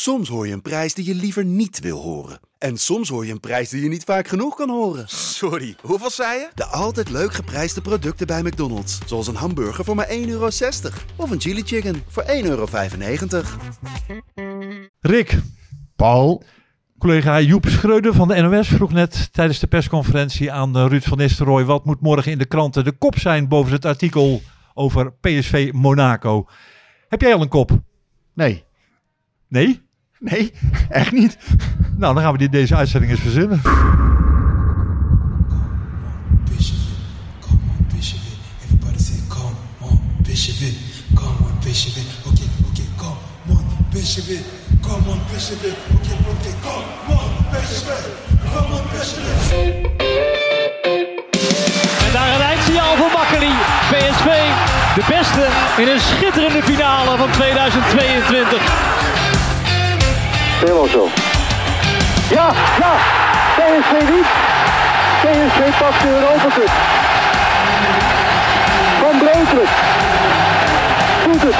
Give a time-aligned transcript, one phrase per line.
[0.00, 2.40] Soms hoor je een prijs die je liever niet wil horen.
[2.58, 5.08] En soms hoor je een prijs die je niet vaak genoeg kan horen.
[5.08, 6.48] Sorry, hoeveel zei je?
[6.54, 8.98] De altijd leuk geprijsde producten bij McDonald's.
[9.06, 10.48] Zoals een hamburger voor maar 1,60 euro.
[11.16, 12.66] Of een chili chicken voor 1,95 euro.
[15.00, 15.38] Rick,
[15.96, 16.42] Paul,
[16.98, 21.18] collega Joep Schreuder van de NOS vroeg net tijdens de persconferentie aan eh, Ruud van
[21.18, 21.64] Nistelrooy...
[21.64, 24.42] wat moet morgen in de kranten de kop zijn boven het artikel
[24.74, 26.48] over PSV Monaco.
[27.08, 27.70] Heb jij al een kop?
[28.34, 28.66] nee.
[29.48, 29.86] Nee?
[30.18, 30.52] Nee,
[30.88, 31.38] echt niet.
[31.96, 33.60] Nou, dan gaan we dit, deze uitzending eens verzinnen.
[52.06, 53.52] En daar een eindsignaal voor Makkeli.
[53.90, 54.26] PSV,
[54.94, 55.48] de beste
[55.82, 59.07] in een schitterende finale van 2022.
[60.58, 61.08] Helemaal zo.
[62.30, 62.92] Ja, ja.
[63.56, 64.28] PSV niet.
[65.22, 66.70] PSV pakt de Europa Cup.
[69.00, 69.68] Van Breukelen.
[71.24, 71.54] Doet het.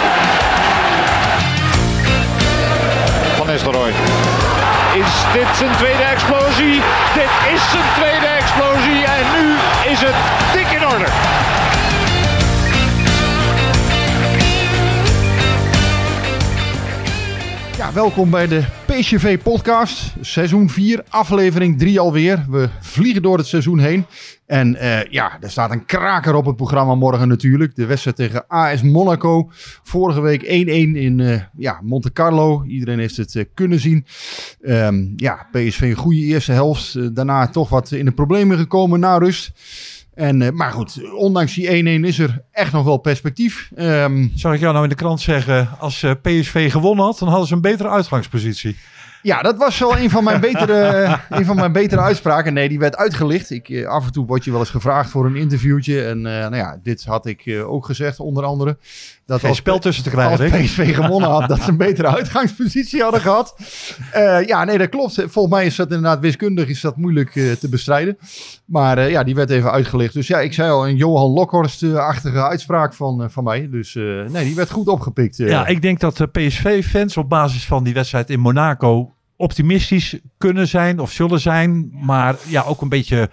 [3.36, 3.92] Van Nistelrooy.
[4.94, 6.82] Is dit zijn tweede explosie?
[7.14, 9.54] Dit is zijn tweede explosie en nu
[9.90, 10.14] is het
[10.52, 11.06] dik in orde.
[17.76, 18.64] Ja, welkom bij de
[18.98, 20.14] PSV podcast.
[20.20, 22.46] Seizoen 4, aflevering 3 alweer.
[22.48, 24.04] We vliegen door het seizoen heen.
[24.46, 27.76] En eh, ja, er staat een kraker op het programma morgen natuurlijk.
[27.76, 29.50] De wedstrijd tegen AS Monaco.
[29.82, 32.64] Vorige week 1-1 in eh, ja, Monte Carlo.
[32.64, 34.06] Iedereen heeft het eh, kunnen zien.
[34.60, 37.14] Ehm, ja, PSV een goede eerste helft.
[37.14, 39.52] Daarna toch wat in de problemen gekomen na rust.
[40.18, 43.70] En, eh, maar goed, ondanks die 1-1 is er echt nog wel perspectief.
[44.34, 47.46] Zag ik jou nou in de krant zeggen, als eh, PSV gewonnen had, dan hadden
[47.46, 48.76] ze een betere uitgangspositie.
[49.22, 52.52] Ja, dat was wel een van mijn betere, een van mijn betere uitspraken.
[52.52, 53.50] Nee, die werd uitgelicht.
[53.50, 56.04] Ik, eh, af en toe word je wel eens gevraagd voor een interviewtje.
[56.04, 58.78] En nou ja, dit had ik ook gezegd, onder andere.
[59.28, 60.64] Dat Geen als, spel tussen te als krijgen, Rick.
[60.64, 63.56] PSV gewonnen had, dat ze een betere uitgangspositie hadden gehad.
[64.12, 65.14] Eh, ja, nee, dat klopt.
[65.14, 68.18] Volgens mij is dat inderdaad wiskundig is dat moeilijk eh, te bestrijden.
[68.64, 70.14] Maar eh, ja, die werd even uitgelicht.
[70.14, 73.68] Dus ja, ik zei al, een Johan Lokhorst-achtige uitspraak van, van mij.
[73.70, 75.36] Dus nee, die werd goed opgepikt.
[75.36, 80.98] Ja, ik denk dat PSV-fans op basis van die wedstrijd in Monaco optimistisch kunnen zijn
[80.98, 81.90] of zullen zijn.
[81.92, 83.30] Maar ja, ook een beetje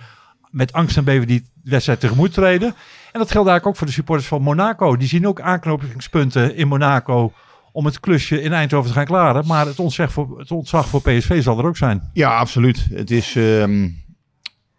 [0.49, 2.75] met angst en beven die wedstrijd tegemoet treden.
[3.15, 4.97] En dat geldt eigenlijk ook voor de supporters van Monaco.
[4.97, 7.31] Die zien ook aanknopingspunten in Monaco
[7.71, 9.47] om het klusje in Eindhoven te gaan klaren.
[9.47, 12.09] Maar het ontzag voor, het ontzag voor PSV zal er ook zijn.
[12.13, 12.87] Ja, absoluut.
[12.91, 13.89] Het is ehm,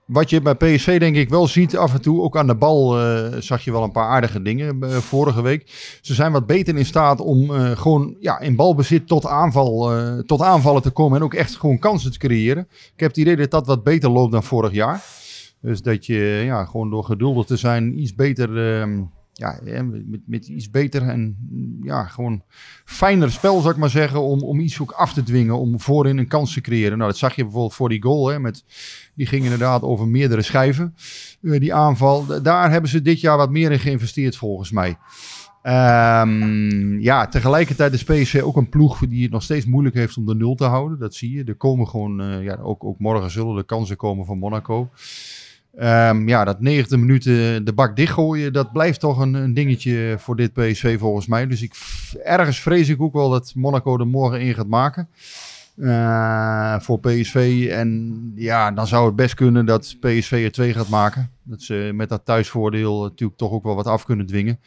[0.07, 2.23] wat je bij PSV denk ik wel ziet af en toe.
[2.23, 5.99] Ook aan de bal eh, zag je wel een paar aardige dingen eh, vorige week.
[6.01, 9.93] Ze zijn wat beter in staat om eh, gewoon ja, in balbezit tot, aanval,
[10.27, 11.19] tot aanvallen te komen.
[11.19, 12.69] En ook echt gewoon kansen te creëren.
[12.71, 15.03] Ik heb het idee dat dat wat beter loopt dan vorig jaar.
[15.61, 18.81] Dus dat je ja, gewoon door geduldig te zijn iets beter...
[18.81, 19.03] ehm,
[19.39, 21.37] ja, met, met iets beter en
[21.83, 22.43] ja, gewoon
[22.85, 26.19] fijner spel, zou ik maar zeggen, om, om iets ook af te dwingen, om voorin
[26.19, 26.99] een kans te creëren.
[26.99, 28.65] Nou, dat zag je bijvoorbeeld voor die goal, hè, met,
[29.15, 30.95] die ging inderdaad over meerdere schijven,
[31.43, 32.43] eh, die aanval.
[32.43, 34.97] Daar hebben ze dit jaar wat meer in geïnvesteerd, volgens mij.
[35.63, 40.27] Ehm, ja, tegelijkertijd is PSV ook een ploeg die het nog steeds moeilijk heeft om
[40.27, 40.99] de nul te houden.
[40.99, 41.45] Dat zie je.
[41.45, 44.91] Er komen gewoon, eh, ja, ook, ook morgen zullen er kansen komen van Monaco.
[45.77, 50.37] Ehm, ja, dat 90 minuten de bak dichtgooien, dat blijft toch een, een dingetje voor
[50.37, 51.47] dit PSV volgens mij.
[51.47, 51.75] Dus ik,
[52.25, 55.09] ergens vrees ik ook wel dat Monaco er morgen in gaat maken.
[55.77, 57.69] eh, voor PSV.
[57.71, 61.31] En ja, dan zou het best kunnen dat PSV er twee gaat maken.
[61.49, 64.61] Dat ze met dat thuisvoordeel natuurlijk toch ook wel wat af kunnen dwingen.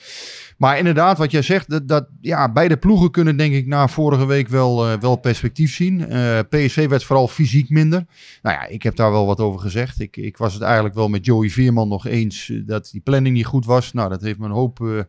[0.57, 4.25] Maar inderdaad, wat jij zegt, dat, dat ja, beide ploegen kunnen denk ik na vorige
[4.25, 6.07] week wel, eh, wel perspectief zien.
[6.07, 8.05] Eh, PSV werd vooral fysiek minder.
[8.41, 9.99] Nou ja, ik heb daar wel wat over gezegd.
[9.99, 13.35] Ik, ik was het eigenlijk wel met Joey Veerman nog eens eh, dat die planning
[13.35, 13.93] niet goed was.
[13.93, 14.79] Nou, dat heeft me een hoop...
[14.81, 15.03] eh, Jij,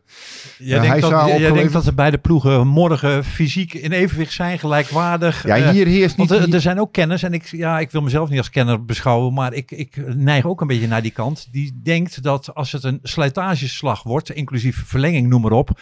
[0.57, 5.45] Ja, denkt, dat, jij- denkt dat de beide ploegen morgen fysiek in evenwicht zijn, gelijkwaardig.
[5.47, 6.29] ja, Eh, hier heerst niet...
[6.29, 8.85] Want er, er zijn ook kenners, en ik, ja, ik wil mezelf niet als kenner
[8.85, 11.47] beschouwen, maar ik, ik neig ook een beetje naar die kant.
[11.51, 15.79] Die denkt dat als het een slijtageslag wordt, inclusief verlenging, noem maar op.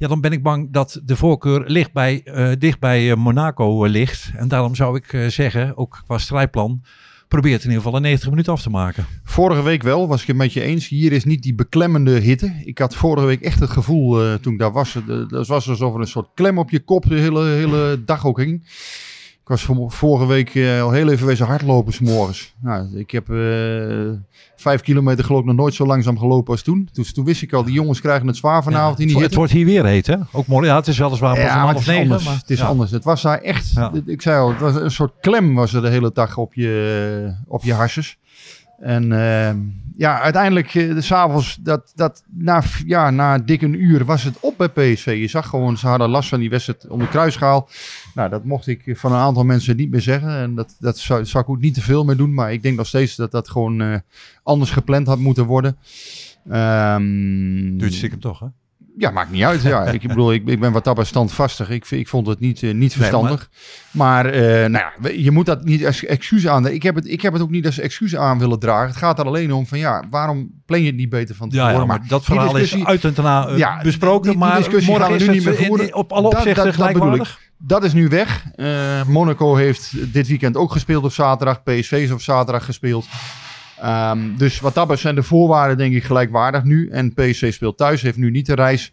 [0.00, 3.84] Ja, dan ben ik bang dat de voorkeur ligt bij, eh, dicht bij eh, Monaco
[3.84, 4.30] eh, ligt.
[4.36, 6.82] En daarom zou ik zeggen, ook qua strijdplan,
[7.28, 9.06] probeer het in ieder geval in 90 minuten af te maken.
[9.24, 10.88] Vorige week wel, was ik het met je eens.
[10.88, 12.60] Hier is niet die beklemmende hitte.
[12.64, 14.94] Ik had vorige week echt het gevoel toen ik daar was.
[14.94, 18.38] Het was alsof er een soort klem op je kop de hele, hele dag ook
[18.38, 18.64] hing.
[19.50, 22.54] Ik was vorige week eh, al heel even wezen hardlopen 's morgens.
[22.60, 23.36] Nou, ik heb eh,
[24.56, 26.88] vijf kilometer geloof ik nog nooit zo langzaam gelopen als toen.
[26.92, 29.36] Dus toen wist ik al, die jongens krijgen het zwaar vanavond in die het hitte.
[29.38, 30.16] wordt hier weer heet, hè?
[30.32, 30.66] Ook mooi.
[30.66, 32.02] Ja, het is weliswaar Ja, maar het is negen.
[32.02, 32.24] anders.
[32.24, 32.66] maar- het is ja.
[32.66, 32.90] anders.
[32.90, 33.92] Het was daar echt, Ja.
[34.06, 37.34] ik zei al, het was een soort klem was er de hele dag op je,
[37.46, 38.18] op je harses.
[38.78, 39.54] En eh,
[39.96, 44.36] ja, uiteindelijk, eh, de s'avonds, dat, dat, na, ja, na dik een uur was het
[44.40, 45.16] op bij PSV.
[45.20, 47.68] Je zag gewoon, ze hadden last van die wedstrijd om de kruisschaal.
[48.14, 50.30] Nou, dat mocht ik van een aantal mensen niet meer zeggen.
[50.36, 52.34] En dat, dat zou, zou ik ook niet te veel meer doen.
[52.34, 53.94] Maar ik denk nog steeds dat dat gewoon eh,
[54.42, 55.76] anders gepland had moeten worden.
[56.50, 58.46] Ehm, Duurt stiekem toch, hè?
[58.96, 59.62] ja, maakt niet uit.
[59.62, 59.84] Ja.
[59.92, 61.70] ik bedoel, ik, ik ben wat dat betreft standvastig.
[61.70, 63.50] Ik, ik vond het niet, eh, niet verstandig.
[63.90, 66.66] maar eh, nou ja, je moet dat niet als excuus aan.
[66.66, 68.88] Ik heb, het, ik heb het ook niet als excuus aan willen dragen.
[68.88, 71.72] Het gaat er alleen om van ja, waarom plan je het niet beter van tevoren?
[71.72, 74.22] Ja, ja, maar dat verhaal is uit en daarna Ja, besproken.
[74.22, 75.94] die- die maar morgen gaan we nu het niet meer voeren.
[75.94, 77.12] op alle Dat- opzichten dat- dat bedoel ik.
[77.14, 77.48] gelijkwaardig.
[77.62, 78.44] Dat is nu weg.
[78.54, 81.62] Eh, Monaco heeft dit weekend ook gespeeld op zaterdag.
[81.62, 83.06] PSV is op zaterdag gespeeld.
[83.80, 86.88] Ehm, dus wat dat betreft zijn de voorwaarden denk ik gelijkwaardig nu.
[86.88, 88.92] En PSV speelt thuis, heeft nu niet de reis.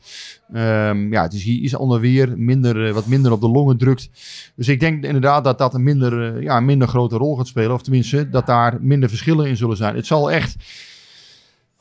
[0.53, 3.77] Ehm, ja, het is hier iets ander weer, minder, eh, wat minder op de longen
[3.77, 4.09] drukt.
[4.55, 7.73] Dus ik denk inderdaad dat dat een minder, eh, ja, minder grote rol gaat spelen.
[7.73, 9.95] Of tenminste, dat daar minder verschillen in zullen zijn.
[9.95, 10.55] Het zal echt...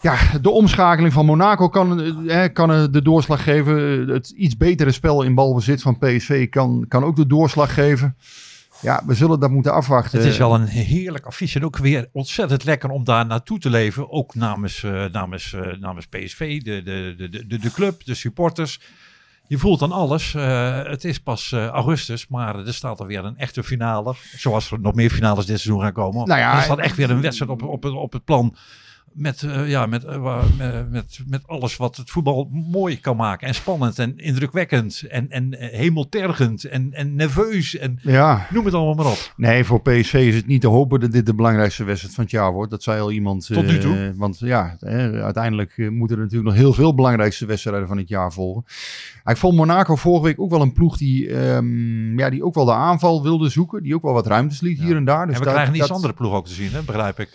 [0.07, 4.09] Ja, de omschakeling van Monaco kan, eh, eh, kan eh, de doorslag geven.
[4.09, 8.17] Het iets betere spel in balbezit van PSV kan, kan ook de doorslag geven.
[8.81, 10.19] Ja, we zullen dat moeten afwachten.
[10.19, 11.59] Het is wel een heerlijk affiche.
[11.59, 14.11] En ook weer ontzettend lekker om daar naartoe te leven.
[14.11, 18.81] Ook namens, namens, namens PSV, de, de, de, de, de club, de supporters.
[19.47, 20.33] Je voelt dan alles.
[20.33, 24.15] Het is pas augustus, maar er staat alweer een echte finale.
[24.37, 26.29] Zoals er nog meer finales dit seizoen gaan komen.
[26.29, 28.57] Nou ja, er staat echt weer een wedstrijd op, op, op het plan.
[29.17, 33.49] Met, eh, ja, met, eh, met, met, met alles wat het voetbal mooi kan maken.
[33.49, 35.03] En spannend en indrukwekkend.
[35.09, 37.77] En, en eh, hemeltergend en, en nerveus.
[37.77, 39.33] En Ja, noem het allemaal maar op.
[39.37, 42.33] nee, voor PSV is het niet te hopen dat dit de belangrijkste wedstrijd van het
[42.33, 42.71] jaar wordt.
[42.71, 43.47] Dat zei al iemand.
[43.47, 44.13] Tot nu toe.
[44.17, 44.77] want ja,
[45.23, 48.65] uiteindelijk moeten er natuurlijk nog heel veel belangrijkste wedstrijden van het jaar volgen.
[49.25, 52.65] Ik vond Monaco vorige week ook wel een ploeg die, ehm, ja, die ook wel
[52.65, 53.83] de aanval wilde zoeken.
[53.83, 55.27] Die ook wel wat ruimtes liet hier en daar.
[55.27, 56.83] Dus en we krijgen dat- andere ploeg ook te zien, hè?
[56.83, 57.29] begrijp ik.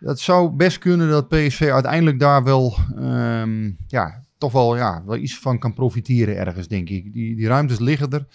[0.00, 5.16] Dat zou best kunnen dat PSV uiteindelijk daar wel, ehm, ja, toch wel, ja, wel
[5.16, 7.12] iets van kan profiteren ergens, denk ik.
[7.12, 8.26] Die, die ruimtes liggen er.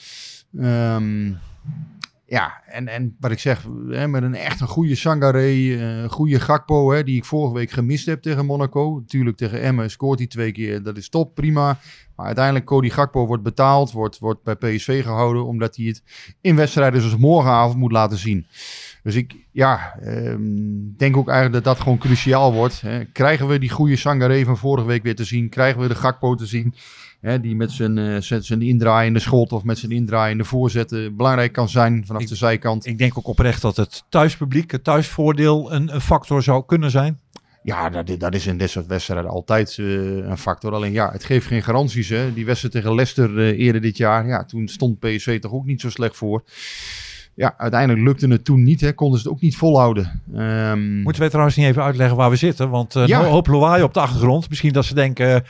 [0.58, 1.34] Ehm,
[2.28, 6.10] ja, en, en wat ik zeg, hè, met een echt een goede Sangaré, eh, een
[6.10, 8.96] goede Gakpo, hè, die ik vorige week gemist heb tegen Monaco.
[9.00, 11.80] Natuurlijk tegen Emmen scoort hij twee keer, dat is top, prima.
[12.16, 16.04] Maar uiteindelijk, Cody Gakpo wordt betaald, wordt, wordt bij PSV gehouden, omdat hij het
[16.42, 18.48] in wedstrijden zoals morgenavond moet laten zien.
[19.06, 20.42] Dus ik ja, ehm,
[20.98, 22.81] denk ook eigenlijk dat dat gewoon cruciaal wordt.
[22.81, 23.06] Hè.
[23.06, 25.50] Krijgen we die goede Sangaré van vorige week weer te zien?
[25.50, 26.74] Krijgen we de Gakpo te zien?
[27.22, 31.69] Hè, die met zijn, eh, zijn, indraaiende schot of met zijn indraaiende voorzetten belangrijk kan
[31.69, 32.86] zijn vanaf Ik- de zijkant.
[32.86, 37.19] Ik denk ook oprecht dat het thuispubliek, het thuisvoordeel, een, een factor zou kunnen zijn.
[37.63, 39.86] Ja, dat, dat is in dit soort wedstrijden altijd eh,
[40.16, 40.74] een factor.
[40.74, 42.10] Alleen ja, het geeft geen garanties.
[42.10, 42.34] Hè.
[42.34, 45.81] Die wedstrijd tegen Leicester eh, eerder dit jaar, ja, toen stond PSV toch ook niet
[45.81, 46.44] zo slecht voor.
[47.36, 48.82] Ja, uiteindelijk lukte het toen niet.
[48.82, 48.94] Hè.
[48.94, 50.22] Konden ze het ook niet volhouden.
[50.36, 52.70] Ehm, Moeten wij trouwens niet even uitleggen waar we zitten?
[52.70, 53.20] Want eh Ja.
[53.20, 54.50] een hoop lawaai op de achtergrond.
[54.50, 55.44] Misschien dat ze denken,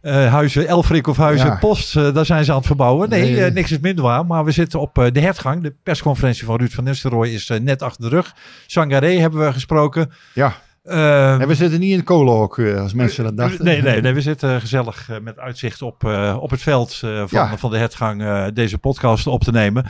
[0.00, 1.56] eh, huizen Elfrik of huizen Ja.
[1.56, 3.08] Post, eh, daar zijn ze aan het verbouwen.
[3.08, 3.44] Nee, Nee.
[3.44, 4.26] eh, niks is minder waar.
[4.26, 5.62] Maar we zitten op eh, de hertgang.
[5.62, 8.34] De persconferentie van Ruud van Nistelrooy is eh, net achter de rug.
[8.66, 10.10] Sangaré hebben we gesproken.
[10.34, 10.54] ja,
[10.84, 13.64] Eh, en we zitten niet in het kolenhok eh, als mensen dat dachten.
[13.64, 17.10] Nee, nee, nee, we zitten gezellig eh, met uitzicht op, eh, op het veld eh,
[17.18, 17.56] van, Ja.
[17.58, 19.84] van de hertgang eh, deze podcast op te nemen.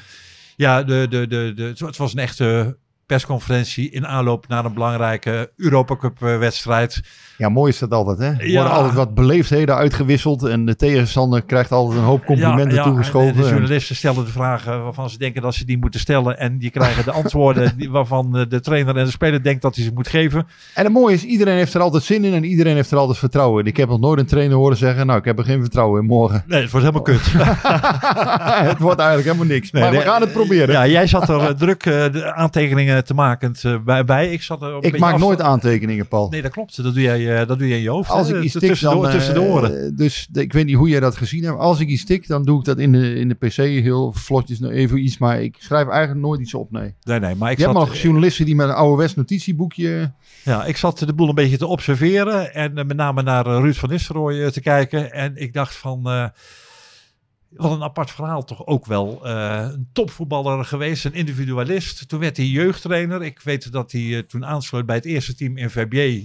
[0.57, 2.77] Ja, de, de, de, de, het was een echte
[3.07, 7.01] persconferentie in aanloop naar een belangrijke Europa Cup eh, wedstrijd.
[7.43, 8.25] Ja, mooi is dat altijd, hè?
[8.27, 8.55] Er Ja.
[8.55, 12.83] worden altijd wat beleefdheden uitgewisseld en de tegenstander krijgt altijd een hoop complimenten Ja, ja,
[12.83, 13.37] toegeschoven.
[13.37, 16.39] De En- journalisten stellen de vragen waarvan ze denken dat ze die moeten stellen.
[16.39, 19.75] En die krijgen de antwoorden die- waarvan eh, de trainer en de speler denkt dat
[19.77, 20.47] hij ze moet geven.
[20.75, 23.19] En het mooie is, iedereen heeft er altijd zin in en iedereen heeft er altijd
[23.19, 23.71] vertrouwen in.
[23.71, 26.07] Ik heb nog nooit een trainer horen zeggen, nou, ik heb er geen vertrouwen in
[26.07, 26.45] morgen.
[26.47, 27.33] Nee, het wordt helemaal kut.
[28.71, 30.75] het wordt eigenlijk helemaal niks, Nee, maar we gaan het proberen.
[30.75, 34.31] Ja, jij zat er eh, druk eh, de aantekeningen te maken bij, bij.
[34.33, 36.29] Ik, zat er een ik maak af- nooit aantekeningen, Paul.
[36.31, 36.83] Nee, dat klopt.
[36.83, 38.11] Dat doe jij, eh, dat doe jij in je hoofd.
[38.11, 38.37] Als hè?
[38.37, 39.45] ik iets tik, tussen, de, dan...
[39.45, 39.97] eh, oren.
[39.97, 41.59] dus de- ik weet niet hoe jij dat gezien hebt.
[41.59, 44.59] Als ik iets tik, dan doe ik dat in de, in de pc heel vlotjes,
[44.59, 45.19] nou, even iets.
[45.19, 46.95] Maar ik schrijf eigenlijk nooit iets op, nee.
[47.03, 50.13] Nee, nee, maar ik Je hebt nog journalisten die met een ouderwets notitieboekje...
[50.45, 52.55] ja, ik zat de boel een beetje te observeren.
[52.55, 55.13] En eh, met name naar Ruud van Nistelrooy te kijken.
[55.13, 56.03] En ik dacht van...
[56.03, 59.27] wat een apart verhaal toch ook wel.
[59.27, 62.09] Een topvoetballer geweest, een individualist.
[62.09, 63.23] Toen werd hij jeugdtrainer.
[63.23, 66.23] Ik weet dat hij toen aansloot bij het eerste team in Verbier.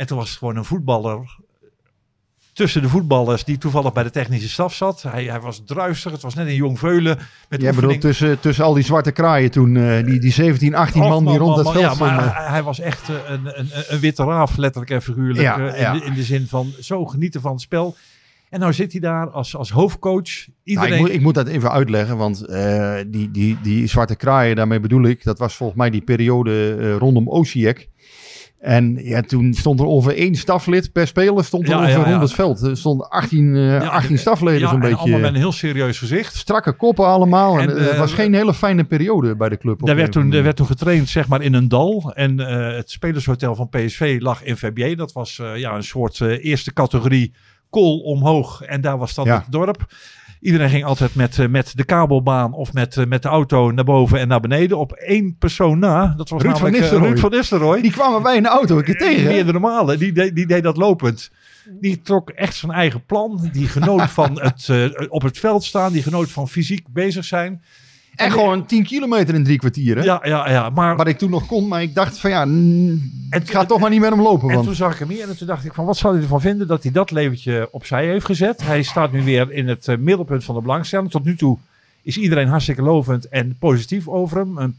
[0.00, 1.36] En toen was het gewoon een voetballer
[2.52, 5.02] tussen de voetballers die toevallig bij de technische staf zat.
[5.02, 7.18] Hij, hij was druistig, het was net een jong veulen.
[7.48, 11.02] Met Jij bedoelt tussen, tussen al die zwarte kraaien toen, eh, die, die 17, 18
[11.02, 12.32] man die rond het man, veld Ja, stonden.
[12.32, 15.40] hij- hij was echt eh, een, een, een, witte raaf, letterlijk en figuurlijk.
[15.40, 15.92] Ja, eh, ja.
[15.92, 17.96] In, de, in de zin van zo genieten van het spel.
[18.50, 20.46] En nou zit hij daar als, als hoofdcoach.
[20.64, 22.46] Nou, ik, moet, ik moet dat even uitleggen, want
[23.06, 27.28] die, die, die zwarte kraaien, daarmee bedoel ik, dat was volgens mij die periode rondom
[27.28, 27.88] Osijek.
[28.60, 32.04] En ja, toen stond er ongeveer één staflid per speler, stond er Ja, ongeveer ja,
[32.04, 32.10] ja.
[32.10, 32.62] rond het veld.
[32.62, 35.26] Er stonden 18, eh, Ja, 18 de- stafleden zo'n en allemaal met beetje.
[35.28, 36.34] een heel serieus gezicht.
[36.36, 37.58] Strakke koppen allemaal.
[37.58, 39.86] En, En, eh, het eh, was geen hele fijne periode bij de club.
[39.86, 42.12] Daar werd, toen, er werd toen getraind zeg maar, in een dal.
[42.14, 44.96] En eh, het spelershotel van PSV lag in Verbier.
[44.96, 47.34] Dat was eh, ja, een soort eh, eerste categorie
[47.70, 48.62] kool omhoog.
[48.62, 49.86] En daar was dan het dorp.
[50.40, 53.84] Iedereen ging altijd met, eh, met de kabelbaan of met, eh, met de auto naar
[53.84, 54.78] boven en naar beneden.
[54.78, 56.14] Op één persoon na.
[56.16, 57.08] Dat was Ruud van namelijk eh, Nistelrooy.
[57.08, 57.80] Ruud van Nistelrooy.
[57.82, 59.24] Die kwamen wij in de auto een keer tegen.
[59.24, 59.98] Meerdere malen.
[59.98, 61.30] Die, deed- die deed dat lopend.
[61.80, 63.48] Die trok echt zijn eigen plan.
[63.52, 64.68] Die genoot van het
[65.08, 65.92] op het veld staan.
[65.92, 67.62] Die genoot van fysiek bezig zijn.
[68.20, 69.96] En gewoon 10 kilometer in drie kwartier.
[69.96, 70.02] Hè?
[70.02, 70.70] Ja, ja, ja.
[70.70, 73.64] Maar Wat ik toen nog kon, maar ik dacht van ja, mm, En- ik ga
[73.64, 74.48] toch maar niet met hem lopen.
[74.48, 76.22] En Want toen zag ik hem hier en toen dacht ik van wat zou hij
[76.22, 78.62] ervan vinden dat hij dat leventje opzij heeft gezet.
[78.62, 81.10] Hij staat nu weer in het eh, middelpunt van de belangstelling.
[81.10, 81.58] Tot nu toe
[82.02, 84.58] is iedereen hartstikke lovend en positief over hem.
[84.58, 84.76] Een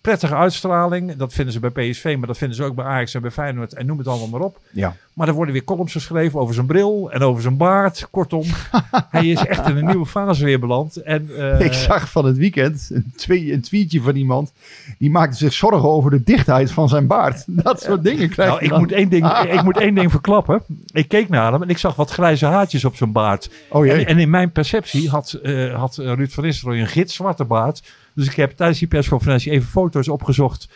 [0.00, 1.16] prettige uitstraling.
[1.16, 3.74] Dat vinden ze bij PSV, maar dat vinden ze ook bij Ajax en bij Feyenoord
[3.74, 4.58] en noem het allemaal maar op.
[4.70, 4.96] ja.
[5.20, 8.08] Maar er worden weer columns geschreven over zijn bril en over zijn baard.
[8.10, 8.44] Kortom,
[9.10, 10.96] hij is echt in een nieuwe fase weer beland.
[10.96, 14.52] En, eh, ik zag van het weekend een, twee, een tweetje van iemand.
[14.98, 17.44] Die maakte zich zorgen over de dichtheid van zijn baard.
[17.46, 19.26] Dat soort dingen krijg nou, je ik moet, één ding,
[19.58, 20.62] ik moet één ding verklappen.
[20.92, 23.50] Ik keek naar hem en ik zag wat grijze haartjes op zijn baard.
[23.68, 23.98] Oh jee.
[23.98, 27.82] En, en in mijn perceptie had, eh, had eh, Ruud van Nistelrooy een gitzwarte baard.
[28.14, 30.68] Dus ik heb tijdens die persconferentie even foto's opgezocht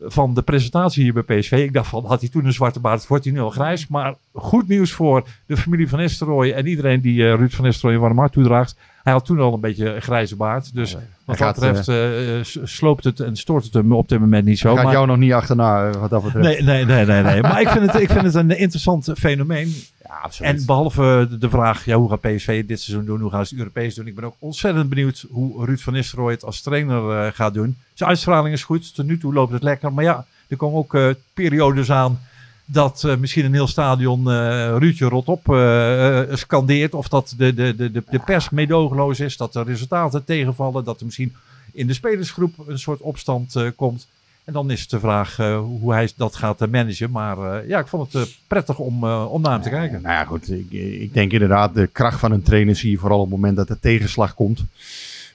[0.00, 1.52] van de presentatie hier bij PSV.
[1.52, 3.86] Ik dacht van, had hij toen een zwarte baard, wordt hij nu al grijs.
[3.86, 7.94] Maar goed nieuws voor de familie van Nistelrooy en iedereen die eh, Ruud van Nistelrooy
[7.94, 8.76] een warm hart toedraagt.
[9.02, 10.74] Hij had toen al een beetje een grijze baard.
[10.74, 10.96] Dus
[11.26, 14.58] wat dat betreft eh, s- sloopt het en stoort het hem op dit moment niet
[14.58, 14.74] zo.
[14.74, 16.46] Gaat maar- jou nog niet achterna eh, wat dat betreft.
[16.46, 17.42] Nee, nee, nee, nee, nee.
[17.42, 19.74] Maar ik vind, het, ik vind het een interessant fenomeen.
[20.08, 20.52] Ja, absoluut.
[20.60, 23.20] En behalve de- vraag, ja, hoe gaat PSV dit seizoen doen?
[23.20, 24.06] Hoe gaan ze het Europees doen?
[24.06, 27.76] Ik ben ook ontzettend benieuwd hoe Ruud van Nistelrooy het als trainer eh, gaat doen.
[27.94, 28.94] Zijn uitstraling is goed.
[28.94, 29.92] Tot nu toe loopt het lekker.
[29.92, 32.18] Maar ja, er komen ook eh, periodes aan
[32.66, 36.94] dat eh, misschien een heel stadion eh Ruudje rot op eh, eh, scandeert.
[36.94, 39.36] Of dat de, de, de, de, pers meedogenloos is.
[39.36, 40.84] Dat de resultaten tegenvallen.
[40.84, 41.34] Dat er misschien
[41.72, 44.06] in de spelersgroep een soort opstand komt.
[44.44, 45.36] En dan is het de vraag
[45.80, 47.10] hoe hij dat gaat managen.
[47.10, 50.02] Maar ja, ik vond het prettig om, om naar hem te kijken.
[50.02, 50.50] Nou ja, goed.
[50.50, 50.70] Ik,
[51.00, 53.68] ik denk inderdaad, de kracht van een trainer zie je vooral op het moment dat
[53.68, 54.64] er tegenslag komt.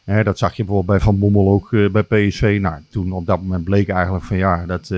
[0.04, 2.58] Hè, dat zag je bijvoorbeeld bij Van Bommel ook bij PSV.
[2.62, 4.92] Nou, toen op dat moment bleek eigenlijk van ja, dat,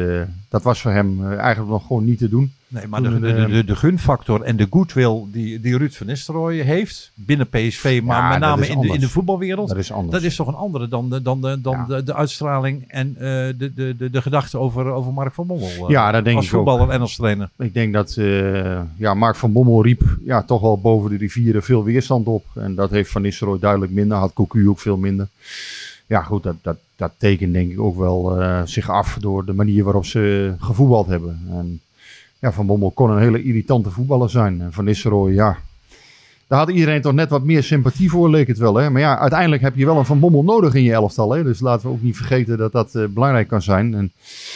[0.53, 2.53] dat was voor hem eh, eigenlijk nog gewoon niet te doen.
[2.67, 6.55] Nee, maar de, de- de, de, gunfactor en de goodwill die, die Ruud van Nistelrooy
[6.55, 10.11] heeft binnen PSV, maar Ja, met name in de, in de voetbalwereld, Dat is anders.
[10.13, 11.85] dat is toch een andere dan de, dan de, dan Ja.
[11.85, 13.21] de, de uitstraling en eh,
[13.57, 15.67] de, de, de, gedachte over, over Mark van Bommel.
[15.69, 16.57] eh, Ja, dat denk als ik ook.
[16.67, 17.49] voetballer en als trainer.
[17.57, 21.63] Ik denk dat eh, ja, Mark van Bommel riep ja, toch wel boven de rivieren
[21.63, 22.45] veel weerstand op.
[22.55, 24.17] En dat heeft Van Nistelrooy duidelijk minder.
[24.17, 25.27] Had Cocu ook veel minder.
[26.13, 29.53] Ja goed, dat, dat, dat tekent denk ik ook wel eh, zich af door de
[29.53, 31.41] manier waarop ze gevoetbald hebben.
[31.49, 31.79] En
[32.39, 34.61] ja, Van Bommel kon een hele irritante voetballer zijn.
[34.61, 35.57] En Van Nistelrooy, ja...
[36.47, 38.75] Daar had iedereen toch net wat meer sympathie voor, leek het wel.
[38.75, 38.89] Hè?
[38.89, 41.31] Maar ja, uiteindelijk heb je wel een Van Bommel nodig in je elftal.
[41.31, 41.43] Hè?
[41.43, 43.93] Dus laten we ook niet vergeten dat dat eh, belangrijk kan zijn.
[43.93, 44.11] En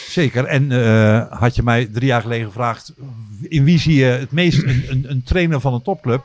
[0.08, 0.44] Zeker.
[0.44, 2.92] En eh, had je mij drie jaar geleden gevraagd,
[3.42, 6.24] in wie zie je het meest een, een, een trainer van een topclub?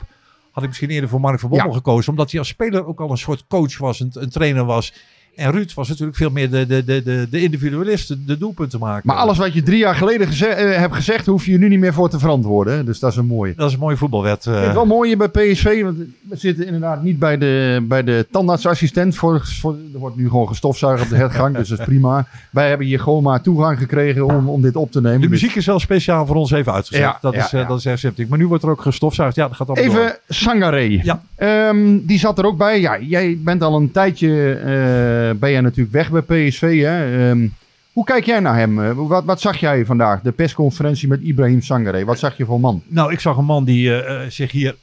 [0.50, 1.74] Had ik misschien eerder voor Mark van Bommel Ja.
[1.74, 4.92] gekozen, omdat hij als speler ook al een soort coach was, een, een trainer was.
[5.36, 8.78] En Ruud was natuurlijk veel meer de, de, de, de, de individualist, de, de doelpunten
[8.80, 9.02] maken.
[9.06, 11.68] Maar alles wat je drie jaar geleden geze- eh, hebt gezegd, hoef je je nu
[11.68, 12.84] niet meer voor te verantwoorden.
[12.86, 13.52] Dus dat is een mooie.
[13.56, 14.46] Dat is een mooie voetbalwet.
[14.46, 14.54] eh.
[14.54, 18.26] Het is wel mooi bij PSV, want we zitten inderdaad niet bij de, bij de
[18.30, 19.16] tandartsassistent.
[19.16, 22.26] Voor, voor, er wordt nu gewoon gestofzuigd op de hergang, dus dat is prima.
[22.50, 25.20] Wij hebben hier gewoon maar toegang gekregen om, om dit op te nemen.
[25.20, 27.02] de Dus muziek is wel speciaal voor ons even uitgezet.
[27.02, 27.66] Ja, dat, ja, is, eh, ja.
[27.66, 28.28] dat is sympathiek.
[28.28, 29.36] Maar nu wordt er ook gestofzuigd.
[29.36, 30.02] Ja, dat gaat allemaal door.
[30.02, 31.00] Even Sangaré.
[31.02, 31.22] Ja.
[31.36, 32.80] Ehm, die zat er ook bij.
[32.80, 36.80] Ja, jij bent al een tijdje eh, ben jij natuurlijk weg bij PSV.
[36.80, 37.28] Hè?
[37.30, 37.46] Ehm,
[37.92, 38.84] hoe kijk jij naar hem?
[38.84, 40.20] Eh, Wat, wat zag jij vandaag?
[40.20, 42.04] De persconferentie met Ibrahim Sangaré.
[42.04, 42.82] Wat zag je voor man?
[42.86, 44.74] Nou, ik zag een man die eh, eh, zich hier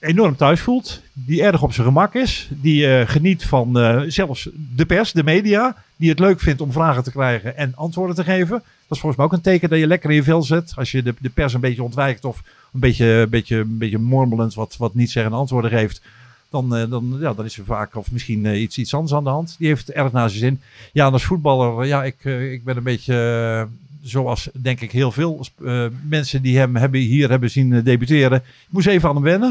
[0.00, 1.00] enorm thuis voelt.
[1.12, 2.50] Die erg op zijn gemak is.
[2.50, 5.76] Die eh, geniet van eh, zelfs de pers, de media.
[5.96, 8.50] Die het leuk vindt om vragen te krijgen en antwoorden te geven.
[8.58, 10.72] Dat is volgens mij ook een teken dat je lekker in je vel zit.
[10.76, 14.76] Als je de, de pers een beetje ontwijkt of een beetje, beetje, beetje mormelend wat,
[14.78, 16.02] wat niet zeggen antwoorden geeft.
[16.50, 19.24] Dan, eh, dan, ja, dan is er vaak of misschien eh, iets, iets anders aan
[19.24, 19.54] de hand.
[19.58, 20.60] Die heeft erg naar zijn zin.
[20.92, 23.68] Ja, als voetballer, ja, ik, eh, ik ben een beetje...
[24.02, 25.46] zoals denk ik heel veel
[26.08, 28.38] mensen die hem hebben, hier hebben zien debuteren.
[28.38, 29.50] Ik moest even aan hem wennen.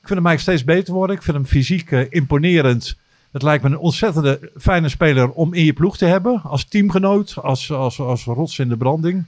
[0.00, 1.16] Ik vind hem eigenlijk steeds beter worden.
[1.16, 2.96] Ik vind hem fysiek imponerend.
[3.30, 6.42] Het lijkt me een ontzettende fijne speler om in je ploeg te hebben.
[6.42, 9.24] Als teamgenoot, als, als, als rots in de branding.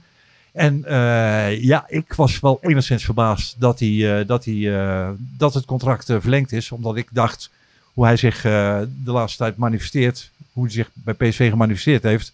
[0.57, 5.53] En eh, ja, ik was wel enigszins verbaasd dat, hij, eh, dat, hij, eh, dat
[5.53, 6.71] het contract verlengd is.
[6.71, 7.49] Omdat ik dacht
[7.93, 10.31] hoe hij zich de laatste tijd manifesteert.
[10.53, 12.33] Hoe hij zich bij PSV gemanifesteerd heeft.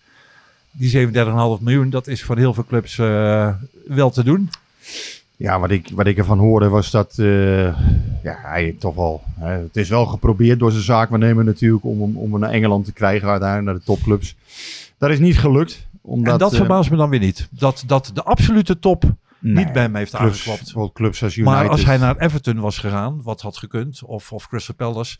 [0.71, 2.95] Die 37,5 miljoen, dat is voor heel veel clubs
[3.87, 4.49] wel te doen.
[5.35, 7.13] Ja, wat ik, wat ik ervan hoorde was dat
[8.23, 9.23] ja, hij toch wel.
[9.39, 12.85] Hè, het is wel geprobeerd door zijn zaakwaarnemer natuurlijk om, hem- om hem naar Engeland
[12.85, 14.35] te krijgen, uiteindelijk naar de topclubs.
[14.97, 15.85] Dat is niet gelukt.
[16.05, 17.47] Omdat, en dat eh, verbaast me dan weer niet.
[17.51, 19.03] Dat, dat de absolute top
[19.39, 20.93] nee, niet bij hem heeft clubs, aangeklopt.
[20.93, 21.59] clubs als United.
[21.59, 25.17] Maar als hij naar Everton was gegaan, wat had gekund, of, of Crystal Palace,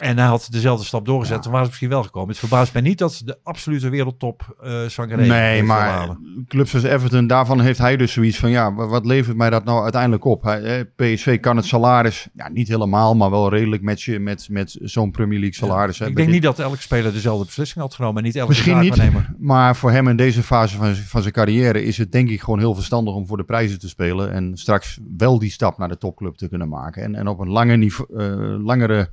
[0.00, 1.42] en hij had dezelfde stap doorgezet, Ja.
[1.42, 2.28] dan waren ze misschien wel gekomen.
[2.28, 6.16] Het verbaast mij niet dat de absolute wereldtop uh, Sangaré Nee, maar
[6.48, 9.64] clubs als Everton, daarvan heeft hij dus zoiets van, ja, wa- wat levert mij dat
[9.64, 10.42] nou uiteindelijk op?
[10.42, 15.10] Hij, PSV kan het salaris, ja, niet helemaal, maar wel redelijk matchen met, met zo'n
[15.10, 15.98] Premier League salaris.
[15.98, 16.06] hè.
[16.06, 19.02] Ik denk niet dat elke speler dezelfde beslissing had genomen en niet elke Misschien niet,
[19.38, 22.58] maar voor hem in deze fase van, van zijn carrière is het denk ik gewoon
[22.58, 24.32] heel verstandig om voor de prijzen te spelen.
[24.32, 27.02] En straks wel die stap naar de topclub te kunnen maken.
[27.02, 29.10] En, en op een lange niveau, eh, langere,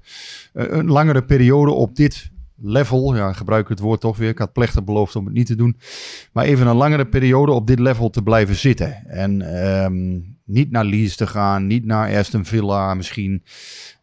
[0.53, 2.31] eh, een langere periode op dit
[2.61, 4.29] level, ja, gebruik ik het woord toch weer.
[4.29, 5.77] Ik had plechtig beloofd om het niet te doen.
[6.31, 9.07] Maar even een langere periode op dit level te blijven zitten.
[9.07, 13.43] En ehm, niet naar Leeds te gaan, niet naar Aston Villa misschien.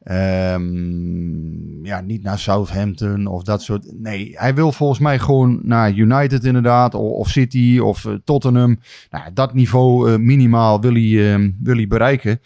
[0.02, 4.00] Ehm, ja, niet naar Southampton of dat soort.
[4.00, 8.78] Nee, hij wil volgens mij gewoon naar United inderdaad, of, of City of eh, Tottenham.
[9.10, 12.40] Nou, dat niveau eh, minimaal wil hij, ehm, wil hij bereiken.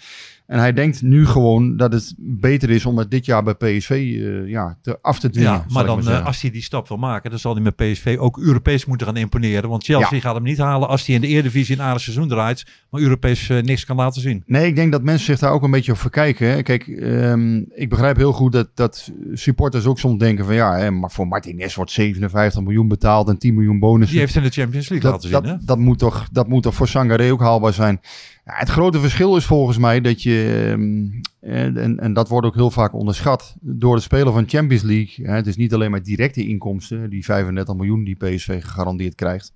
[0.49, 3.91] En hij denkt nu gewoon dat het beter is om het dit jaar bij PSV
[3.91, 5.53] eh, ja, te, af te dwingen.
[5.53, 8.17] Ja, maar dan, eh, als hij die stap wil maken, dan zal hij met PSV
[8.21, 9.69] ook Europees moeten gaan imponeren.
[9.69, 10.21] Want Chelsea Ja.
[10.21, 13.49] gaat hem niet halen als hij in de Eredivisie een aardig seizoen draait, maar Europees
[13.49, 14.43] eh, niks kan laten zien.
[14.47, 16.49] Nee, ik denk dat mensen zich daar ook een beetje op verkijken.
[16.49, 16.63] Hè.
[16.63, 20.91] Kijk, ehm, ik begrijp heel goed dat, dat supporters ook soms denken van ja, hè,
[20.91, 24.11] maar voor Martinez wordt 57 miljoen betaald en 10 miljoen bonus.
[24.11, 25.51] Die heeft in de Champions League dat, laten zien.
[25.51, 25.67] dat, hè?
[25.67, 28.01] dat, moet toch, dat moet toch voor Sangaré ook haalbaar zijn.
[28.49, 31.07] Ja, het grote verschil is volgens mij dat je, ehm,
[31.55, 35.27] en, en, en dat wordt ook heel vaak onderschat, door het spelen van Champions League.
[35.31, 39.53] Het is niet alleen maar directe inkomsten, die 35 miljoen die PSV gegarandeerd krijgt.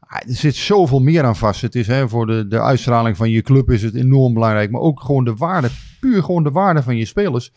[0.00, 1.60] Ah, Er zit zoveel meer aan vast.
[1.60, 4.70] Het is hè, voor de, de uitstraling van je club is het enorm belangrijk.
[4.70, 5.68] Maar ook gewoon de waarde,
[6.00, 7.52] puur gewoon de waarde van je spelers.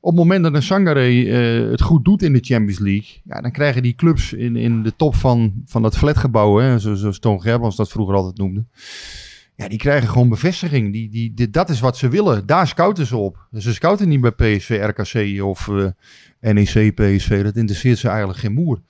[0.00, 3.40] Op het moment dat een Sangaré eh, het goed doet in de Champions League, ja,
[3.40, 7.18] dan krijgen die clubs in, in de top van, van dat flatgebouw, hè, zo- zoals
[7.18, 8.64] Toon Gerbrands dat vroeger altijd noemde.
[9.56, 10.92] Ja, die krijgen gewoon bevestiging.
[10.92, 12.46] Die, die, die- dat is wat ze willen.
[12.46, 13.46] Daar scouten ze op.
[13.58, 17.42] Ze scouten niet bij PSV, RKC of eh, NEC, PSV.
[17.42, 18.80] Dat interesseert ze eigenlijk geen moer.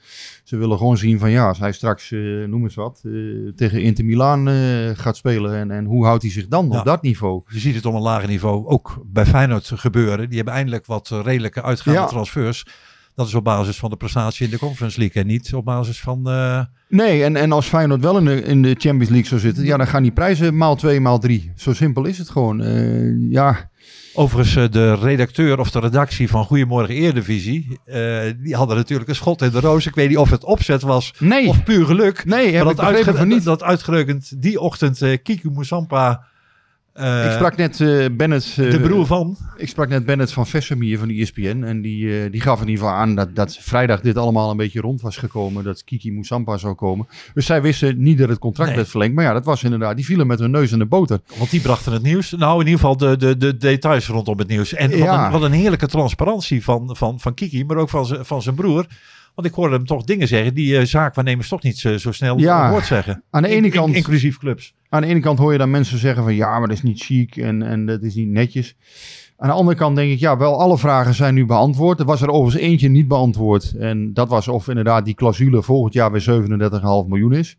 [0.44, 3.12] Ze willen gewoon zien van ja, als hij straks, eh, noem eens wat, eh,
[3.56, 4.48] tegen Inter Milaan
[4.96, 5.54] gaat spelen.
[5.54, 6.78] En, en hoe houdt hij zich dan Ja.
[6.78, 7.42] op dat niveau?
[7.48, 10.26] Je ziet het op een lager niveau ook bij Feyenoord gebeuren.
[10.28, 12.06] Die hebben eindelijk wat redelijke uitgaande Ja.
[12.06, 12.66] transfers.
[13.14, 16.00] Dat is op basis van de prestatie in de Conference League en niet op basis
[16.00, 16.28] van...
[16.30, 19.64] eh, Nee, en, en als Feyenoord wel in de, in de Champions League zou zitten,
[19.64, 21.52] ja, dan gaan die prijzen maal twee, maal drie.
[21.56, 22.62] Zo simpel is het gewoon.
[22.62, 23.70] Eh, ja,
[24.16, 29.14] Overigens, eh, de redacteur of de redactie van Goedemorgen Eredivisie, eh, die hadden natuurlijk een
[29.14, 29.86] schot in de roos.
[29.86, 32.24] Ik weet niet of het opzet was nee, of puur geluk.
[32.24, 33.44] nee, heb maar ik dat, uitge- van niet.
[33.44, 35.48] dat uitgerekend die ochtend eh, Kiki
[36.94, 40.46] Eh, ik sprak net eh, Bennett, eh, de broer van, ik sprak net Bennett van
[40.46, 41.62] Vessemir van de ESPN.
[41.66, 44.80] En die, die gaf in ieder geval aan dat, dat vrijdag dit allemaal een beetje
[44.80, 45.64] rond was gekomen.
[45.64, 47.06] Dat Kiki Moussampa zou komen.
[47.34, 48.78] Dus zij wisten niet dat het contract Nee.
[48.78, 49.14] werd verlengd.
[49.14, 49.96] Maar ja, dat was inderdaad.
[49.96, 51.20] Die vielen met hun neus in de boter.
[51.38, 52.30] want die brachten het nieuws.
[52.30, 54.72] Nou, in ieder geval de, de, de details rondom het nieuws.
[54.74, 55.26] En wat, Ja.
[55.26, 58.86] een, wat een heerlijke transparantie van, van, van Kiki, maar ook van, van zijn broer.
[59.34, 62.38] Want ik hoorde hem toch dingen zeggen die eh, zaakwaarnemers toch niet zo, zo snel
[62.38, 62.70] Ja.
[62.70, 63.22] hoort zeggen.
[63.30, 64.74] Aan de ene In- in- kant- inclusief clubs.
[64.88, 67.02] Aan de ene kant hoor je dan mensen zeggen van ja, maar dat is niet
[67.02, 68.76] chic en, en dat is niet netjes.
[69.36, 71.98] Aan de andere kant denk ik, ja, wel alle vragen zijn nu beantwoord.
[72.00, 73.74] Er was er overigens eentje niet beantwoord.
[73.78, 77.56] En dat was of inderdaad die clausule volgend jaar weer 37,5 miljoen is.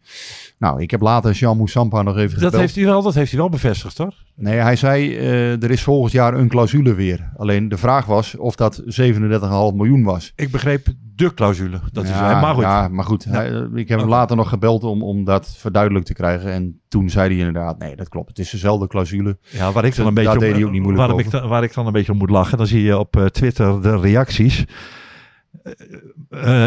[0.60, 2.62] Nou, ik heb later Jean Moussampa nog even Dat gebeld.
[2.62, 4.14] heeft, hij wel, dat heeft hij wel bevestigd hoor.
[4.36, 7.32] Nee, hij zei eh, er is volgend jaar een clausule weer.
[7.38, 10.32] Alleen de vraag was of dat 37,5 miljoen was.
[10.36, 11.80] Ik begreep de clausule.
[11.92, 12.42] Dat is ja, hij.
[12.42, 12.64] Maar goed.
[12.64, 13.24] Ja, maar goed.
[13.24, 16.52] Hij, ik heb hem later nog gebeld om, om dat verduidelijk te krijgen.
[16.52, 18.30] En toen zei hij inderdaad, nee, dat klopt.
[18.30, 19.38] Het is dezelfde clausule.
[19.42, 21.48] Ja, waar ik dan een beetje deed om, hij ook niet moeilijk waar, ik, dan-
[21.48, 24.00] waar ik dan een beetje om moet lachen, dan zie je op eh, Twitter de
[24.00, 24.66] reacties.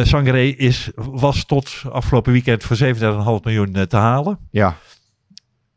[0.02, 4.38] Sangaré is, was tot afgelopen weekend voor 37,5 miljoen te halen.
[4.50, 4.76] Ja,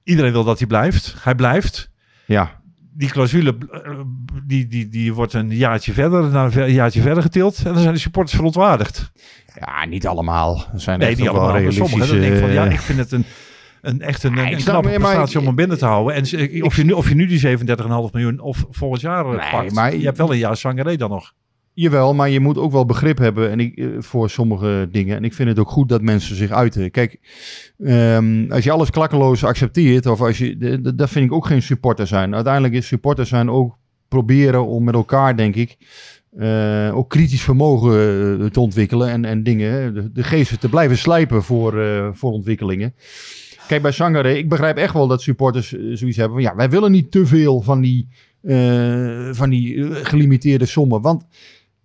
[0.03, 1.15] Iedereen wil dat hij blijft.
[1.23, 1.89] Hij blijft.
[2.25, 2.59] ja.
[3.01, 3.91] Die clausule eh,
[4.43, 7.57] die, die, die wordt een jaartje verder, naar een jaartje verder getild.
[7.65, 9.11] En dan zijn de supporters verontwaardigd.
[9.59, 10.65] Ja, niet allemaal.
[10.73, 11.61] Er zijn Nee, niet allemaal.
[11.61, 13.25] Maar sommigen dan denk ik van, ja, ik vind het een,
[13.81, 16.15] een echt een, Ja, een knappe maar- prestatie om hem binnen te houden.
[16.15, 16.21] En
[16.63, 17.63] of je, nu, of je nu die 37,5
[18.11, 19.73] miljoen of volgend jaar eh, Nee, pakt.
[19.73, 21.33] maar- je hebt wel een jaar Sangaré dan nog.
[21.73, 25.15] Jawel, maar je moet ook wel begrip hebben en ik, eh, voor sommige dingen.
[25.15, 26.91] En ik vind het ook goed dat mensen zich uiten.
[26.91, 27.19] Kijk,
[27.83, 32.07] ehm, als je alles klakkeloos accepteert, of als je, dat vind ik ook geen supporter
[32.07, 32.35] zijn.
[32.35, 35.77] Uiteindelijk is supporter zijn ook proberen om met elkaar, denk ik,
[36.37, 37.93] eh, ook kritisch vermogen
[38.41, 41.73] eh, te ontwikkelen en, en dingen, de, geesten te blijven slijpen voor,
[42.13, 42.93] voor ontwikkelingen.
[43.67, 46.91] Kijk, bij Sangare, ik begrijp echt wel dat supporters zoiets hebben van, ja, wij willen
[46.91, 48.07] niet te veel van die,
[49.31, 51.01] van die gelimiteerde sommen.
[51.01, 51.25] Want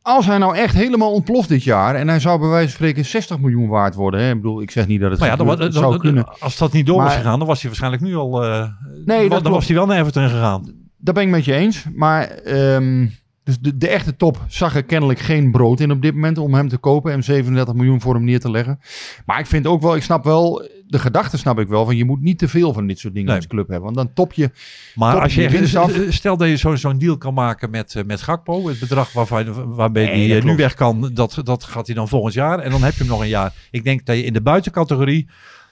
[0.07, 3.05] als hij nou echt helemaal ontploft dit jaar en hij zou bij wijze van spreken
[3.05, 4.21] 60 miljoen waard worden.
[4.21, 4.29] Hè?
[4.31, 6.27] Ik bedoel, ik zeg niet dat het, Maar ja, dan, gebeurt, dan- het zou kunnen.
[6.39, 8.45] als dat niet door was gegaan, dan was hij waarschijnlijk nu al...
[8.45, 8.69] eh
[9.05, 10.73] Nee, dat dan was hij wel naar Everton gegaan.
[10.99, 11.85] Dat ben ik met je eens.
[11.95, 13.07] Maar ehm,
[13.47, 16.55] dus de, de echte top zag er kennelijk geen brood in op dit moment om
[16.55, 18.79] hem te kopen en 37 miljoen voor hem neer te leggen.
[19.27, 22.05] Maar ik vind ook wel, ik snap wel, de gedachte snap ik wel, van je
[22.05, 23.37] moet niet te veel van dit soort dingen Nee.
[23.37, 23.85] als club hebben.
[23.85, 24.51] Want dan top je.
[24.95, 25.93] Maar Top als je af.
[26.09, 29.75] stel dat je zo- zo'n deal kan maken met, eh, met Gakpo, het bedrag waarvan,
[29.75, 32.59] waarbij Nee, hij eh, nu weg kan, dat, dat gaat hij dan volgend jaar.
[32.59, 33.53] En dan heb je hem nog een jaar.
[33.71, 35.29] Ik denk dat je in de buitencategorie,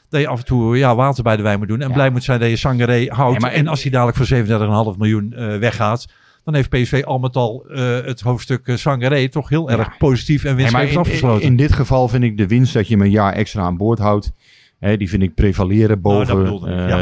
[0.08, 1.80] dat je af en toe ja, water bij de wijn moet doen.
[1.80, 1.94] En Ja.
[1.94, 3.32] blij moet zijn dat je Sangaré houdt.
[3.32, 6.06] Nee, maar- en als hij dadelijk voor 37,5 miljoen eh, weggaat,
[6.44, 9.78] dan heeft PSV al met al eh, het hoofdstuk eh, Sangaré toch heel Ja.
[9.78, 11.44] erg positief en winstgevend in, afgesloten.
[11.46, 13.98] in dit geval vind ik de winst dat je hem een jaar extra aan boord
[13.98, 14.32] houdt.
[14.78, 16.96] Hè, die vind ik prevaleren dat boven eh, ja.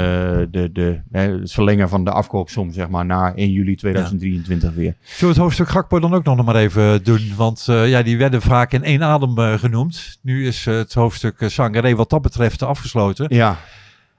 [0.51, 4.95] de, de, hè, het verlengen van de afkoopsom, zeg maar, na 1 juli 2023 weer.
[5.01, 7.33] Zullen we het hoofdstuk Gakpo dan ook nog maar even doen?
[7.37, 10.19] Want ja, die werden vaak in één adem genoemd.
[10.23, 13.27] Nu is het hoofdstuk Sangaré wat dat betreft afgesloten.
[13.29, 13.59] Ja,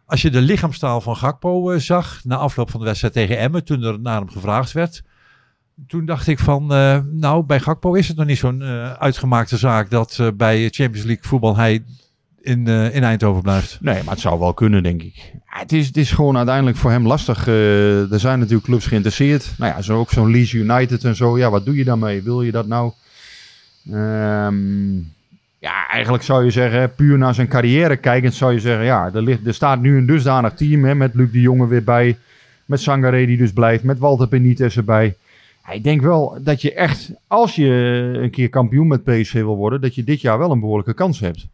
[0.06, 3.84] Als je de lichaamstaal van Gakpo zag na afloop van de wedstrijd tegen Emmen, toen
[3.84, 5.04] er naar hem gevraagd werd.
[5.88, 9.58] Toen dacht ik van, eh, nou, bij Gakpo is het nog niet zo'n eh, uitgemaakte
[9.58, 11.84] zaak dat eh, bij Champions League voetbal hij
[12.44, 13.78] in, eh, in Eindhoven blijft.
[13.82, 15.16] Nee, maar het zou wel kunnen, denk ik.
[15.34, 17.48] Ja, het, is, het is gewoon uiteindelijk voor hem lastig.
[17.48, 19.52] Eh, er zijn natuurlijk clubs geïnteresseerd.
[19.58, 21.38] Nou ja, zo ook zo'n Leeds United en zo.
[21.38, 22.22] Ja, wat doe je daarmee?
[22.22, 22.92] Wil je dat nou?
[23.92, 24.96] Ehm,
[25.60, 29.22] ja, eigenlijk zou je zeggen, puur naar zijn carrière kijkend, zou je zeggen, ja, er,
[29.22, 32.18] ligt, er staat nu een dusdanig team hè, met Luc de Jonge weer bij.
[32.66, 35.16] Met Sangaré die dus blijft, met Walter Benitez erbij.
[35.72, 37.70] Ik denk wel dat je echt, als je
[38.22, 41.20] een keer kampioen met PSV wil worden, dat je dit jaar wel een behoorlijke kans
[41.20, 41.48] hebt.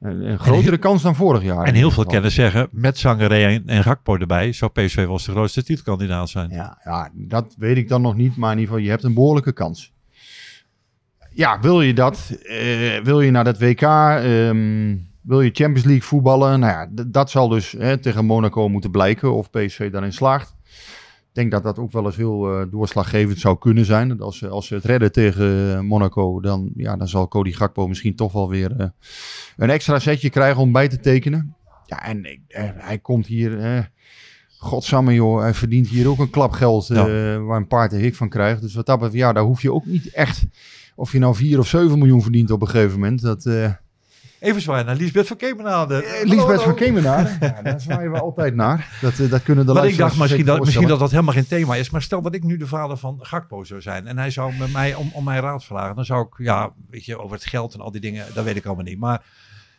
[0.00, 1.64] Een, een grotere kans dan vorig jaar.
[1.64, 5.24] En heel veel kennis zeggen, met Sangaré en, en Gakpo erbij, zou PSV wel eens
[5.24, 6.50] de grootste titelkandidaat zijn.
[6.50, 9.14] Ja, ja, dat weet ik dan nog niet, maar in ieder geval, je hebt een
[9.14, 9.92] behoorlijke kans.
[11.30, 12.38] Ja, wil je dat?
[12.42, 13.82] Eh, wil je naar dat WK?
[13.82, 16.60] Ehm, wil je Champions League voetballen?
[16.60, 20.56] Nou ja, dat zal dus hè, tegen Monaco moeten blijken of PSV daarin slaagt.
[21.28, 24.08] Ik denk dat dat ook wel eens heel eh, doorslaggevend zou kunnen zijn.
[24.08, 27.52] Dat Als, ze- als ze het redden tegen eh, Monaco, dan, ja, dan zal Cody
[27.52, 28.86] Gakpo misschien toch wel weer eh,
[29.56, 31.54] een extra setje krijgen om bij te tekenen.
[31.86, 32.26] Ja, en
[32.76, 33.90] hij komt hier...
[34.60, 37.38] Godsamme joh, hij verdient hier ook een klap geld Ja.
[37.38, 38.60] waar een paard de hik van krijgt.
[38.60, 40.44] Dus wat dat betreft, ja, daar hoef je ook niet echt...
[40.96, 43.20] Of je nou 4 of 7 miljoen verdient op een gegeven moment.
[43.22, 43.50] Dat,
[44.40, 46.02] Even zwaaien naar Lisbeth van Kemenade.
[46.04, 48.88] eh, Liesbeth van Kemenade, ja, daar zwaaien we altijd naar.
[49.00, 51.46] Dat, eh, dat kunnen de Maar ik dacht misschien dat, misschien dat dat helemaal geen
[51.46, 51.90] thema is.
[51.90, 54.06] Maar stel dat ik nu de vader van Gakpo zou zijn.
[54.06, 55.96] En hij zou met mij om, om mijn raad vragen.
[55.96, 58.26] Dan zou ik, ja, weet je, over het geld en al die dingen.
[58.34, 58.98] Dat weet ik allemaal niet.
[58.98, 59.22] Maar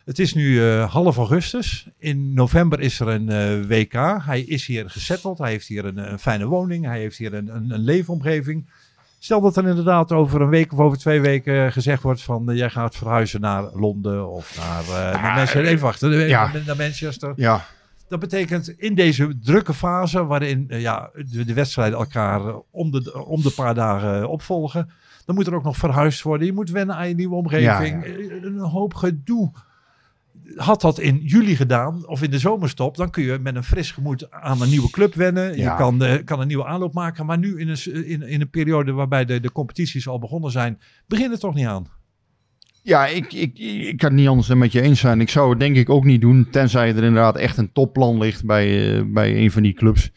[0.04, 1.88] het is nu eh, half augustus.
[1.98, 4.24] In november is er een eh, WK.
[4.24, 5.38] Hij is hier gezetteld.
[5.38, 6.84] Hij heeft hier een, een fijne woning.
[6.84, 8.66] Hij heeft hier een, een, een leefomgeving.
[9.22, 12.50] Stel dat er inderdaad over een week of over twee weken gezegd wordt van...
[12.50, 15.64] eh, jij gaat verhuizen naar Londen of naar, eh naar Manchester.
[15.64, 16.50] Even wachten, eh, ja.
[16.66, 17.32] naar Manchester.
[17.36, 17.64] Ja,
[18.08, 22.90] Dat betekent in deze drukke fase, waarin eh, ja, de, de wedstrijden elkaar eh, om
[22.90, 24.90] de, om de paar dagen eh, opvolgen,
[25.24, 26.46] dan moet er ook nog verhuisd worden.
[26.46, 28.04] Je moet wennen aan je nieuwe omgeving.
[28.06, 29.50] Ja, Eh, Een hoop gedoe.
[30.56, 33.90] Had dat in juli gedaan, of in de zomerstop, dan kun je met een fris
[33.90, 35.56] gemoed aan een nieuwe club wennen.
[35.56, 35.70] Ja.
[35.70, 37.26] Je kan, eh, kan een nieuwe aanloop maken.
[37.26, 40.78] Maar nu in een, in, in een periode waarbij de, de competities al begonnen zijn,
[41.06, 41.86] begint het toch niet aan.
[42.82, 45.20] ja ik, ik, ik kan het niet anders dan met je eens zijn.
[45.20, 48.44] Ik zou het denk ik ook niet doen, tenzij er inderdaad echt een topplan ligt
[48.44, 50.10] bij, eh, bij een van die clubs.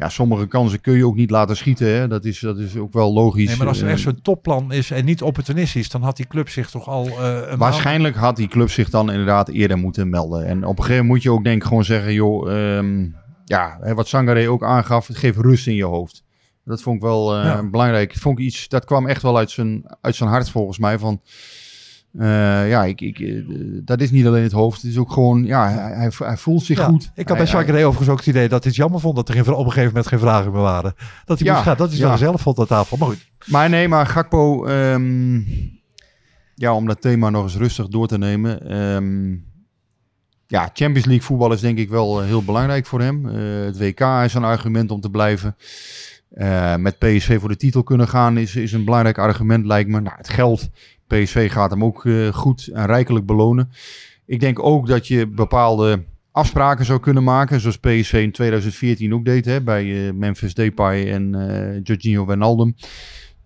[0.00, 1.86] Ja, sommige kansen kun je ook niet laten schieten.
[1.86, 2.08] Hè?
[2.08, 3.46] Dat, is, dat is ook wel logisch.
[3.48, 6.26] Nee, maar als er Eh, echt zo'n topplan is en niet opportunistisch, dan had die
[6.26, 10.08] club zich toch al eh, een Waarschijnlijk had die club zich dan inderdaad eerder moeten
[10.08, 10.46] melden.
[10.46, 13.06] En op een gegeven moment moet je ook denk ik gewoon zeggen, joh, ehm,
[13.44, 16.24] ja, wat Sangaré ook aangaf, het geeft rust in je hoofd.
[16.64, 17.62] Dat vond ik wel eh, Ja.
[17.70, 18.14] belangrijk.
[18.16, 20.98] Vond ik iets, dat kwam echt wel uit zijn, uit zijn hart volgens mij.
[20.98, 21.20] Van,
[22.18, 23.42] Eh, ja, ik, ik, eh,
[23.84, 24.82] dat is niet alleen het hoofd.
[24.82, 27.10] Het is ook gewoon, ja, hij, hij, voelt zich Ja, goed.
[27.14, 29.28] Ik had bij Hij- Jacques overigens ook het idee dat hij het jammer vond dat
[29.28, 30.94] er geen, op een gegeven moment geen vragen meer waren.
[31.24, 31.76] Dat hij Ja, moest gaan.
[31.76, 32.08] Dat is ja.
[32.08, 32.96] wel zelf vond aan tafel.
[32.96, 33.30] Maar goed.
[33.46, 35.40] Maar nee, maar Gakpo, ehm,
[36.54, 38.68] ja, om dat thema nog eens rustig door te nemen.
[38.70, 39.30] ehm,
[40.46, 43.24] ja, Champions League voetbal is denk ik wel eh, heel belangrijk voor hem.
[43.24, 45.56] Het WK is een argument om te blijven.
[46.30, 50.00] Eh, met PSV voor de titel kunnen gaan is, is een belangrijk argument, lijkt me.
[50.00, 50.68] Nou, het geld,
[51.10, 53.70] PSV gaat hem ook eh, goed en rijkelijk belonen.
[54.26, 59.24] Ik denk ook dat je bepaalde afspraken zou kunnen maken, zoals PSV in 2014 ook
[59.24, 62.74] deed, hè, bij eh, Memphis Depay en eh Jorginho Wijnaldum.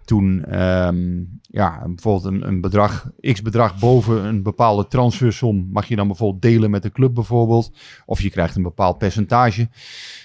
[0.05, 5.97] Toen, ehm, ja, bijvoorbeeld een, een bedrag, x bedrag boven een bepaalde transfersom, mag je
[5.97, 7.73] dan bijvoorbeeld delen met de club bijvoorbeeld.
[8.07, 9.69] Of je krijgt een bepaald percentage.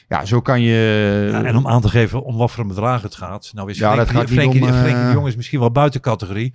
[0.07, 1.27] Ja, zo kan je...
[1.31, 3.51] Ja, en om aan te geven om wat voor een bedrag het gaat.
[3.53, 6.53] Nou is Ja, dat Frenkie, om, Frenkie de Jong is misschien wel buiten categorie.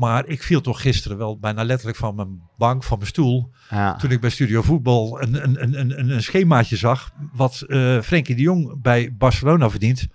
[0.00, 3.50] Maar ik viel toch gisteren wel bijna letterlijk van mijn bank, van mijn stoel.
[3.70, 3.96] ja.
[3.96, 7.10] Toen ik bij Studio Voetbal een, een, een, een, schemaatje zag.
[7.32, 10.06] Wat eh Frenkie de Jong bij Barcelona verdient.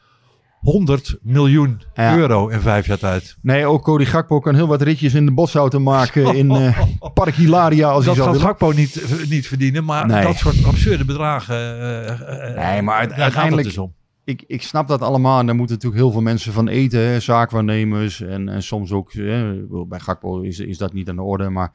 [0.59, 2.17] 100 miljoen Ja.
[2.17, 3.37] euro in vijf jaar tijd.
[3.41, 6.81] Nee, ook Cody Gakpo kan heel wat ritjes in de bosauto maken in eh,
[7.13, 8.39] Park Hilaria als dat hij zou.
[8.39, 9.83] Gakpo niet, eh, niet verdienen.
[9.85, 10.23] Maar Nee.
[10.23, 11.55] dat soort absurde bedragen.
[12.55, 13.93] Nee, maar daar gaat het uiteindelijk- dus om.
[14.25, 16.99] Ik, ik snap dat allemaal en daar moeten natuurlijk heel veel mensen van eten.
[16.99, 17.19] Hè?
[17.19, 21.49] Zaakwaarnemers en, en soms ook, hè, bij Gakpo is, is dat niet aan de orde.
[21.49, 21.71] Maar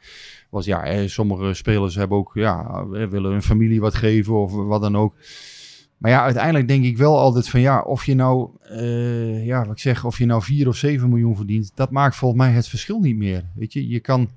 [0.50, 4.80] was, ja, hè, sommige spelers hebben ook, ja, willen hun familie wat geven of wat
[4.80, 5.14] dan ook.
[6.00, 9.72] Maar ja, uiteindelijk denk ik wel altijd van ja, of je nou, eh, ja, wat
[9.72, 12.68] ik zeg, of je nou 4 of 7 miljoen verdient, dat maakt volgens mij het
[12.68, 13.44] verschil niet meer.
[13.54, 14.30] Weet je, je kan,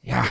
[0.00, 0.24] ja,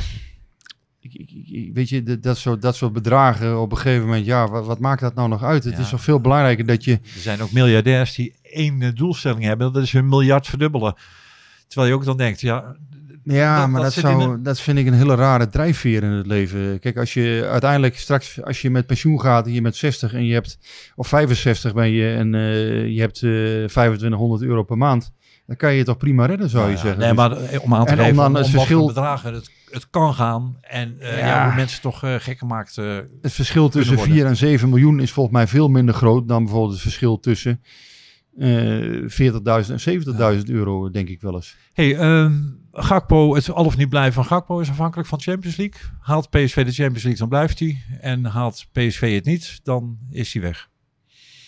[1.02, 4.26] ik, ik, ik- weet je, dat, dat, soort, dat soort bedragen op een gegeven moment,
[4.26, 5.64] ja, wat, wat maakt dat nou nog uit?
[5.64, 5.80] Het Ja.
[5.80, 9.74] is toch veel belangrijker dat je, Er zijn ook miljardairs die één eh, doelstelling hebben.
[9.74, 10.96] Dat is hun miljard verdubbelen.
[11.68, 12.76] Terwijl je ook dan denkt, ja,
[13.24, 16.80] Ja, Dat- maar dat zou, dat vind ik een hele rare drijfveer in het leven.
[16.80, 20.26] Kijk, als je uiteindelijk straks, als je met pensioen gaat en je bent 60 en
[20.26, 20.58] je hebt,
[20.96, 23.30] of 65 ben je en eh, je hebt eh
[23.66, 25.12] 2500 euro per maand,
[25.50, 27.02] dan kan je het toch prima redden, zou je Nou ja, zeggen.
[27.02, 28.60] Nee, maar eh, om aan te En om geven dan om, het om wat voor
[28.60, 30.58] verschil- bedragen het, het kan gaan.
[30.62, 31.28] En eh, ja.
[31.28, 31.46] Ja.
[31.48, 32.78] hoe mensen toch eh, gek gemaakt.
[32.78, 34.14] eh, het verschil tussen worden.
[34.14, 37.62] 4 en 7 miljoen is volgens mij veel minder groot dan bijvoorbeeld het verschil tussen
[38.38, 38.48] eh
[39.08, 41.56] 40.000 en 70.000 euro, denk ik wel eens.
[41.74, 42.34] hey, ehm,
[42.72, 45.82] Gakpo, het al of niet blijven van Gakpo is afhankelijk van Champions League.
[46.00, 47.78] Haalt PSV de Champions League, dan blijft hij.
[48.02, 50.70] En haalt PSV het niet, dan is hij weg.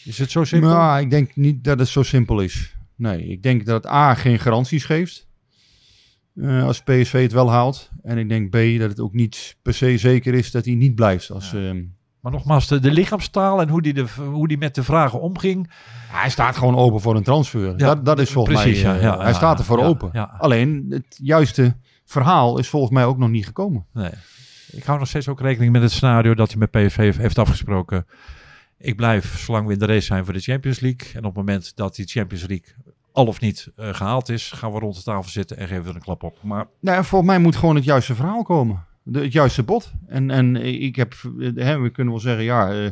[0.04, 0.70] Is het zo simpel?
[0.70, 2.76] Nou, ik denk niet dat het zo simpel is.
[3.02, 5.28] Nee, ik denk dat het A geen garanties geeft.
[6.36, 7.90] eh, als PSV het wel haalt.
[8.04, 10.96] En ik denk B dat het ook niet per se zeker is dat hij niet
[10.96, 11.32] blijft.
[11.32, 11.82] Als, ehm,
[12.22, 15.72] Maar nogmaals, de, de lichaamstaal en hoe die, de, hoe die met de vragen omging.
[16.08, 17.78] hij staat gewoon open voor een transfer.
[17.78, 18.92] dat, dat is volgens precies, mij.
[18.92, 20.10] ja, eh, ja, hij ja, staat er voor ja, open.
[20.14, 20.36] ja.
[20.38, 23.86] Alleen het juiste verhaal is volgens mij ook nog niet gekomen.
[23.94, 24.12] Nee.
[24.72, 28.06] Ik hou nog steeds ook rekening met het scenario dat hij met PSV heeft afgesproken.
[28.82, 31.12] Ik blijf zolang we in de race zijn voor de Champions League.
[31.12, 32.76] En op het moment dat die Champions League
[33.12, 35.90] al of niet eh, gehaald is, gaan we rond de tafel zitten en geven we
[35.90, 36.38] er een klap op.
[36.44, 38.86] Maar Nou, en volgens mij moet gewoon het juiste verhaal komen.
[39.04, 39.92] De, het juiste bod.
[40.08, 42.90] En, en ik heb, eh, hè, we kunnen wel zeggen, ja, eh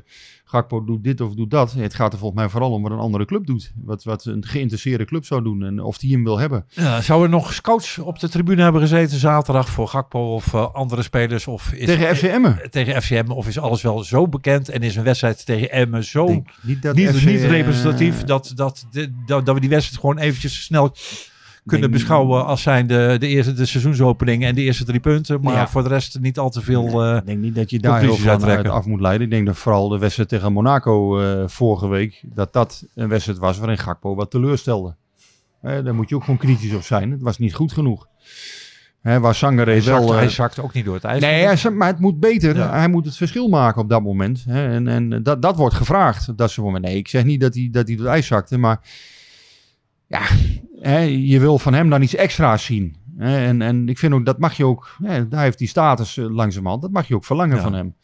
[0.52, 1.72] Gakpo doet dit of doet dat.
[1.74, 3.72] Het gaat er volgens mij vooral om wat een andere club doet.
[3.84, 6.66] Wat, wat een geïnteresseerde club zou doen en of die hem wil hebben.
[6.70, 10.74] ja, zou er nog scouts op de tribune hebben gezeten zaterdag voor Gakpo of eh,
[10.74, 11.48] andere spelers?
[11.48, 12.62] Of is, Tegen FC Emmen.
[12.62, 16.04] eh, tegen FCM of is alles wel zo bekend en is een wedstrijd tegen Emmen
[16.04, 20.00] zo denk niet dat niet, FC, niet representatief dat, dat, dat, dat we die wedstrijd
[20.02, 20.96] gewoon eventjes snel
[21.70, 25.42] kunnen beschouwen als zijn de, de eerste de seizoensopening en de eerste drie punten.
[25.42, 25.68] Maar Ja.
[25.68, 27.04] voor de rest niet al te veel.
[27.04, 29.26] eh, Ik denk niet dat je daar heel veel af moet leiden.
[29.28, 33.38] Ik denk dat vooral de wedstrijd tegen Monaco eh, vorige week, dat dat een wedstrijd
[33.40, 34.96] was waarin Gakpo wat teleurstelde.
[35.62, 37.12] Eh, daar moet je ook gewoon kritisch op zijn.
[37.12, 38.08] Het was niet goed genoeg.
[39.02, 39.98] Hè, waar Sangare hij, wel...
[40.02, 41.22] zakt, eh, hij zakt ook niet door het ijs.
[41.22, 42.56] Nee, hij maar het moet beter.
[42.56, 42.70] Ja.
[42.72, 44.44] Hij moet het verschil maken op dat moment.
[44.48, 44.68] Hè?
[44.74, 46.38] En, en dat, dat wordt gevraagd.
[46.38, 46.86] Dat soort moment.
[46.86, 48.58] Nee, ik zeg niet dat hij, dat hij door het ijs zakte.
[48.58, 48.80] Maar
[50.08, 50.22] ja,
[50.80, 52.96] hè, je wil van hem dan iets extra's zien.
[53.18, 53.46] Hè?
[53.46, 54.96] En, en ik vind ook, dat mag je ook...
[55.04, 56.82] Hè, daar heeft die status eh, langzamerhand.
[56.82, 57.62] Dat mag je ook verlangen Ja.
[57.64, 57.96] van hem.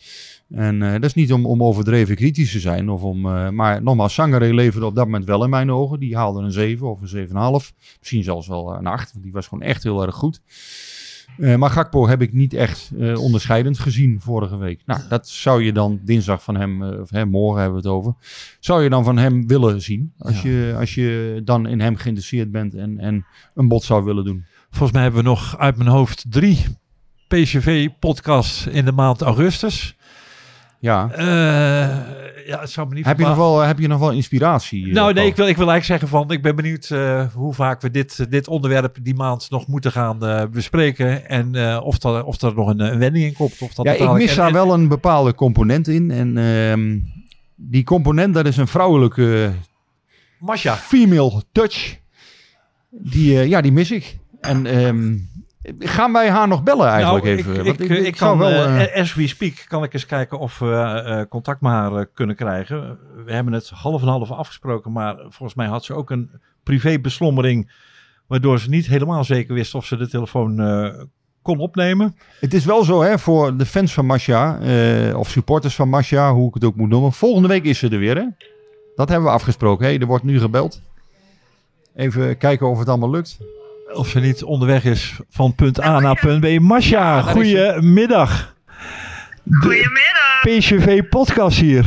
[0.50, 2.90] En eh, dat is niet om, om overdreven kritisch te zijn.
[2.90, 6.00] Of om, eh, maar nogmaals, Sangare leverde op dat moment wel in mijn ogen.
[6.00, 7.74] Die haalde een 7 of een 7,5.
[8.00, 9.12] Misschien zelfs wel een 8.
[9.12, 10.42] Want die was gewoon echt heel erg goed.
[11.38, 14.82] Eh, maar Gakpo heb ik niet echt eh, onderscheidend gezien vorige week.
[14.86, 17.98] Nou, dat zou je dan dinsdag van hem, eh, of hè, morgen hebben we het
[17.98, 18.14] over,
[18.60, 20.14] zou je dan van hem willen zien.
[20.18, 20.50] Als, Ja.
[20.50, 24.46] je, als je dan in hem geïnteresseerd bent en, en een bod zou willen doen.
[24.70, 26.66] Volgens mij hebben we nog uit mijn hoofd drie
[27.28, 29.96] PCV-podcasts in de maand augustus.
[30.86, 31.10] Ja.
[31.12, 34.88] Eh, ja, het zou me niet Heb je, nog wel, heb je nog wel inspiratie?
[34.88, 37.54] eh, Nou, nee, ik wil, ik wil eigenlijk zeggen van, ik ben benieuwd eh, hoe
[37.54, 40.20] vaak we dit, dit onderwerp die maand nog moeten gaan
[40.52, 41.30] bespreken.
[41.30, 43.62] En of, er, of er nog een, een wending in komt.
[43.62, 46.12] Of dat Ja, ik mis en- daar en- wel een bepaalde component in.
[46.12, 47.00] En ehm,
[47.56, 49.52] die component, dat is een vrouwelijke
[50.40, 50.76] Masha.
[50.76, 51.98] female touch.
[52.90, 54.18] Die, ja, die mis ik.
[54.42, 55.18] En ehm,
[55.80, 57.56] gaan wij haar nog bellen eigenlijk nou, even?
[57.56, 58.50] Ik, Want ik, ik, kan, wel...
[58.50, 61.96] eh, eh, as we speak, kan ik eens kijken of we eh, contact met haar
[61.96, 62.98] eh, kunnen krijgen.
[63.26, 66.30] We hebben het half en half afgesproken, maar volgens mij had ze ook een
[66.64, 67.72] privébeslommering,
[68.28, 71.04] waardoor ze niet helemaal zeker wist of ze de telefoon eh,
[71.42, 72.16] kon opnemen.
[72.40, 76.34] Het is wel zo hè, voor de fans van Masha, eh, of supporters van Masha,
[76.34, 77.12] hoe ik het ook moet noemen.
[77.14, 78.26] Volgende week is ze er weer hè.
[78.96, 79.86] Dat hebben we afgesproken.
[79.86, 80.82] Hey, er wordt nu gebeld.
[81.96, 83.38] Even kijken of het allemaal lukt.
[83.96, 86.60] Of ze niet onderweg is van punt A naar punt B.
[86.60, 88.54] Masha, goedemiddag.
[89.60, 90.42] Goedemiddag.
[90.42, 91.84] PCV podcast hier.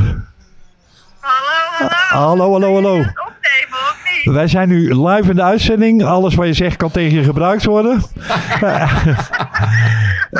[1.19, 2.51] Hallo, hallo.
[2.51, 2.97] Hallo, hallo, hallo.
[2.97, 4.33] Niet?
[4.33, 6.03] Wij zijn nu live in de uitzending.
[6.03, 7.93] Alles wat je zegt kan tegen je gebruikt worden.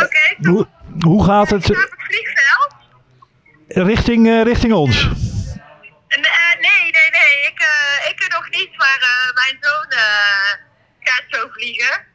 [0.03, 0.35] Oké.
[0.41, 0.67] Hoe,
[0.99, 2.75] hoe gaat het vliegveld?
[3.67, 5.03] richting, eh, richting ons?
[5.03, 5.11] Nee,
[6.59, 7.47] nee, nee.
[7.51, 9.87] Ik, eh, ik nog niet, maar eh, mijn zoon
[11.29, 12.07] zo vliegen.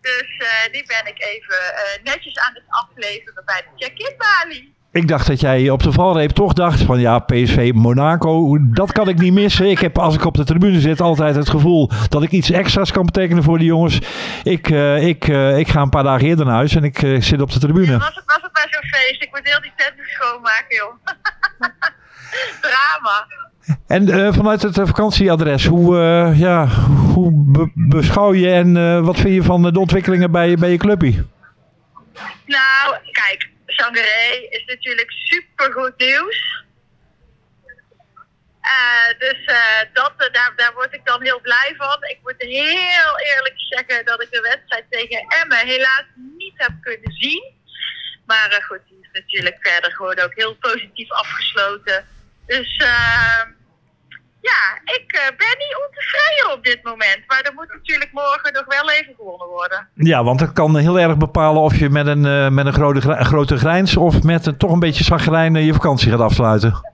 [0.00, 4.76] Dus eh, die ben ik even eh, netjes aan het afleveren bij de check-in balie.
[4.92, 9.08] Ik dacht dat jij op de valreep toch dacht van ja, PSV Monaco, dat kan
[9.08, 9.70] ik niet missen.
[9.70, 12.92] Ik heb als ik op de tribune zit altijd het gevoel dat ik iets extra's
[12.92, 13.98] kan betekenen voor die jongens.
[14.42, 15.26] Ik, eh, ik,
[15.58, 17.98] ik ga een paar dagen eerder naar huis en ik zit op de tribune.
[17.98, 19.22] Was het, was het bij zo'n feest?
[19.22, 20.94] Ik moet heel die tent schoonmaken, joh.
[22.60, 23.26] Drama.
[23.86, 26.66] En eh, vanuit het eh, vakantieadres, hoe, eh, ja,
[27.14, 31.24] hoe be- beschouw je en wat vind je van de ontwikkelingen bij, bij je clubje?
[32.46, 36.66] Nou, kijk, Sangaré is natuurlijk super goed nieuws.
[39.18, 39.44] Dus
[39.92, 41.96] dat, daar, daar word ik dan heel blij van.
[42.00, 46.04] Ik moet heel eerlijk zeggen dat ik de wedstrijd tegen Emmen helaas
[46.38, 47.42] niet heb kunnen zien.
[48.26, 52.04] Maar goed, die is natuurlijk verder gewoon ook heel positief afgesloten.
[52.46, 53.42] Dus eh,
[54.50, 57.20] ja, ik eh, ben niet ontevreden op dit moment.
[57.26, 59.88] Maar er moet natuurlijk morgen nog wel even gewonnen worden.
[59.94, 63.24] Ja, want dat kan heel erg bepalen of je met een, eh, met een grote,
[63.24, 66.86] grote grijns of met een, toch een beetje zagrijn eh, je vakantie gaat afsluiten.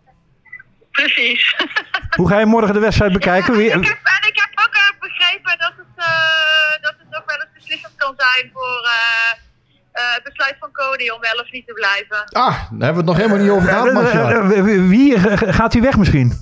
[0.91, 1.57] Precies.
[2.19, 3.53] Hoe ga je morgen de wedstrijd bekijken?
[3.53, 6.95] Ja, Wie- en ik, heb, en ik heb ook eh, begrepen dat het, eh, dat
[6.99, 9.39] het nog wel eens beslissend kan zijn voor eh,
[9.93, 12.17] eh, het besluit van Cody om wel of niet te blijven.
[12.33, 15.19] Ah, daar hebben we het nog helemaal niet over gehad, Eh, eh, eh, wie-
[15.53, 16.33] gaat hij weg misschien?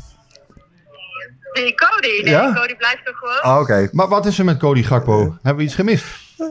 [1.53, 2.53] Die Cody, nee, Ja?
[2.55, 3.41] Cody blijft toch gewoon.
[3.41, 3.89] Ah, oké.
[3.93, 5.21] Maar wat is er met Cody Gakpo?
[5.43, 6.05] Hebben we iets gemist?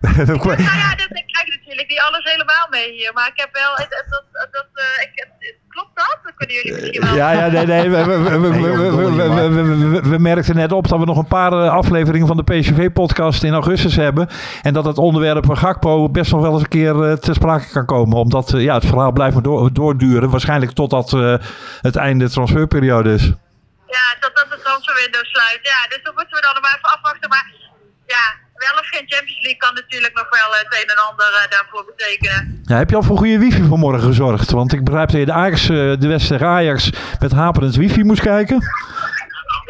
[0.00, 3.70] Nou ja, dat, ik krijg natuurlijk niet alles helemaal mee hier, maar ik heb wel,
[3.74, 6.18] het, het- dat, dat, eh, ik, het- klopt dat?
[6.22, 7.14] Dat kunnen jullie misschien wel.
[7.14, 7.90] Ja, ja, nee, nee.
[7.90, 13.42] We, we, merkten net op dat we nog een paar eh, afleveringen van de PCV-podcast
[13.42, 14.28] in augustus hebben.
[14.62, 17.70] En dat het onderwerp van Gakpo best nog wel eens een keer eh, ter sprake
[17.72, 18.16] kan komen.
[18.18, 20.30] Omdat eh, ja, het verhaal blijft maar door, doorduren.
[20.30, 21.34] Waarschijnlijk totdat eh,
[21.80, 23.32] het einde transferperiode is.
[23.96, 25.60] Ja, totdat de transferwindow sluit.
[25.62, 27.28] Ja, dus dat moeten we dan maar even afwachten.
[27.28, 27.46] Maar
[28.06, 28.24] ja,
[28.54, 31.84] wel of geen Champions League kan natuurlijk nog wel het een en ander eh, daarvoor
[31.84, 32.62] betekenen.
[32.64, 34.50] Ja, heb je al voor goede wifi vanmorgen gezorgd?
[34.50, 35.68] Want ik begrijp dat je de, Ajax, eh,
[36.02, 38.58] de wedstrijd Ajax met haperend wifi moest kijken.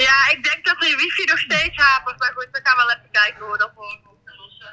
[0.07, 2.19] Ja, ik denk dat de wifi nog steeds hapert.
[2.19, 4.73] Maar goed, we gaan wel even kijken hoe we dat voor op te lossen.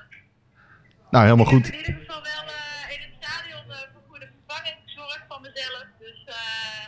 [1.11, 1.67] Nou, helemaal goed.
[1.67, 5.85] In ieder geval wel eh, in het stadion eh, voor goede vervanging gezorgd van mezelf.
[5.99, 6.83] Dus eh,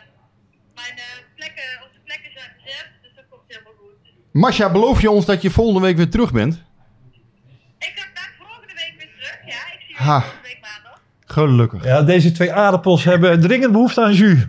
[0.80, 1.04] mijn eh,
[1.36, 2.86] plekken, onze plekken zijn bezet.
[3.02, 3.96] Dus dat komt helemaal goed.
[4.32, 6.54] Masha, beloof je ons dat je volgende week weer terug bent?
[7.78, 9.38] Ik heb daar volgende week weer terug.
[9.46, 10.14] Ja, ik zie Ha.
[10.18, 11.00] jullie volgende week maandag.
[11.26, 11.84] Gelukkig.
[11.84, 14.40] Ja, deze twee aardappels hebben dringend behoefte aan jus.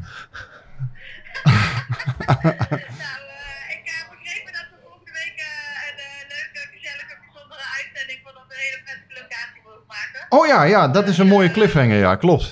[2.27, 8.19] Nou, eh, ik heb begrepen dat we volgende week eh, een leuke, gezellige, bijzondere uitzending
[8.25, 10.19] van een hele prettige locatie mogen maken.
[10.37, 12.47] Oh ja, ja, dat is een mooie cliffhanger, ja, klopt.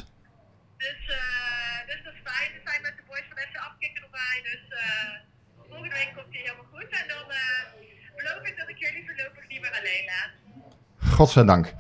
[0.86, 2.50] Dus, eh, dus dat is fijn.
[2.58, 4.38] We zijn met de boys van FC Afkikken erbij.
[4.50, 5.12] Dus eh,
[5.70, 6.90] volgende week komt hij helemaal goed.
[7.02, 7.60] En dan eh,
[8.20, 10.32] beloof ik dat ik jullie voorlopig niet meer alleen laat.
[11.20, 11.74] Godzijdank.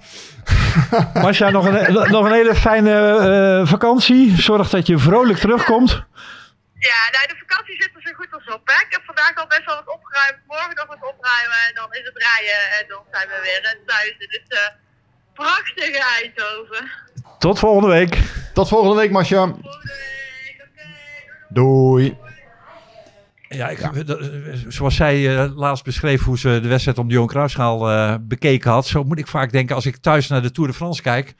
[1.23, 4.41] Masja, nog een, nog een hele fijne eh, vakantie.
[4.41, 5.91] Zorg dat je vrolijk terugkomt.
[6.89, 8.61] Ja, nou, de vakantie zit er zo goed als op.
[8.65, 8.77] Hè?
[8.85, 10.37] Ik heb vandaag al best wel wat opgeruimd.
[10.47, 11.59] Morgen nog wat opruimen.
[11.67, 12.61] En dan is het rijden.
[12.79, 14.73] En dan zijn we weer thuis in het eh,
[15.33, 16.91] prachtige Eindhoven.
[17.37, 18.17] Tot volgende week.
[18.53, 19.43] Tot volgende week, Masha.
[19.45, 19.93] Volgende
[20.43, 20.67] week.
[20.67, 20.87] Oké.
[21.49, 22.17] Doei.
[23.49, 24.29] Ja, ik, dat-
[24.67, 28.71] zoals zij eh, laatst beschreef hoe ze de wedstrijd om de Johan Cruijffschaal eh bekeken
[28.71, 28.87] had.
[28.87, 31.35] Zo moet ik vaak denken als ik thuis naar de Tour de France kijk.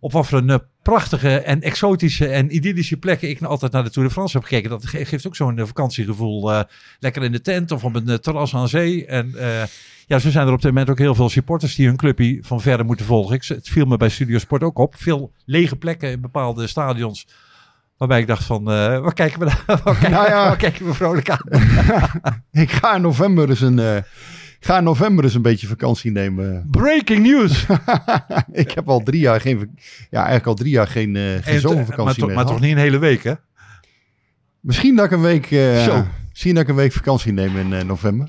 [0.00, 3.90] op wat voor een eh, prachtige en exotische en idyllische plekken ik altijd naar de
[3.90, 4.70] Tour de France heb gekeken.
[4.70, 6.52] Dat ge- geeft ook zo'n eh, vakantiegevoel.
[6.52, 6.60] eh,
[6.98, 9.06] lekker in de tent of op een eh, terras aan zee.
[9.06, 9.62] En eh,
[10.06, 12.60] ja, zo zijn er op dit moment ook heel veel supporters die hun clubje van
[12.60, 13.34] verder moeten volgen.
[13.34, 14.94] Ik, het viel me bij Studio Sport ook op.
[14.96, 17.26] Veel lege plekken in bepaalde stadions.
[17.98, 20.44] Waarbij ik dacht van, eh waar, kijken we, naar- waar, kijken, Nou ja.
[20.48, 21.40] waar kijken we vrolijk aan?
[22.62, 23.96] Ik ga in november eens een, eh,
[24.60, 26.66] ga in november eens een beetje vakantie nemen.
[26.70, 27.66] Breaking news!
[28.52, 29.78] ik heb al drie jaar geen,
[30.10, 32.60] ja, eigenlijk al drie jaar geen, eh, geen En- zomervakantie maar, to- meer maar toch
[32.60, 33.32] niet een hele week, hè?
[34.60, 35.50] Misschien dat ik een week,
[36.30, 38.28] misschien dat ik een week vakantie neem in november.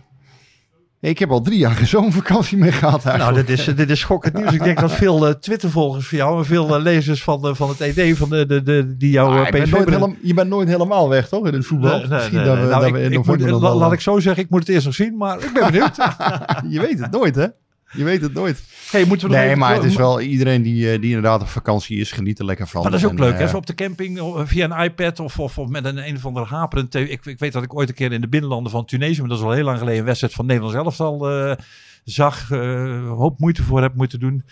[1.02, 4.34] Ik heb al drie jaar geen zomervakantie meer gehad Nou, dit is, dit is schokkend
[4.34, 4.52] nieuws.
[4.54, 7.70] Ik denk dat veel eh, Twitter-volgers van jou en veel eh, lezers van, de, van
[7.70, 10.50] het ED, van de, de, de, die jouw Ah, eh, je, bent helemaal, je bent
[10.50, 11.48] nooit helemaal weg, toch?
[11.48, 11.90] In het voetbal.
[11.98, 13.88] Nee, nee, Misschien nee, dat we, Nou, dat ik- we in ik moet- la- Laat
[13.88, 15.96] eh, ik zo zeggen, ik moet het eerst nog zien, maar ik ben benieuwd.
[16.74, 17.46] Je weet het nooit, hè?
[17.92, 18.64] Je weet het nooit.
[18.92, 21.42] hey, moeten we nog Nee, even- maar het is wel iedereen die, eh, die inderdaad
[21.42, 22.82] op vakantie is, geniet er lekker van.
[22.82, 23.44] Maar dat is ook En, leuk, hè?
[23.44, 26.16] eh, Zo op de camping of via een iPad of, of, of met een een
[26.16, 26.92] of andere haperend...
[26.92, 27.10] tv.
[27.10, 29.38] Ik, ik weet dat ik ooit een keer in de binnenlanden van Tunesië, maar dat
[29.38, 31.56] is al heel lang geleden, een wedstrijd van Nederlands elftal eh
[32.04, 32.52] zag.
[32.52, 34.44] eh, een hoop moeite voor heb moeten doen.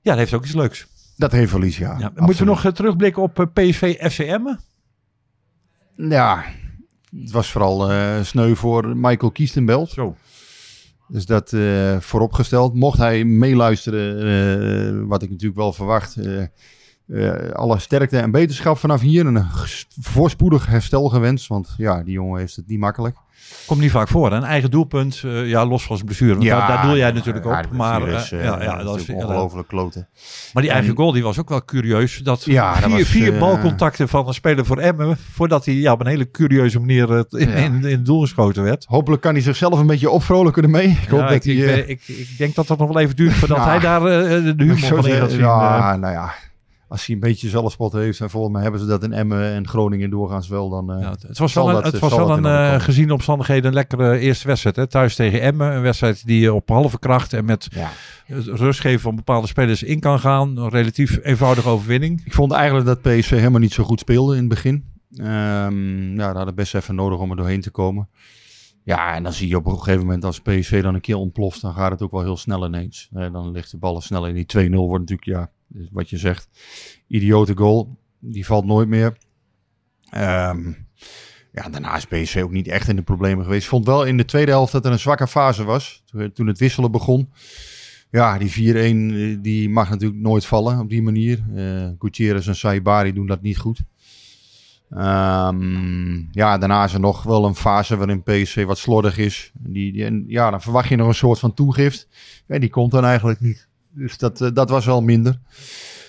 [0.00, 0.86] Ja, dat heeft ook iets leuks.
[1.16, 1.96] Dat heeft wel iets, ja.
[1.98, 4.40] Ja, moeten we nog eh, terugblikken op eh, PSV FCM?
[5.96, 6.44] Ja,
[7.20, 9.90] het was vooral eh, sneu voor Michael Kiestenbelt.
[9.90, 10.16] Zo.
[11.08, 12.74] Dus dat eh, vooropgesteld.
[12.74, 16.16] Mocht hij meeluisteren, eh, wat ik natuurlijk wel verwacht.
[17.08, 19.26] Eh, alle sterkte en beterschap vanaf hier.
[19.26, 19.46] En een
[20.00, 21.46] voorspoedig herstel gewenst.
[21.46, 23.16] Want ja, die jongen heeft het niet makkelijk.
[23.66, 24.30] Komt niet vaak voor.
[24.30, 24.36] hè?
[24.36, 26.34] Een eigen doelpunt, eh, ja, los van zijn blessure.
[26.34, 27.72] Want daar, daar doe jij natuurlijk ja, op.
[27.72, 30.08] Maar, is, eh, ja, ja, dat is ongelooflijk kloten.
[30.52, 32.18] Maar die eigen En- goal die was ook wel curieus.
[32.18, 35.16] Dat Ja, dat vier, was, vier balcontacten van een speler voor Emmen.
[35.32, 38.84] Voordat hij ja, op een hele curieuze manier in, in, in het doel geschoten werd.
[38.88, 40.98] Hopelijk kan hij zichzelf een beetje opvrolijken ermee.
[41.02, 41.54] Ik hoop dat ik, hij...
[41.54, 44.00] ik, ben- ik, ik denk dat dat nog wel even duurt voordat Nou, hij daar
[44.00, 45.40] de humor van in gaat zien.
[45.40, 46.34] Ja, nou ja.
[46.88, 49.68] Als hij een beetje zelfspot heeft, en volgens mij hebben ze dat in Emmen en
[49.68, 50.92] Groningen doorgaans wel, dan...
[50.92, 53.74] eh, Ja, het- was wel een, dat- het was wel een eh, gezien omstandigheden een
[53.74, 54.76] lekkere eerste wedstrijd.
[54.76, 54.86] Hè?
[54.86, 55.74] Thuis tegen Emmen.
[55.74, 57.90] Een wedstrijd die je op halve kracht en met Ja.
[58.26, 60.56] het rustgeven van bepaalde spelers in kan gaan.
[60.56, 62.22] Een relatief eenvoudige overwinning.
[62.24, 64.84] Ik vond eigenlijk dat PSV helemaal niet zo goed speelde in het begin.
[65.16, 68.08] Ehm ja, dat hadden best even nodig om er doorheen te komen.
[68.84, 71.60] Ja, en dan zie je op een gegeven moment als PSV dan een keer ontploft,
[71.60, 73.08] dan gaat het ook wel heel snel ineens.
[73.12, 74.34] Eh, dan ligt de bal snel in.
[74.34, 76.48] Die 2-0 wordt natuurlijk, ja, dus wat je zegt,
[77.06, 77.96] idiote goal.
[78.18, 79.16] Die valt nooit meer.
[80.10, 80.72] Ehm,
[81.52, 83.68] ja, daarna is PSV ook niet echt in de problemen geweest.
[83.68, 86.02] Vond wel in de tweede helft dat er een zwakke fase was.
[86.34, 87.32] Toen, het wisselen begon.
[88.10, 91.44] Ja, die 4-1 eh, die mag natuurlijk nooit vallen op die manier.
[91.54, 93.80] Eh Gutierrez en Saibari doen dat niet goed.
[94.90, 99.52] Ehm, ja, daarna is er nog wel een fase waarin PSV wat slordig is.
[99.54, 102.08] Die- en ja, dan verwacht je nog een soort van toegift.
[102.46, 103.67] En die komt dan eigenlijk niet.
[103.98, 105.38] Dus dat, eh, dat was wel minder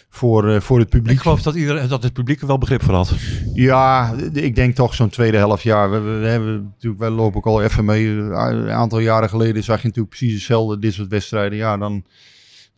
[0.09, 1.15] voor, eh, voor het publiek.
[1.15, 3.13] Ik geloof dat, iedereen, dat het publiek er wel begrip voor had.
[3.53, 5.91] Ja, ik denk toch zo'n tweede helft jaar.
[5.91, 8.07] We, we, hebben natuurlijk, wij lopen ook al even mee.
[8.07, 11.57] Een aantal jaren geleden zag je natuurlijk precies hetzelfde, dit soort wedstrijden.
[11.57, 12.03] Ja, dan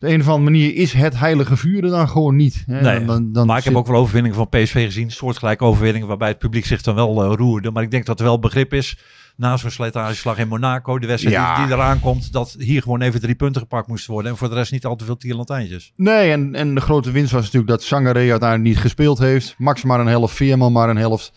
[0.02, 2.64] de een of andere manier is het heilige vuur er dan gewoon niet.
[2.66, 2.80] Hè?
[2.80, 5.10] Nee, dan, dan, dan maar ik heb ook wel overwinningen van PSV gezien.
[5.10, 7.70] Soortgelijke overwinningen waarbij het publiek zich dan wel eh, roerde.
[7.70, 8.98] Maar ik denk dat er wel begrip is.
[9.36, 10.98] Na zo'n slijtageslag in Monaco.
[10.98, 11.56] De wedstrijd Ja.
[11.56, 12.32] die, die eraan komt.
[12.32, 14.30] Dat hier gewoon even drie punten gepakt moesten worden.
[14.30, 15.92] En voor de rest niet al te veel tierlantijntjes.
[15.96, 19.54] Nee, en, en de grote winst was natuurlijk dat Sangaré uiteindelijk niet gespeeld heeft.
[19.58, 21.32] Max maar een helft, Veerman maar een helft.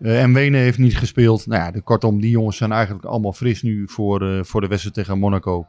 [0.00, 1.46] Eh, en Wenen heeft niet gespeeld.
[1.46, 4.66] Nou ja, de, kortom, die jongens zijn eigenlijk allemaal fris nu voor, eh, voor de
[4.66, 5.66] wedstrijd tegen Monaco.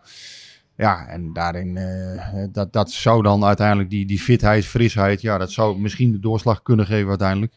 [0.80, 5.52] Ja, en daarin, eh, dat, dat zou dan uiteindelijk die, die fitheid, frisheid, ja, dat
[5.52, 7.54] zou misschien de doorslag kunnen geven uiteindelijk.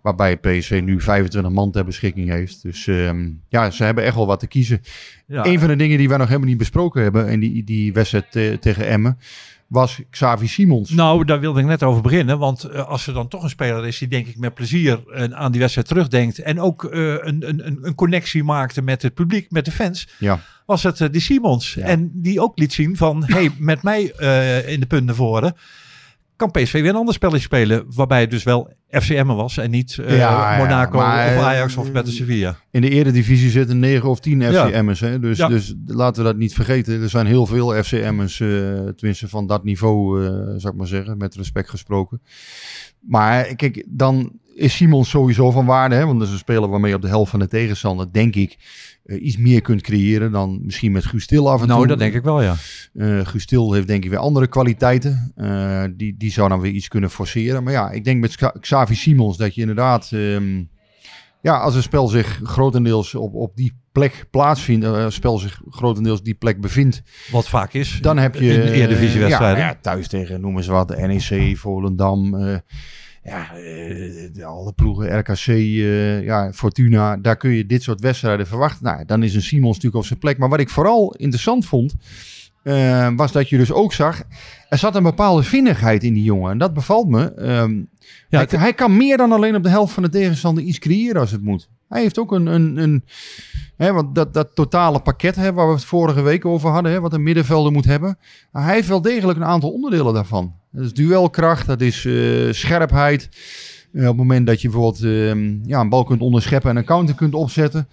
[0.00, 2.62] Waarbij PSV nu 25 man ter beschikking heeft.
[2.62, 4.80] Dus ehm, ja, ze hebben echt wel wat te kiezen.
[5.26, 5.44] Ja.
[5.44, 8.30] Een van de dingen die wij nog helemaal niet besproken hebben in die, die wedstrijd
[8.30, 9.18] te- tegen Emmen,
[9.74, 10.90] was Xavi Simons.
[10.90, 12.38] Nou, daar wilde ik net over beginnen.
[12.38, 15.24] Want eh, als er dan toch een speler is die denk ik met plezier eh,
[15.24, 16.38] aan die wedstrijd terugdenkt.
[16.38, 20.08] En ook eh, een, een, een- connectie maakte met het publiek, met de fans.
[20.18, 20.40] Ja.
[20.66, 21.76] Was het die Simons.
[21.76, 24.02] En die ook liet zien van, hey, met mij
[24.66, 25.54] in de punten voren.
[26.50, 27.84] Kan PSV weer een ander spelletje spelen.
[27.94, 31.76] Waarbij het dus wel FCM was en niet Ja, ja, Monaco maar, of eh, Ajax
[31.76, 32.56] of Betis Sevilla.
[32.70, 34.66] In de eredivisie zitten 9 of 10 Ja.
[34.66, 35.00] FCM'ers.
[35.00, 35.18] Hè?
[35.18, 35.48] Dus, Ja.
[35.48, 37.02] dus laten we dat niet vergeten.
[37.02, 38.48] Er zijn heel veel FCM'ers, eh
[38.96, 42.22] tenminste van dat niveau, eh, zou ik maar zeggen, met respect gesproken.
[43.00, 45.94] Maar kijk, dan is Simons sowieso van waarde.
[45.94, 46.06] Hè?
[46.06, 48.56] Want dat is een speler waarmee je op de helft van de tegenstander, denk ik,
[49.04, 51.76] eh, iets meer kunt creëren dan misschien met Guus Til af en toe.
[51.76, 52.54] Nou, dat denk ik wel, ja.
[52.94, 55.32] Eh Guus Til heeft denk ik weer andere kwaliteiten.
[55.36, 57.62] Eh, die, die zou dan weer iets kunnen forceren.
[57.64, 60.10] Maar ja, ik denk met Xavi Simons dat je inderdaad...
[60.12, 60.62] ehm,
[61.44, 65.60] ja, als een spel zich grotendeels op, op die plek plaatsvindt, eh, een spel zich
[65.70, 67.98] grotendeels die plek bevindt, Wat vaak is.
[68.00, 68.52] dan heb je...
[68.52, 69.28] In de.
[69.28, 72.58] Ja, ja, thuis tegen, noem eens wat, NEC, Volendam, eh,
[73.24, 73.54] ja, eh,
[74.32, 78.84] de- alle ploegen, RKC, eh, ja, Fortuna, daar kun je dit soort wedstrijden verwachten.
[78.84, 80.38] Nou, dan is een Simons natuurlijk op zijn plek.
[80.38, 81.94] Maar wat ik vooral interessant vond,
[82.62, 84.22] eh, was dat je dus ook zag,
[84.68, 86.50] er zat een bepaalde vinnigheid in die jongen.
[86.50, 87.34] En dat bevalt me.
[87.34, 87.82] Ehm,
[88.28, 91.30] Ja, hij, kan meer dan alleen op de helft van de tegenstander iets creëren als
[91.30, 91.68] het moet.
[91.88, 93.04] Hij heeft ook een, een, een
[93.76, 97.00] hè, want dat, dat totale pakket hè, waar we het vorige week over hadden, hè,
[97.00, 98.18] wat een middenvelder moet hebben.
[98.52, 100.54] Maar hij heeft wel degelijk een aantal onderdelen daarvan.
[100.74, 103.28] Dat is duelkracht, dat is eh, scherpheid.
[103.92, 106.84] Eh, op het moment dat je bijvoorbeeld ehm, ja, een bal kunt onderscheppen en een
[106.84, 107.88] counter kunt opzetten.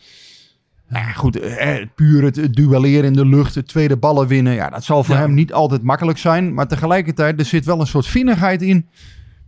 [0.90, 4.54] Nou ja, goed, eh, puur het, het duelleren in de lucht, het tweede ballen winnen.
[4.54, 5.22] Ja, dat zal voor Ja.
[5.22, 6.54] hem niet altijd makkelijk zijn.
[6.54, 8.88] Maar tegelijkertijd, er zit wel een soort vinnigheid in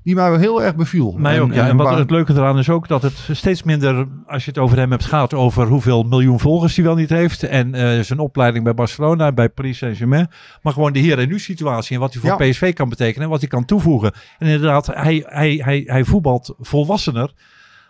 [0.03, 1.15] die mij wel heel erg beviel.
[1.17, 1.67] Mij ook, ja.
[1.67, 4.59] En wat waar- het leuke eraan is ook dat het steeds minder, als je het
[4.59, 7.43] over hem hebt, gaat over hoeveel miljoen volgers hij wel niet heeft.
[7.43, 10.27] En eh, zijn opleiding bij Barcelona, bij Paris Saint-Germain.
[10.61, 12.49] Maar gewoon de hier en nu situatie en wat hij voor Ja.
[12.51, 14.11] PSV kan betekenen en wat hij kan toevoegen.
[14.39, 17.33] En inderdaad, hij, hij, hij, hij voetbalt volwassener.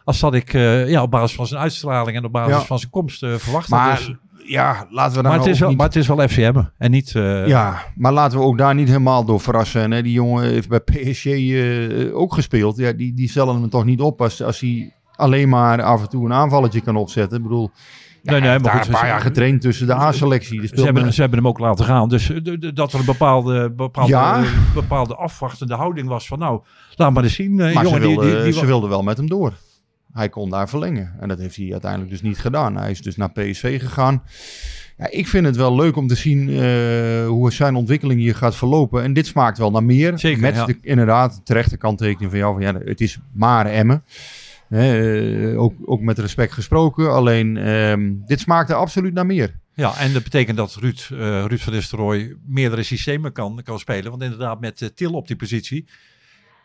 [0.03, 2.61] Als dat ik eh, ja, op basis van zijn uitstraling en op basis Ja.
[2.65, 3.69] van zijn komst eh, verwacht.
[3.69, 4.11] Maar Dus-
[4.45, 5.77] ja, laten we daar maar, het nou is ook wel, niet...
[5.77, 7.15] maar het is wel FCM en niet...
[7.15, 9.91] eh, Ja, maar laten we ook daar niet helemaal door verrassen.
[9.91, 10.01] Hè?
[10.01, 12.77] Die jongen heeft bij PSG eh, ook gespeeld.
[12.77, 16.09] Ja, die, die stellen hem toch niet op als, als hij alleen maar af en
[16.09, 17.37] toe een aanvalletje kan opzetten.
[17.37, 17.71] Ik bedoel,
[18.21, 20.61] ja, Nee, nee, maar daar goed, een paar jaar getraind tussen de A-selectie.
[20.61, 22.09] Dus Ze hebben, ze hebben hem ook laten gaan.
[22.09, 22.39] Dus eh,
[22.73, 24.43] dat er een bepaalde, bepaalde, Ja.
[24.73, 26.61] bepaalde afwachtende houding was van nou,
[26.95, 27.55] laat maar eens zien.
[27.55, 29.53] maar jongen, ze die, wilden, die, die, ze wilden wel met hem door.
[30.13, 31.13] Hij kon daar verlengen.
[31.19, 32.77] En dat heeft hij uiteindelijk dus niet gedaan.
[32.77, 34.23] Hij is dus naar PSV gegaan.
[34.97, 38.55] Ja, ik vind het wel leuk om te zien eh, hoe zijn ontwikkeling hier gaat
[38.55, 39.03] verlopen.
[39.03, 40.19] En dit smaakt wel naar meer.
[40.19, 40.65] Zeker, Met ja.
[40.65, 42.53] de, inderdaad terechte kanttekening van jou.
[42.53, 44.03] Van, ja, het is maar Emmen.
[44.69, 47.13] Eh, ook, ook met respect gesproken.
[47.13, 49.59] Alleen, ehm, dit smaakt er absoluut naar meer.
[49.73, 54.09] Ja, en dat betekent dat Ruud, eh, Ruud van Nistelrooy meerdere systemen kan, kan spelen.
[54.09, 55.85] Want inderdaad, met Til op die positie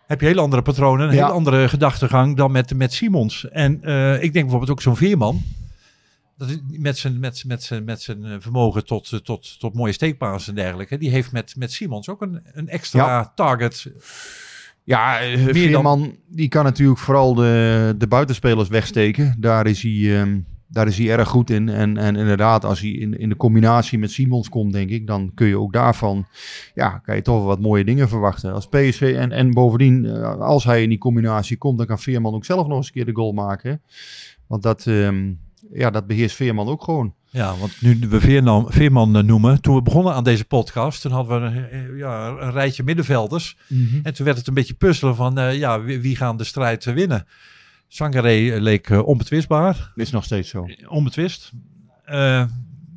[0.09, 1.25] heb je heel andere patronen, een Ja.
[1.27, 3.49] heel andere gedachtegang dan met, met Simons.
[3.49, 5.43] En eh, ik denk bijvoorbeeld ook zo'n Veerman.
[6.37, 9.75] Dat is met zijn, met, met zijn, met zijn eh, vermogen tot, eh, tot, tot
[9.75, 10.99] mooie steekpaas en dergelijke.
[10.99, 13.87] Die heeft met, met Simons ook een, een extra target.
[14.85, 19.37] Ja, dan- Veerman die kan natuurlijk vooral de, de buitenspelers wegsteken.
[19.39, 20.39] Daar is hij, ehm,
[20.69, 21.69] daar is hij erg goed in.
[21.69, 25.31] En, en inderdaad, als hij in, in de combinatie met Simons komt, denk ik, dan
[25.35, 26.27] kun je ook daarvan,
[26.75, 28.53] ja, kan je toch wel wat mooie dingen verwachten.
[28.53, 32.35] Als PSV en, en bovendien, eh, als hij in die combinatie komt, dan kan Veerman
[32.35, 33.83] ook zelf nog eens een keer de goal maken.
[34.47, 35.33] Want dat, ehm,
[35.73, 37.15] ja, dat beheerst Veerman ook gewoon.
[37.31, 41.13] Ja, want nu we Veerman, Veerman eh, noemen, toen we begonnen aan deze podcast, toen
[41.13, 43.57] hadden we een, eh, ja, een rijtje middenvelders.
[44.03, 47.27] En toen werd het een beetje puzzelen van, ja, wie, wie gaan de strijd winnen?
[47.89, 50.67] Sangaré eh, leek eh, onbetwistbaar, Is nog steeds zo.
[50.89, 51.53] onbetwist.
[52.05, 52.45] Eh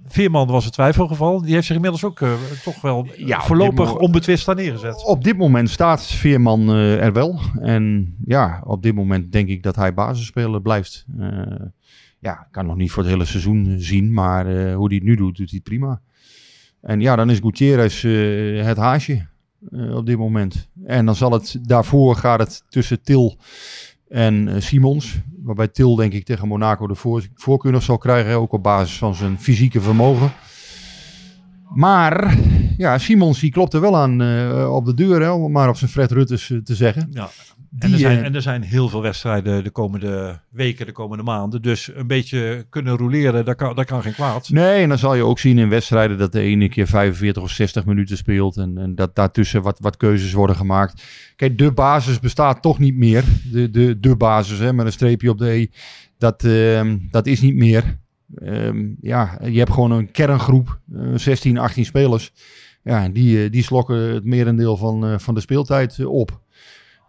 [0.05, 1.41] Veerman was het twijfelgeval.
[1.41, 2.19] Die heeft zich inmiddels ook
[2.63, 5.05] toch wel Ja, op voorlopig onbetwist daar neergezet.
[5.05, 7.39] Op dit moment staat Veerman er wel.
[7.59, 11.05] En ja, op dit moment denk ik dat hij basisspeler blijft.
[11.19, 11.41] Eh,
[12.19, 15.37] ja, kan nog niet voor het hele seizoen zien, maar hoe hij het nu doet,
[15.37, 16.01] doet hij prima.
[16.81, 18.01] En ja, dan is Gutierrez
[18.67, 19.27] het haasje
[19.71, 20.69] op dit moment.
[20.85, 23.37] En dan zal het, daarvoor gaat het tussen Til
[24.11, 25.19] en eh, Simons.
[25.43, 28.97] Waarbij Til denk ik tegen Monaco de voor, voorkeur nog zal krijgen, ook op basis
[28.97, 30.31] van zijn fysieke vermogen.
[31.73, 32.37] Maar
[32.77, 35.77] ja, Simons die klopt er wel aan eh, op de deur, hè, om maar op
[35.77, 37.07] zijn Fred Ruttes eh, te zeggen.
[37.11, 37.29] Ja.
[37.73, 40.91] Die, en, er zijn, eh, en er zijn heel veel wedstrijden de komende weken, de
[40.91, 41.61] komende maanden.
[41.61, 44.49] Dus een beetje kunnen roleren, dat kan, dat kan geen kwaad.
[44.49, 47.49] Nee, en dan zal je ook zien in wedstrijden dat de ene keer 45 of
[47.49, 48.57] 60 minuten speelt.
[48.57, 51.03] En, en dat daartussen wat, wat keuzes worden gemaakt.
[51.35, 53.23] Kijk, de basis bestaat toch niet meer.
[53.51, 55.67] De, de, de basis, hè, met een streepje op de E.
[56.17, 57.97] Dat, ehm, dat is niet meer.
[58.35, 62.31] Ehm, ja, je hebt gewoon een kerngroep, eh, 16, 18 spelers.
[62.83, 66.39] Ja, die, eh, die slokken het merendeel van, eh, van de speeltijd eh, op.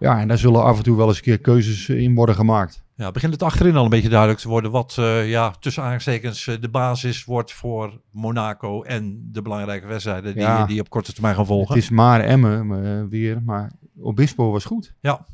[0.02, 2.34] Ja, en daar zullen af en toe wel eens een keer keuzes eh, in worden
[2.34, 2.82] gemaakt.
[2.96, 6.44] Ja, begint het achterin al een beetje duidelijk te worden wat eh, ja, tussen aanstekens
[6.60, 10.66] de basis wordt voor Monaco en de belangrijke wedstrijden die, Ja.
[10.66, 11.74] die op korte termijn gaan volgen.
[11.74, 14.94] Het is maar Emmen eh, weer, maar Obispo was goed.
[15.00, 15.26] Ja.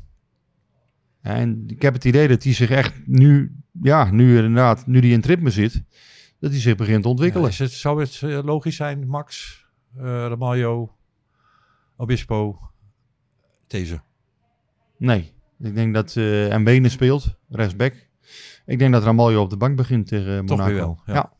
[1.21, 5.09] En ik heb het idee dat hij zich echt nu, ja, nu inderdaad, nu hij
[5.09, 5.83] in het ritme zit,
[6.39, 7.45] dat hij zich begint te ontwikkelen.
[7.45, 9.57] Ja, is het, zou het eh, logisch zijn, Max,
[9.97, 10.95] eh Ramaljo,
[11.97, 12.59] Obispo,
[13.67, 14.01] deze?
[14.99, 17.93] Nee, ik denk dat uh, Mbene speelt, rechtsback.
[18.65, 20.55] Ik denk dat Ramaljo op de bank begint tegen Monaco.
[20.55, 21.33] Toch weer wel, ja.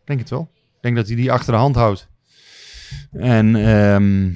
[0.00, 0.50] Ik denk het wel.
[0.54, 2.08] Ik denk dat hij die achter de hand houdt.
[3.10, 4.30] En, ehm,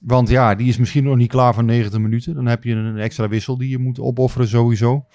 [0.00, 2.34] want ja, die is misschien nog niet klaar voor 90 minuten.
[2.34, 5.06] Dan heb je een extra wissel die je moet opofferen sowieso.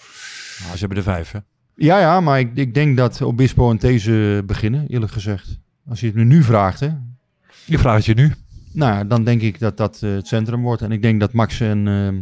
[0.60, 1.40] Nou, ze hebben er vijf, hè?
[1.76, 5.60] Ja, ja, maar ik, ik denk dat Obispo en deze beginnen, eerlijk gezegd.
[5.86, 6.90] Als je het me nu vraagt, hè.
[7.66, 8.34] Je vraagt het je nu.
[8.74, 10.82] Nou, dan denk ik dat dat eh, het centrum wordt.
[10.82, 12.16] En ik denk dat Max en, ehm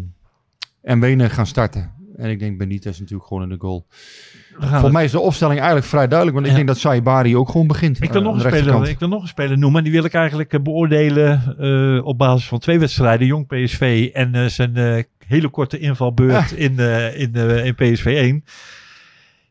[0.82, 1.92] en Wenen gaan starten.
[2.18, 3.86] En ik denk Benitez natuurlijk gewoon in de goal.
[4.60, 6.34] Volgens mij is de opstelling eigenlijk vrij duidelijk.
[6.38, 6.58] Want ik Ja.
[6.58, 8.04] denk dat Saibari ook gewoon begint.
[8.04, 9.78] Ik wil, eh, nog een speler, ik wil nog een speler noemen.
[9.78, 13.28] En die wil ik eigenlijk eh, beoordelen eh, op basis van twee wedstrijden.
[13.28, 18.06] Jong PSV en eh, zijn eh, hele korte invalbeurt in, eh, in, eh, in PSV
[18.06, 18.44] 1.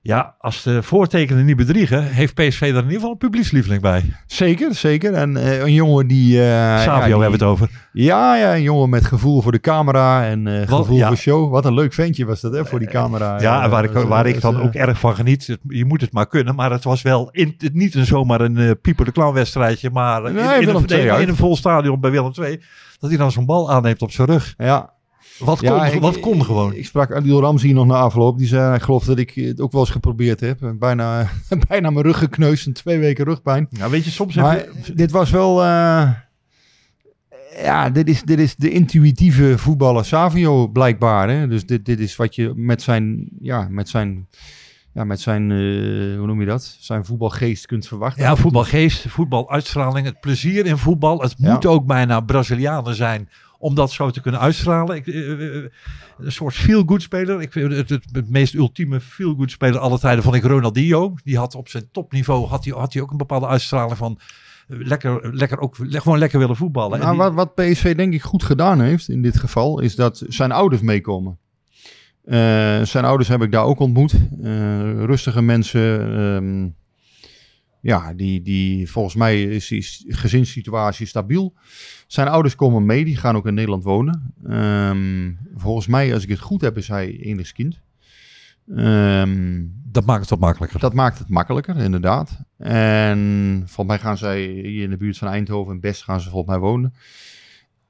[0.03, 4.05] Ja, als de voortekenen niet bedriegen, heeft PSV er in ieder geval een publiekslieveling bij.
[4.27, 5.13] Zeker, zeker.
[5.15, 6.39] En eh, een jongen die...
[6.41, 6.47] eh,
[6.79, 7.71] Savio ja, die- hebben we het over.
[7.93, 11.07] Ja, ja, een jongen met gevoel voor de camera en eh, Wat- gevoel ja.
[11.09, 11.51] voor show.
[11.51, 13.41] Wat een leuk ventje was dat, hè, voor die camera.
[13.41, 15.59] Ja, waar ik, waar ik dan ook erg van geniet.
[15.69, 16.55] Je moet het maar kunnen.
[16.55, 19.91] Maar het was wel in, niet een, zomaar een eh Pieper de Clown wedstrijdje.
[19.91, 22.61] Maar in, Nee, in, een, in vol stadion bij Willem II.
[22.99, 24.55] Dat hij dan zo'n bal aanneemt op zijn rug.
[24.57, 24.91] Ja,
[25.39, 26.75] Wat Ja, kon, ik- wat kon gewoon.
[26.75, 28.39] Ik sprak Adil Ramzi nog na afloop.
[28.39, 30.59] Die zei, ik geloof dat ik het ook wel eens geprobeerd heb.
[30.79, 31.29] Bijna,
[31.69, 33.67] bijna mijn rug gekneusd en twee weken rugpijn.
[33.71, 35.63] Ja, weet je, soms heb Maar je- dit was wel...
[35.65, 36.11] eh,
[37.63, 41.29] ja, dit is, dit is de intuïtieve voetballer Savio blijkbaar.
[41.31, 41.49] Hè?
[41.49, 43.29] Dus dit, dit is wat je met zijn...
[43.41, 44.27] Ja, met zijn...
[44.93, 45.59] Ja, met zijn, eh,
[46.19, 46.77] hoe noem je dat?
[46.81, 48.23] Zijn voetbalgeest kunt verwachten.
[48.23, 51.21] Ja, voetbalgeest, voetbaluitstraling, het plezier in voetbal.
[51.21, 51.53] Het Ja.
[51.53, 53.29] moet ook bijna Brazilianen zijn
[53.59, 54.97] om dat zo te kunnen uitstralen.
[54.97, 55.65] Ik, eh, eh, eh,
[56.19, 57.41] een soort feel-good speler.
[57.41, 61.15] Ik vind het, het, het meest ultieme feel-good speler alle tijden vond ik Ronaldinho.
[61.25, 64.19] Die had op zijn topniveau had hij, had hij ook een bepaalde uitstraling van
[64.67, 66.93] lekker, lekker ook, gewoon lekker willen voetballen.
[66.99, 69.95] En Nou, die- wat, wat PSV denk ik goed gedaan heeft in dit geval, is
[69.95, 71.39] dat zijn ouders meekomen.
[72.83, 74.15] Zijn ouders heb ik daar ook ontmoet.
[75.07, 76.01] Rustige mensen.
[76.17, 76.69] ehm,
[77.81, 81.55] ja, die, die volgens mij is die gezinssituatie stabiel.
[82.07, 84.35] Zijn ouders komen mee, die gaan ook in Nederland wonen.
[84.47, 87.81] Ehm, volgens mij, als ik het goed heb, is hij enigszins kind.
[88.77, 90.81] Ehm, dat maakt het wat makkelijker.
[90.81, 92.41] dat maakt het makkelijker, inderdaad.
[92.59, 96.31] En volgens mij gaan zij hier in de buurt van Eindhoven en Best gaan ze
[96.31, 96.95] volgens mij wonen.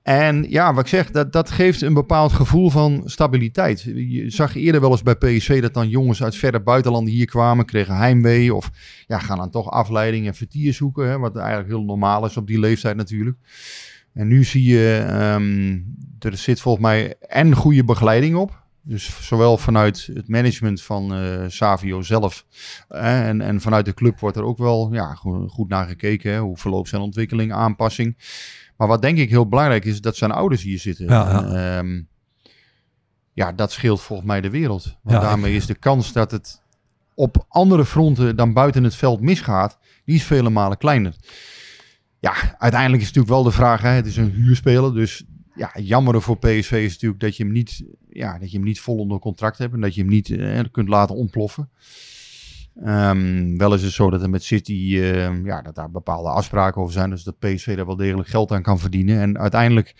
[0.09, 3.81] En ja, wat ik zeg, dat, dat geeft een bepaald gevoel van stabiliteit.
[3.83, 7.65] Je zag eerder wel eens bij PSV dat dan jongens uit verre buitenlanden hier kwamen,
[7.65, 8.71] kregen heimwee of
[9.07, 11.09] ja, gaan dan toch afleiding en vertier zoeken.
[11.09, 13.37] Hè, wat eigenlijk heel normaal is op die leeftijd natuurlijk.
[14.13, 15.79] En nu zie je, ehm,
[16.19, 18.67] er zit volgens mij en goede begeleiding op.
[18.83, 22.47] Dus zowel vanuit het management van eh, Savio zelf
[22.89, 25.15] en, en vanuit de club wordt er ook wel ja,
[25.47, 26.39] goed, naar gekeken.
[26.39, 28.17] Hoe verloopt zijn ontwikkeling, aanpassing.
[28.79, 31.07] Maar wat denk ik heel belangrijk is, dat zijn ouders hier zitten.
[31.07, 31.79] Ja, ja.
[31.79, 32.03] Ehm,
[33.33, 34.83] ja, dat scheelt volgens mij de wereld.
[35.03, 36.63] Want Ja, daarmee is de kans dat het
[37.15, 41.15] op andere fronten dan buiten het veld misgaat, die is vele malen kleiner.
[42.21, 45.25] Ja, uiteindelijk is natuurlijk wel de vraag, hè, het is een huurspeler, dus
[45.55, 48.81] ja, jammer voor PSV is natuurlijk dat je hem niet, ja, dat je hem niet
[48.81, 51.71] vol onder contract hebt en dat je hem niet eh, kunt laten ontploffen.
[52.85, 56.81] Ehm, wel is het zo dat er met City, eh, ja, dat daar bepaalde afspraken
[56.81, 59.21] over zijn, dus dat PSV daar wel degelijk geld aan kan verdienen.
[59.21, 59.95] En uiteindelijk,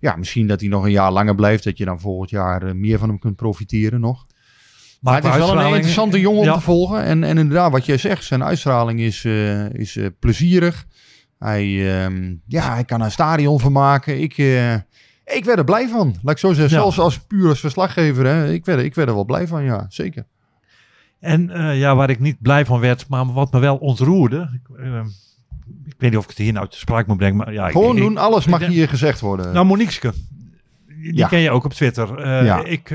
[0.00, 2.74] ja, misschien dat hij nog een jaar langer blijft, dat je dan volgend jaar eh,
[2.74, 4.26] meer van hem kunt profiteren nog.
[5.00, 7.02] Maar het is wel een interessante jongen om te volgen.
[7.02, 10.86] En, en inderdaad, wat jij zegt, zijn uitstraling is, eh, is eh, plezierig.
[11.38, 11.64] Hij,
[12.02, 14.20] ehm, ja, hij kan een stadion vermaken.
[14.20, 14.74] Ik, eh,
[15.24, 16.14] ik werd er blij van.
[16.22, 16.82] Laat ik zo zeggen, Ja.
[16.82, 18.26] zelfs als puur als verslaggever.
[18.26, 20.26] Hè, ik, werd, ik werd er wel blij van, ja, zeker.
[21.26, 24.50] En eh, ja, waar ik niet blij van werd, maar wat me wel ontroerde.
[24.54, 25.00] Ik, eh,
[25.86, 27.36] ik weet niet of ik het hier nou te sprake moet brengen.
[27.36, 29.52] Maar ja, Gewoon ik- doen, alles mag hier gezegd worden.
[29.52, 30.12] Nou, Moniqueske.
[30.86, 31.28] Die Ja.
[31.28, 32.18] ken je ook op Twitter.
[32.18, 32.64] Eh, Ja.
[32.64, 32.90] ik,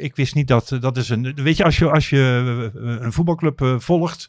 [0.00, 1.32] ik wist niet dat dat is een.
[1.34, 2.20] Weet je, als je, als je
[3.00, 4.28] een voetbalclub volgt.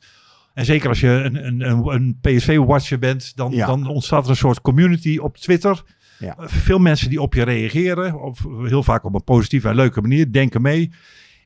[0.54, 3.66] En zeker als je een, een, een, PSV-watcher bent, dan, Ja.
[3.68, 5.84] dan ontstaat er een soort community op Twitter.
[6.20, 6.36] Ja.
[6.40, 10.32] Veel mensen die op je reageren, of heel vaak op een positieve en leuke manier,
[10.32, 10.92] denken mee.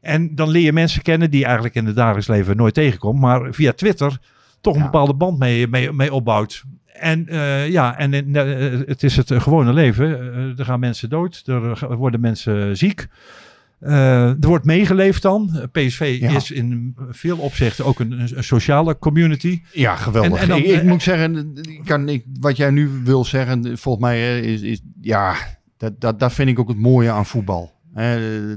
[0.02, 3.20] En dan leer je mensen kennen die je eigenlijk in het dagelijks leven nooit tegenkomt,
[3.20, 4.18] maar via Twitter
[4.62, 4.86] toch een Ja.
[4.86, 6.64] bepaalde band mee, mee, mee opbouwt.
[6.94, 10.34] En eh, ja, en in, eh, het is het eh, gewone leven.
[10.34, 13.08] Eh, er gaan mensen dood, er worden mensen ziek.
[13.80, 15.50] Eh, er wordt meegeleefd dan.
[15.56, 16.36] Eh, PSV Ja.
[16.36, 19.62] is in veel opzichten ook een, een sociale community.
[19.74, 20.32] Ja, geweldig.
[20.32, 23.26] En- en dan- ik, ik eh, moet zeggen, ik kan, ik, wat jij nu wil
[23.26, 25.36] zeggen, volgens mij is, is ja,
[25.78, 27.72] dat, dat, dat vind ik ook het mooie aan voetbal.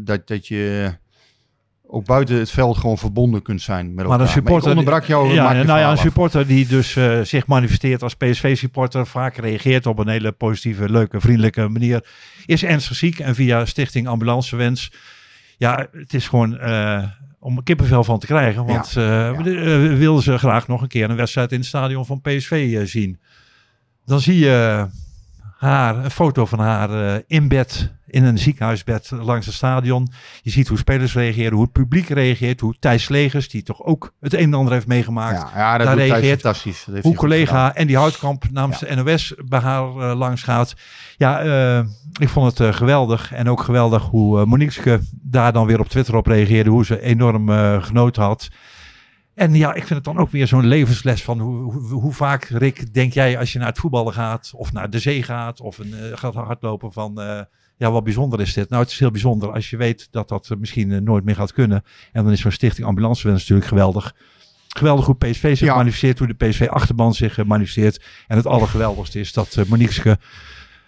[0.02, 0.92] Dat, dat je
[1.94, 4.18] ook buiten het veld gewoon verbonden kunt zijn met elkaar.
[4.18, 4.70] Maar een supporter.
[4.70, 5.32] ik onderbrak jou.
[5.32, 5.98] Ja, nou ja, een af.
[6.00, 11.20] supporter die dus eh, zich manifesteert als PSV-supporter, vaak reageert op een hele positieve, leuke,
[11.20, 12.04] vriendelijke manier,
[12.46, 14.92] is ernstig ziek en via Stichting Ambulancewens.
[15.56, 17.02] Ja, het is gewoon eh,
[17.38, 21.10] om een kippenvel van te krijgen, want we- eh, wilden ze graag nog een keer
[21.10, 23.20] een wedstrijd in het stadion van PSV zien.
[24.04, 24.86] Dan zie je
[25.58, 30.08] haar, een foto van haar in bed in een ziekenhuisbed langs het stadion.
[30.42, 34.12] Je ziet hoe spelers reageren, hoe het publiek reageert, hoe Thijs Legers, die toch ook
[34.20, 36.40] het een en ander heeft meegemaakt, Ja, ja dat daar reageert.
[36.40, 36.84] fantastisch.
[36.84, 40.74] Dat heeft hoe collega en die Houtkamp namens de NOS bij haar eh, langs gaat.
[41.16, 41.84] Ja, eh,
[42.20, 43.32] ik vond het eh, geweldig.
[43.32, 46.70] En ook geweldig hoe Moniqueske daar dan weer op Twitter op reageerde.
[46.70, 47.48] Hoe ze enorm
[47.82, 48.48] genoten had.
[49.34, 52.44] En ja, ik vind het dan ook weer zo'n levensles van hoe, hoe, hoe vaak,
[52.44, 55.78] Rick, denk jij als je naar het voetballen gaat, of naar de zee gaat, of
[55.78, 57.20] een, gaat hardlopen van,
[57.82, 58.68] ja, wat bijzonder is dit?
[58.68, 61.34] Nou, het is heel bijzonder als je weet dat dat eh, misschien eh, nooit meer
[61.34, 61.84] gaat kunnen.
[62.12, 64.14] En dan is zo'n stichting Ambulancewens natuurlijk geweldig.
[64.68, 65.74] Geweldig hoe PSV zich Ja.
[65.74, 68.04] manifesteert, hoe de PSV-achterban zich eh, manifesteert.
[68.26, 70.18] En het allergeweldigste is dat Moniqueske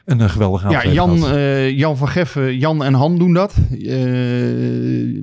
[0.05, 3.55] een geweldige Ja, Jan, eh, Jan van Geffen, Jan en Han doen dat.
[3.71, 3.79] Eh,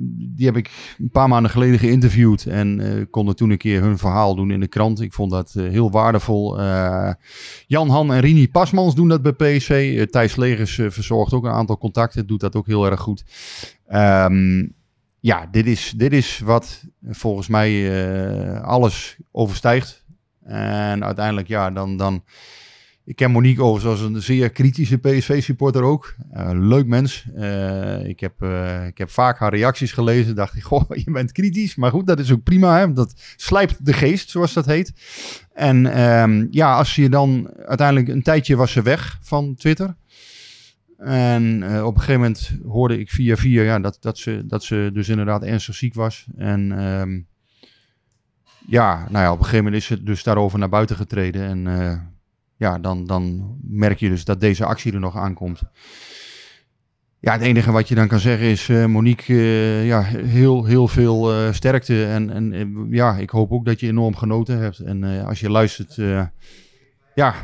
[0.08, 3.98] die heb ik een paar maanden geleden geïnterviewd en eh, konden toen een keer hun
[3.98, 5.00] verhaal doen in de krant.
[5.00, 6.60] Ik vond dat heel waardevol.
[7.66, 10.06] Jan, Han en Rini Pasmans doen dat bij PSV.
[10.06, 13.24] Thijs Legers verzorgt ook een aantal contacten, doet dat ook heel erg goed.
[13.86, 14.66] Ehm,
[15.20, 20.04] ja, dit is, dit is wat volgens mij alles overstijgt.
[20.44, 21.96] En uiteindelijk, ja, dan...
[21.96, 22.22] dan
[23.04, 26.14] ik ken Monique overigens als een zeer kritische PSV-supporter ook.
[26.30, 27.26] Eh, leuk mens.
[27.34, 30.34] Eh, ik, heb, eh, ik heb vaak haar reacties gelezen.
[30.34, 31.74] Dacht ik, goh, je bent kritisch.
[31.74, 32.78] Maar goed, dat is ook prima.
[32.78, 32.92] Hè?
[32.92, 34.92] Dat slijpt de geest, zoals dat heet.
[35.52, 39.96] En ehm, ja, als je dan uiteindelijk een tijdje was ze weg van Twitter.
[40.98, 44.90] En op een gegeven moment hoorde ik via via ja, dat, dat, ze, dat ze
[44.92, 46.26] dus inderdaad ernstig ziek was.
[46.36, 47.20] En ehm,
[48.66, 51.42] ja, nou ja, op een gegeven moment is ze dus daarover naar buiten getreden.
[51.42, 51.66] En
[52.62, 55.62] ja, dan, dan merk je dus dat deze actie er nog aankomt.
[57.20, 60.88] Ja, het enige wat je dan kan zeggen is, eh, Monique, eh, ja, heel, heel
[60.88, 62.04] veel eh, sterkte.
[62.04, 64.78] En, en ja, ik hoop ook dat je enorm genoten hebt.
[64.78, 65.94] En als je luistert,
[67.14, 67.34] ja,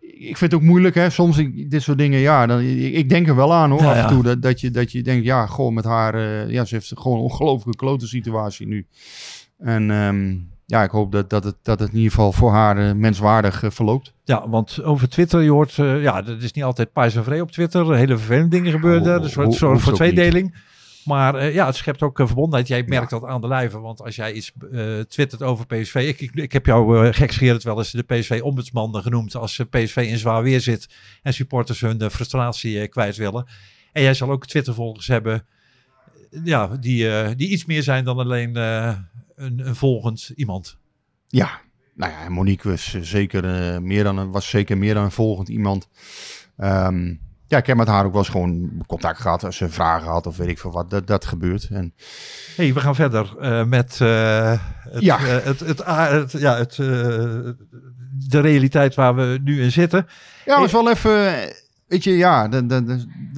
[0.00, 1.10] ik vind het ook moeilijk, hè.
[1.10, 3.88] Soms ik, dit soort dingen, ja, dan, ik, ik denk er wel aan, hoor, Ja,
[3.88, 4.08] af en ja.
[4.08, 4.22] toe.
[4.22, 7.24] Dat, dat, je, dat je denkt, ja, gewoon met haar, ja, ze heeft gewoon een
[7.24, 8.86] ongelooflijke klote situatie nu.
[9.58, 10.36] En ehm,
[10.66, 13.62] ja, ik hoop dat, dat, het, dat het in ieder geval voor haar eh, menswaardig
[13.62, 14.12] eh, verloopt.
[14.24, 17.42] Ja, want over Twitter, je hoort, eh, ja, dat is niet altijd pais en vree
[17.42, 17.94] op Twitter.
[17.94, 19.12] Hele vervelende dingen gebeuren er.
[19.12, 20.00] Ho- Dus soort hoeft voor niet.
[20.00, 20.54] tweedeling.
[21.04, 22.68] Maar ja, het schept ook een verbondenheid.
[22.68, 23.80] Jij merkt dat aan de lijve.
[23.80, 24.52] Want als jij iets
[25.08, 25.94] twittert over PSV.
[25.94, 29.34] Ik, ik, ik heb jou uh, gekscherend wel eens de PSV-ombudsman genoemd.
[29.36, 30.88] Als PSV in zwaar weer zit.
[31.22, 33.46] En supporters hun frustratie kwijt willen.
[33.92, 35.46] En jij zal ook Twitter-volgers hebben.
[36.44, 38.52] Ja, die, die iets meer zijn dan alleen
[39.36, 40.76] een, een volgend iemand.
[41.26, 41.60] Ja,
[41.94, 45.10] nou ja, Monique was eh, zeker, eh, meer dan een, was zeker meer dan een
[45.10, 45.88] volgend iemand.
[46.56, 47.14] Ehm,
[47.46, 50.26] ja, ik heb met haar ook wel eens gewoon contact gehad als ze vragen had
[50.26, 50.90] of weet ik veel wat.
[50.90, 51.68] Dat, dat gebeurt.
[51.70, 51.94] En
[52.56, 54.60] hey, we gaan verder uh, met uh,
[54.90, 55.18] het, Ja.
[55.18, 56.76] het, het, het, ja, het,
[58.28, 60.06] de realiteit waar we nu in zitten.
[60.44, 61.52] Ja, dat is wel even...
[61.86, 62.84] Weet je, ja, dat, dat,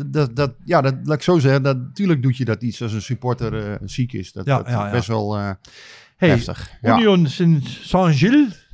[0.07, 1.63] dat, dat, ja, dat laat ik zo zeggen.
[1.63, 4.33] Dat, natuurlijk doet je dat iets als een supporter uh, ziek is.
[4.33, 5.51] Dat, Ja, dat ja, is best wel uh,
[6.17, 6.71] Hey, heftig.
[6.83, 8.67] Union Saint-Gilles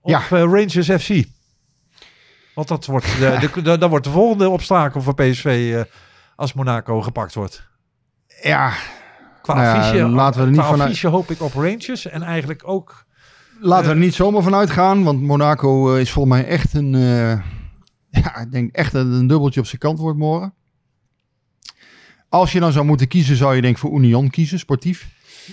[0.00, 0.18] of Ja.
[0.20, 1.24] eh, Rangers FC?
[2.54, 5.82] Want dat wordt de, de, de- dat wordt de volgende obstakel voor PSV
[6.36, 7.68] als Monaco gepakt wordt.
[8.42, 8.72] ja,
[9.42, 12.62] Qua Nou affiche, laten we er niet qua vanuit- hoop ik op Rangers en eigenlijk
[12.68, 13.04] ook...
[13.60, 15.02] laten we er niet zomaar van uitgaan.
[15.04, 16.94] Want Monaco is volgens mij echt een...
[18.10, 20.54] ja, ik denk echt dat het een dubbeltje op zijn kant wordt morgen.
[22.28, 25.08] Als je dan zou moeten kiezen, zou je denk ik voor Union kiezen, sportief.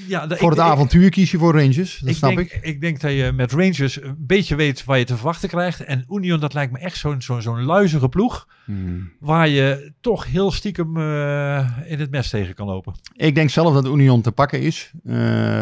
[0.07, 2.51] Ja, de- voor ik- het ik- avontuur kies je voor Rangers, dat ik snap denk,
[2.51, 2.81] ik.
[2.81, 5.83] denk dat je met Rangers een beetje weet waar je te verwachten krijgt.
[5.83, 8.47] En Union, dat lijkt me echt zo'n zo'n zo'n luizige ploeg.
[8.65, 9.11] Hmm.
[9.19, 12.93] Waar je toch heel stiekem eh, in het mes tegen kan lopen.
[13.13, 14.91] Ik denk zelf dat Union te pakken is.
[15.05, 15.13] eh,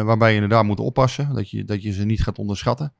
[0.02, 1.34] waarbij je inderdaad moet oppassen.
[1.34, 2.92] Dat je, dat je ze niet gaat onderschatten.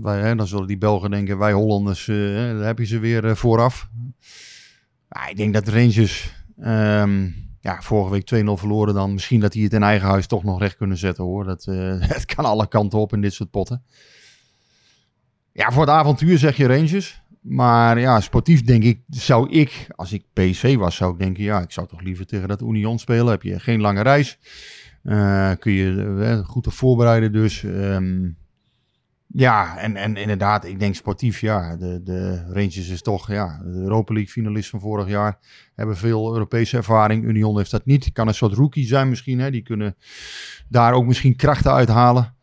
[0.00, 3.88] Dan zullen die Belgen denken, wij Hollanders, eh, hè, heb je ze weer eh, vooraf.
[5.28, 7.28] Ik denk dat Rangers ehm,
[7.60, 9.12] ja, vorige week 2-0 verloren dan.
[9.12, 11.44] Misschien dat die het in eigen huis toch nog recht kunnen zetten hoor.
[11.44, 13.82] Dat, eh, het kan alle kanten op in dit soort potten.
[15.52, 17.20] Ja, voor het avontuur zeg je Rangers.
[17.40, 21.60] Maar ja, sportief denk ik, zou ik, als ik PSV was, zou ik denken, ja,
[21.60, 23.26] ik zou toch liever tegen dat Union spelen.
[23.26, 24.38] Heb je geen lange reis.
[25.58, 27.64] Kun je goed op voorbereiden dus.
[27.64, 28.28] Ehm,
[29.36, 33.78] ja, en, en inderdaad, ik denk sportief, ja, de, de Rangers is toch, ja, de
[33.78, 35.38] Europa League finalist van vorig jaar.
[35.74, 37.24] Hebben veel Europese ervaring.
[37.24, 38.12] Union heeft dat niet.
[38.12, 39.50] Kan een soort rookie zijn misschien, hè.
[39.50, 39.96] Die kunnen
[40.68, 42.34] daar ook misschien krachten uithalen.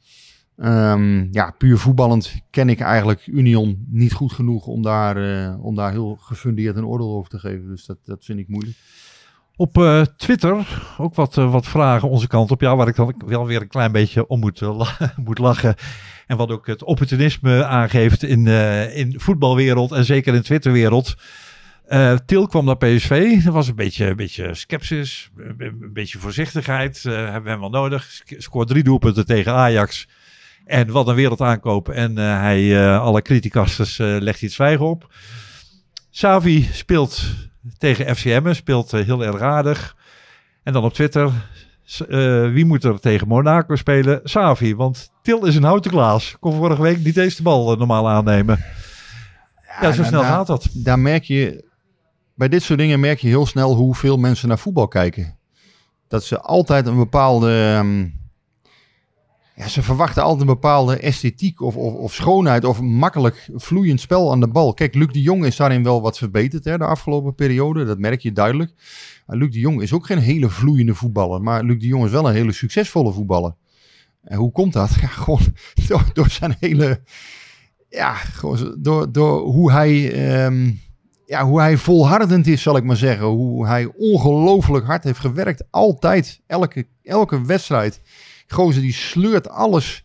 [0.58, 5.76] Ehm, ja, puur voetballend ken ik eigenlijk Union niet goed genoeg om daar, eh, om
[5.76, 7.68] daar heel gefundeerd een oordeel over te geven.
[7.68, 8.78] Dus dat, dat vind ik moeilijk.
[9.56, 12.62] Op eh, Twitter ook wat, eh, wat vragen onze kant op.
[12.62, 14.62] Ja, waar ik dan wel weer een klein beetje om moet,
[15.26, 15.76] moet lachen.
[16.28, 21.16] En wat ook het opportunisme aangeeft in, eh in voetbalwereld en zeker in Twitterwereld.
[21.88, 23.42] Eh, Til kwam naar PSV.
[23.46, 27.06] Er was een beetje, een beetje sceptisch, een, beetje voorzichtigheid.
[27.06, 28.04] eh, hebben we hem wel nodig.
[28.04, 30.08] Sc- Scoort drie doelpunten tegen Ajax.
[30.66, 31.94] En wat een wereld aankopen.
[31.96, 35.14] En hij, alle criticasters legt iets zwijgen op.
[36.10, 37.24] Savi speelt
[37.78, 39.96] tegen FCM, speelt heel erg aardig.
[40.64, 41.32] En dan op Twitter,
[41.86, 44.20] eh, wie moet er tegen Monaco spelen?
[44.24, 46.36] Savi, want Til is een houten klaas.
[46.40, 48.58] Kon vorige week niet eens de bal eh, normaal aannemen.
[49.82, 50.68] Ja, zo nou, snel daar- gaat dat.
[50.74, 51.66] Daar merk je,
[52.36, 55.38] bij dit soort dingen merk je heel snel hoeveel mensen naar voetbal kijken.
[56.08, 58.08] Dat ze altijd een bepaalde, ehm,
[59.58, 64.40] ze verwachten altijd een bepaalde esthetiek of, of, of schoonheid of makkelijk vloeiend spel aan
[64.40, 64.74] de bal.
[64.74, 68.22] Kijk, Luc de Jong is daarin wel wat verbeterd hè, de afgelopen periode, dat merk
[68.22, 68.74] je duidelijk.
[69.26, 72.12] Maar Luc de Jong is ook geen hele vloeiende voetballer, maar Luc de Jong is
[72.12, 73.56] wel een hele succesvolle voetballer.
[74.24, 74.90] En hoe komt dat?
[75.02, 75.42] Ja, gewoon
[76.14, 77.02] door, zijn hele
[77.94, 80.72] ja, gewoon door, door hoe hij, ehm,
[81.26, 83.26] ja, hoe hij volhardend is, zal ik maar zeggen.
[83.26, 85.64] Hoe hij ongelooflijk hard heeft gewerkt.
[85.70, 88.02] Altijd, elke, elke wedstrijd.
[88.54, 90.04] Gozer die sleurt alles,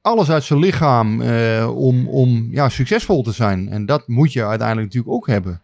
[0.00, 3.68] alles uit zijn lichaam eh, om, om ja, succesvol te zijn.
[3.68, 5.62] En dat moet je uiteindelijk natuurlijk ook hebben.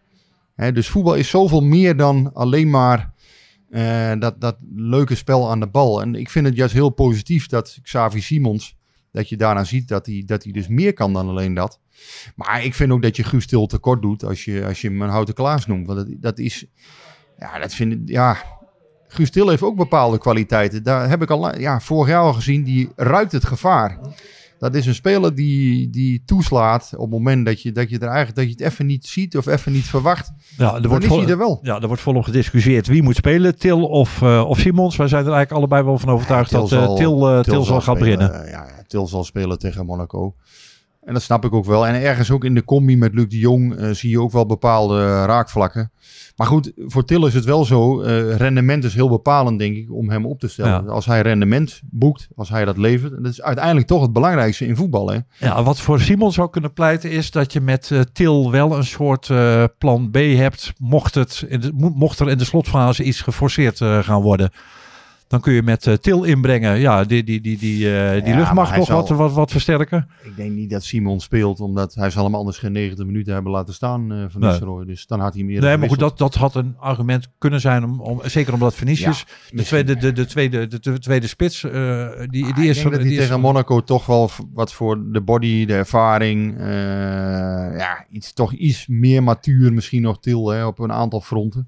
[0.55, 3.13] Hè, dus voetbal is zoveel meer dan alleen maar
[3.69, 6.01] eh, dat, dat leuke spel aan de bal.
[6.01, 8.75] En ik vind het juist heel positief dat Xavi Simons
[9.15, 11.79] dat je daarna ziet dat hij, dat hij dus meer kan dan alleen dat.
[12.35, 15.01] Maar ik vind ook dat je Guus Til tekort doet als je, als je hem
[15.01, 15.87] een houten klaas noemt.
[15.87, 16.65] Want dat, dat is,
[17.39, 18.37] ja, dat vind ik, ja.
[19.07, 20.83] Guus Til heeft ook bepaalde kwaliteiten.
[20.83, 23.99] Daar heb ik al, ja, vorig jaar al gezien, die ruikt het gevaar.
[24.59, 28.07] Dat is een speler die, die toeslaat op het moment dat je, dat je er
[28.07, 30.31] eigenlijk, dat je het even niet ziet of even niet verwacht.
[30.57, 31.59] Ja, er Dan wordt, is vol, hij er wel.
[31.61, 34.95] ja, er wordt volop gediscussieerd wie moet spelen, Til of, eh, of Simons.
[34.95, 37.97] Wij zijn er eigenlijk allebei wel van overtuigd dat eh, Til, eh, Til, zal gaan
[37.97, 38.47] beginnen.
[38.49, 40.35] ja, Til zal spelen tegen Monaco.
[41.05, 41.87] En dat snap ik ook wel.
[41.87, 44.45] En ergens ook in de combi met Luc de Jong eh, zie je ook wel
[44.45, 45.91] bepaalde eh, raakvlakken.
[46.35, 48.01] Maar goed, voor Til is het wel zo.
[48.01, 50.83] eh, rendement is heel bepalend, denk ik, om hem op te stellen.
[50.85, 50.91] Ja.
[50.91, 53.13] Als hij rendement boekt, als hij dat levert.
[53.13, 55.09] En dat is uiteindelijk toch het belangrijkste in voetbal.
[55.09, 55.17] Hè?
[55.37, 59.31] Ja, wat voor Simons zou kunnen pleiten is dat je met Til wel een soort
[59.77, 60.73] plan B hebt.
[60.77, 64.51] Mocht, het in de, mocht er in de slotfase iets geforceerd gaan worden.
[65.35, 66.79] Dan kun je met eh, Til inbrengen.
[66.79, 69.09] Ja, die, die, die, die, eh, die Ja, lucht maar mag hij nog zal- wat,
[69.09, 70.07] wat, wat versterken.
[70.23, 73.51] Ik denk niet dat Simon speelt, omdat hij zal hem anders geen 90 minuten hebben
[73.51, 74.85] laten staan eh van Nee.
[74.85, 77.83] Dus dan had hij meer Nee, maar goed, dat, dat had een argument kunnen zijn.
[77.83, 79.65] Om, om, zeker omdat Vinicius, de, misschien.
[79.85, 81.71] tweede, de, de, tweede, de, de tweede spits, die,
[82.29, 82.75] die ik is...
[82.77, 86.55] denk dat die is tegen Monaco toch wel wat voor de body, de ervaring,
[87.77, 91.67] ja, iets, toch iets meer matuur misschien nog til hè, op een aantal fronten.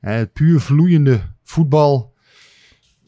[0.00, 2.16] Hè, het puur vloeiende voetbal,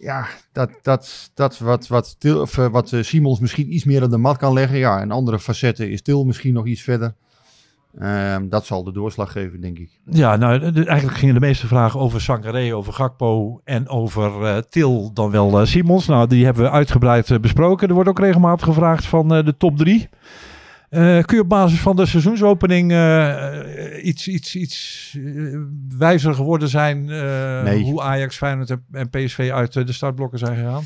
[0.01, 4.03] ja, dat, dat, dat wat, wat, til, of, eh, wat eh, Simons misschien iets meer
[4.03, 4.79] op de mat kan leggen.
[4.79, 7.15] Ja, in andere facetten is Til misschien nog iets verder.
[7.99, 10.01] Ehm, dat zal de doorslag geven, denk ik.
[10.05, 15.11] Ja, nou, eigenlijk gingen de meeste vragen over Sangaré, over Gakpo en over eh, Til
[15.15, 16.07] dan wel Simons.
[16.07, 17.89] Nou, die hebben we uitgebreid besproken.
[17.89, 20.09] Er wordt ook regelmatig gevraagd van de top drie.
[20.91, 25.17] Eh, kun je op basis van de seizoensopening eh, eh, iets, iets, iets
[25.99, 27.05] wijzer geworden zijn
[27.65, 27.83] Nee.
[27.83, 30.83] hoe Ajax, Feyenoord en- PSV uit de startblokken zijn gegaan?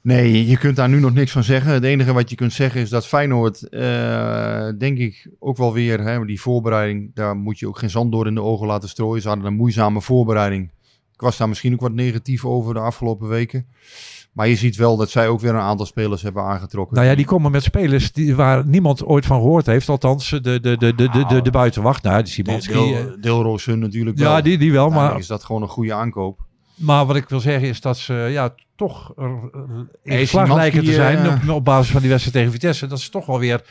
[0.00, 1.72] Nee, je kunt daar nu nog niks van zeggen.
[1.72, 3.70] Het enige wat je kunt zeggen is dat Feyenoord,
[4.78, 8.26] denk ik, ook wel weer, hè, die voorbereiding, daar moet je ook geen zand door
[8.26, 9.22] in de ogen laten strooien.
[9.22, 10.70] Ze hadden een moeizame voorbereiding.
[11.14, 13.66] Ik was daar misschien ook wat negatief over de afgelopen weken.
[14.32, 16.96] Maar je ziet wel dat zij ook weer een aantal spelers hebben aangetrokken.
[16.96, 19.88] Nou ja, die komen met spelers die, waar niemand ooit van gehoord heeft.
[19.88, 22.02] Althans, de, de, de, de, de, de, de buitenwacht.
[22.02, 22.94] Nou, die Simonski.
[22.94, 24.30] eh, Deel, hun natuurlijk wel.
[24.30, 24.90] ja, die, die wel.
[24.90, 26.40] Maar is dat gewoon een goede aankoop.
[26.74, 29.30] Maar wat ik wil zeggen is dat ze ja, toch er,
[30.02, 32.86] in geslaagd Szymanski, lijken te zijn eh, op, op basis van die wedstrijd tegen Vitesse.
[32.86, 33.62] Dat ze toch wel weer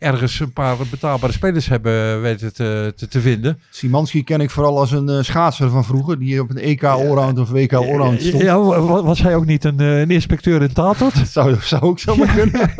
[0.00, 3.60] ergens een paar betaalbare spelers hebben weten te, te, te vinden.
[3.70, 7.38] Simanski ken ik vooral als een eh, schaatser van vroeger, die op een EK Allround
[7.38, 8.42] of WK Allround stond.
[8.42, 11.14] Ja, wa- was hij ook niet een, eh, een inspecteur in Tatort?
[11.18, 12.70] Dat zou, zou ook zomaar kunnen.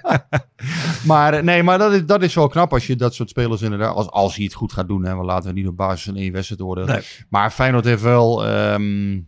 [1.06, 3.62] maar eh, nee, maar dat is, dat is wel knap als je dat soort spelers
[3.62, 5.04] inderdaad, als, als hij het goed gaat doen.
[5.04, 6.88] Hè, want laten we niet op basis van één wedstrijd oordelen.
[6.88, 7.02] Nee.
[7.28, 9.18] Maar Feyenoord heeft wel, ehm,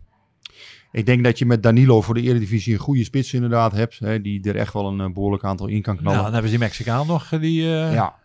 [0.93, 3.99] ik denk dat je met Danilo voor de Eredivisie een goede spits inderdaad hebt.
[3.99, 6.23] Hè, die er echt wel een eh, behoorlijk aantal in kan knallen.
[6.23, 7.31] dan hebben ze die Mexicaan nog.
[7.31, 8.15] eh, Die, eh, Ja.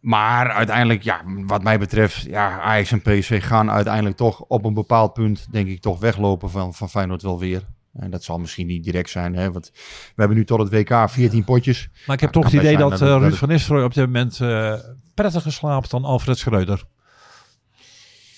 [0.00, 4.74] Maar uiteindelijk, ja, wat mij betreft, ja, Ajax en PSV gaan uiteindelijk toch op een
[4.74, 7.62] bepaald punt, denk ik, toch weglopen van, van Feyenoord wel weer.
[7.92, 11.10] En dat zal misschien niet direct zijn, hè, want we hebben nu tot het WK
[11.10, 11.88] 14 potjes.
[12.06, 14.74] Maar ik heb Ja, toch het idee dat Ruud van Nistelrooy op dit moment eh
[15.14, 16.84] prettiger slaapt dan Alfred Schreuder.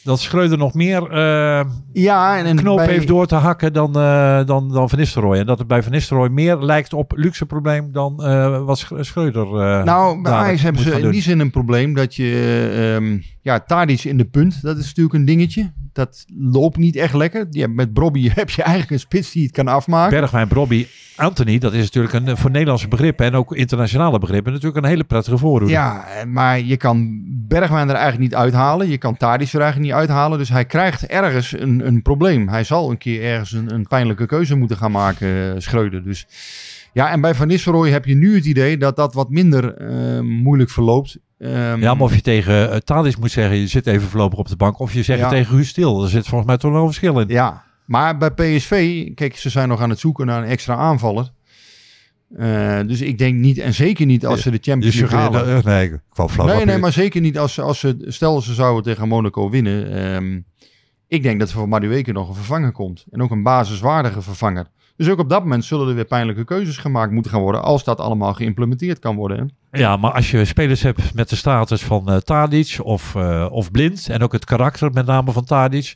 [0.04, 3.96] Dat Schreuder nog meer eh Ja, en, en knoop bij- heeft door te hakken dan,
[3.96, 5.38] eh, dan, dan Van Nistelrooy.
[5.38, 8.92] En dat het bij Van Nistelrooy meer lijkt op luxe probleem dan eh, wat Sch-
[9.00, 9.46] Schreuder
[9.84, 12.94] Nou, bij Ajax hebben ze in die zin een probleem dat je...
[12.96, 15.72] ehm, Ja, Tadic in de punt, dat is natuurlijk een dingetje.
[15.92, 17.46] Dat loopt niet echt lekker.
[17.50, 20.18] Ja, met Brobby heb je eigenlijk een spits die het kan afmaken.
[20.18, 20.86] Bergwijn, Brobby,
[21.16, 25.04] Anthony, dat is natuurlijk een, voor Nederlandse begrippen en ook internationale begrippen natuurlijk een hele
[25.04, 25.72] prettige voorhoede.
[25.72, 28.88] Ja, eh, maar je kan Bergwijn er eigenlijk niet uithalen.
[28.88, 30.38] Je kan Tadic er eigenlijk niet uithalen.
[30.38, 32.48] Dus hij krijgt ergens een, een probleem.
[32.48, 36.04] Hij zal een keer ergens een, een pijnlijke keuze moeten gaan maken, uh, Schreuder.
[36.04, 36.26] Dus
[36.92, 40.20] ja, en bij Van Nistelrooy heb je nu het idee dat dat wat minder uh,
[40.20, 41.18] moeilijk verloopt.
[41.42, 44.56] Um, ja, maar of je tegen uh, moet zeggen, je zit even voorlopig op de
[44.56, 44.78] bank.
[44.78, 45.28] Of je zegt ja.
[45.28, 46.02] tegen Guus Stil.
[46.02, 47.28] Er zit volgens mij toch wel een verschil in.
[47.28, 51.30] Ja, maar bij PSV, kijk, ze zijn nog aan het zoeken naar een extra aanvaller.
[52.38, 55.48] Uh, dus ik denk niet, en zeker niet als ze de Champions League halen.
[55.48, 58.54] Uh, nee, ik wou flauw Nee, nee, maar zeker niet als, als ze, stel ze
[58.54, 60.04] zouden tegen Monaco winnen.
[60.14, 60.44] Um,
[61.08, 63.04] ik denk dat er voor Madueke nog een vervanger komt.
[63.10, 64.66] En ook een basiswaardige vervanger.
[65.00, 67.62] Dus ook op dat moment zullen er weer pijnlijke keuzes gemaakt moeten gaan worden.
[67.62, 69.50] Als dat allemaal geïmplementeerd kan worden.
[69.70, 74.08] Ja, maar als je spelers hebt met de status van uh, of, uh, of Blind.
[74.08, 75.94] En ook het karakter met name van Tadic.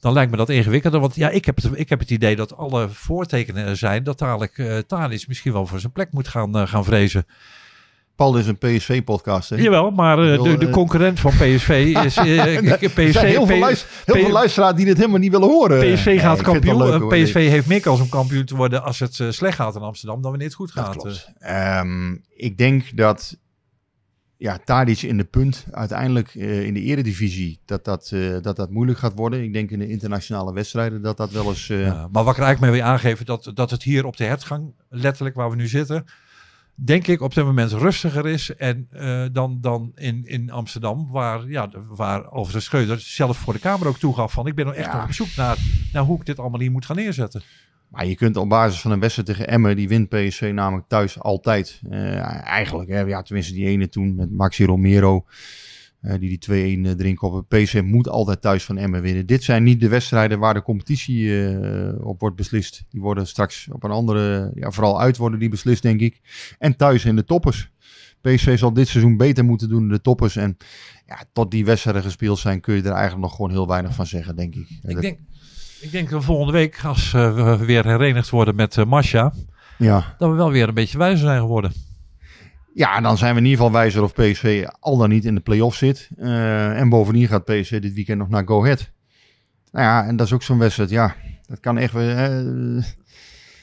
[0.00, 1.00] Dan lijkt me dat ingewikkelder.
[1.00, 4.04] Want ja, ik heb het, ik heb het idee dat alle voortekenen er zijn.
[4.04, 7.26] Dat dadelijk uh, misschien wel voor zijn plek moet gaan, gaan vrezen.
[8.16, 9.48] Paul is een PSV-podcast.
[9.48, 11.68] Jawel, maar uh, de, de, concurrent van PSV
[12.04, 12.16] is.
[12.16, 15.94] Uh, PSV, heel, veel, luister, heel veel luisteraars die dit helemaal niet willen horen.
[15.94, 16.76] PSV nee, gaat kampioen.
[16.76, 19.80] Leuk, hoor, PSV heeft meer kans om kampioen te worden als het slecht gaat in
[19.80, 21.28] Amsterdam dan wanneer het goed gaat.
[21.80, 23.36] Um, ik denk dat.
[24.38, 28.12] Ja, Tadic in de punt uiteindelijk in de eredivisie dat dat,
[28.42, 29.42] dat dat moeilijk gaat worden.
[29.42, 31.66] Ik denk in de internationale wedstrijden dat dat wel eens...
[31.66, 34.24] Ja, maar wat ik er eigenlijk mee wil aangeven, dat, dat het hier op de
[34.24, 36.04] hertgang, letterlijk waar we nu zitten
[36.76, 41.48] denk ik op dit moment rustiger is en, uh, dan, dan in, in Amsterdam, waar,
[41.48, 44.92] ja, waar overigens Scheuder zelf voor de Kamer ook toegaf van ik ben nog echt
[44.92, 45.02] ja.
[45.02, 45.56] op zoek naar,
[45.92, 47.42] naar hoe ik dit allemaal hier moet gaan neerzetten.
[47.88, 51.20] Maar je kunt op basis van een wedstrijd tegen Emmen, die wint PSV namelijk thuis
[51.20, 51.80] altijd.
[51.90, 55.24] Uh, eigenlijk, hè, ja, tenminste die ene toen met Maxi Romero.
[56.06, 57.46] Uh, die die 2-1 erin koppen.
[57.46, 59.26] PSV moet altijd thuis van Emmen winnen.
[59.26, 62.84] Dit zijn niet de wedstrijden waar de competitie uh, op wordt beslist.
[62.88, 66.20] Die worden straks op een andere, ja, vooral uit worden die beslist, denk ik.
[66.58, 67.70] En thuis in de toppers.
[68.20, 70.36] PSV zal dit seizoen beter moeten doen in de toppers.
[70.36, 70.56] En
[71.06, 74.06] ja, tot die wedstrijden gespeeld zijn, kun je er eigenlijk nog gewoon heel weinig van
[74.06, 74.68] zeggen, denk ik.
[74.82, 75.18] Ik denk,
[75.80, 79.32] ik denk dat volgende week, als we weer herenigd worden met Masha,
[79.78, 80.14] ja.
[80.18, 81.72] dat we wel weer een beetje wijzer zijn geworden.
[82.76, 85.40] Ja, dan zijn we in ieder geval wijzer of PSV al dan niet in de
[85.40, 86.08] play-off zit.
[86.18, 88.90] Uh, en bovendien gaat PSV dit weekend nog naar Go Ahead.
[89.72, 90.90] Nou ja, en dat is ook zo'n wedstrijd.
[90.90, 91.14] Ja,
[91.46, 92.44] dat kan echt weer...
[92.44, 92.82] Uh,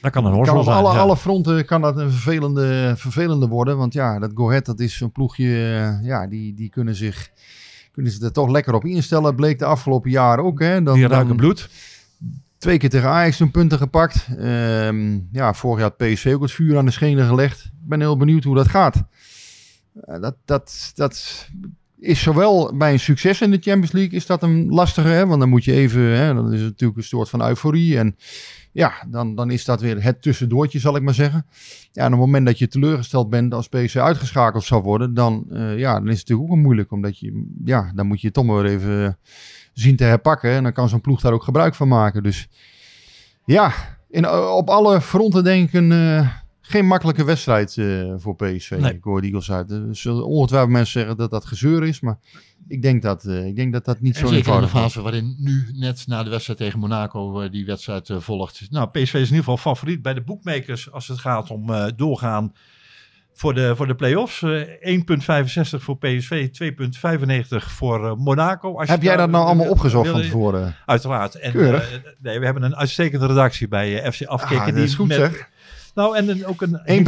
[0.02, 0.76] dat kan een horsel op zijn.
[0.76, 1.00] Alle, ja.
[1.00, 3.78] alle fronten kan dat een vervelende, vervelende worden.
[3.78, 5.46] Want ja, dat Go Ahead, dat is zo'n ploegje...
[5.46, 7.30] Uh, ja, die, die kunnen zich...
[7.92, 9.36] Kunnen ze er toch lekker op instellen.
[9.36, 10.60] Bleek de afgelopen jaren ook.
[10.60, 10.84] Hè.
[10.84, 11.70] Dan, die ruiken bloed.
[12.64, 14.28] Twee keer tegen Ajax toen punten gepakt.
[14.40, 17.66] Um, ja, vorig jaar had PSV ook het vuur aan de schenen gelegd.
[17.66, 19.04] Ik ben heel benieuwd hoe dat gaat.
[20.06, 21.48] Uh, dat, dat, dat
[22.00, 25.08] is zowel bij een succes in de Champions League is dat een lastige.
[25.08, 25.26] Hè?
[25.26, 27.98] Want dan moet je even, hè, dan is het natuurlijk een soort van euforie.
[27.98, 28.16] En
[28.72, 31.46] ja, dan, dan is dat weer het tussendoortje, zal ik maar zeggen.
[31.92, 35.46] Ja, en op het moment dat je teleurgesteld bent als PSV uitgeschakeld zou worden, dan,
[35.50, 36.92] uh, ja, dan is het natuurlijk ook moeilijk.
[36.92, 39.18] Omdat je, ja, dan moet je toch maar even
[39.74, 40.52] zien te herpakken.
[40.52, 42.24] En dan kan zo'n ploeg daar ook gebruik van maken.
[42.24, 42.48] Dus
[43.46, 43.74] ja,
[44.10, 46.30] in, op alle fronten denk ik een, uh,
[46.62, 48.78] geen makkelijke wedstrijd uh, voor PSV.
[48.80, 48.94] Nee.
[48.94, 49.72] Ik hoor de Eagles uit.
[49.72, 52.00] Er zullen ongetwijfeld mensen zeggen dat dat gezeur is.
[52.00, 52.18] Maar
[52.68, 54.76] ik denk dat uh, ik denk dat, dat niet en zo eenvoudig is.
[54.76, 58.68] In de fase waarin nu net na de wedstrijd tegen Monaco die wedstrijd volgt.
[58.70, 62.54] Nou, PSV is in ieder geval favoriet bij de boekmakers als het gaat om doorgaan
[63.34, 64.42] voor de, voor de play-offs.
[64.42, 66.48] Uh, 1,65 voor PSV,
[67.50, 68.78] 2,95 voor uh, Monaco.
[68.78, 70.76] Als Heb jij dat nou allemaal opgezocht van tevoren?
[70.86, 71.36] Uiteraard.
[71.36, 71.80] En, uh,
[72.20, 74.68] nee, we hebben een uitstekende redactie bij FC Afkikken.
[74.68, 75.50] Ah, dat is goed met, zeg.
[75.94, 77.08] Nou, en een, ook een...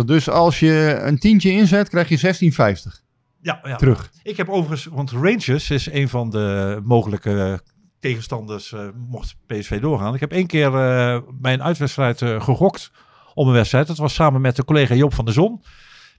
[0.00, 0.04] 1,65.
[0.04, 3.00] Dus als je een tientje inzet, krijg je 16,50.
[3.40, 4.10] Ja, ja, terug.
[4.22, 7.60] Ik heb overigens, want Rangers is een van de mogelijke
[8.00, 8.74] tegenstanders,
[9.08, 10.14] mocht PSV doorgaan.
[10.14, 10.70] Ik heb één keer
[11.40, 12.90] bij een uitwedstrijd gegokt
[13.34, 13.86] om een wedstrijd.
[13.86, 15.62] Dat was samen met de collega Job van der Zon.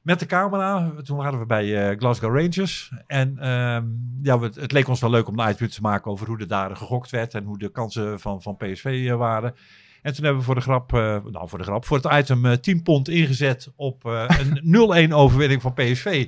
[0.02, 0.92] Met de camera.
[1.04, 2.92] Toen waren we bij uh, Glasgow Rangers.
[3.08, 3.78] En uh,
[4.22, 6.76] ja, het, leek ons wel leuk om een uitpunt te maken over hoe er daar
[6.76, 7.34] gegokt werd.
[7.34, 9.56] En hoe de kansen van, van PSV uh, waren.
[10.02, 12.62] En toen hebben we voor de grap, uh, nou voor de grap, voor het item
[12.62, 16.28] 10 pond ingezet op een 0-1 overwinning van PSV.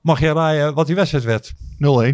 [0.00, 1.52] Mag je raaien wat die wedstrijd werd?
[1.52, 1.56] 0-1.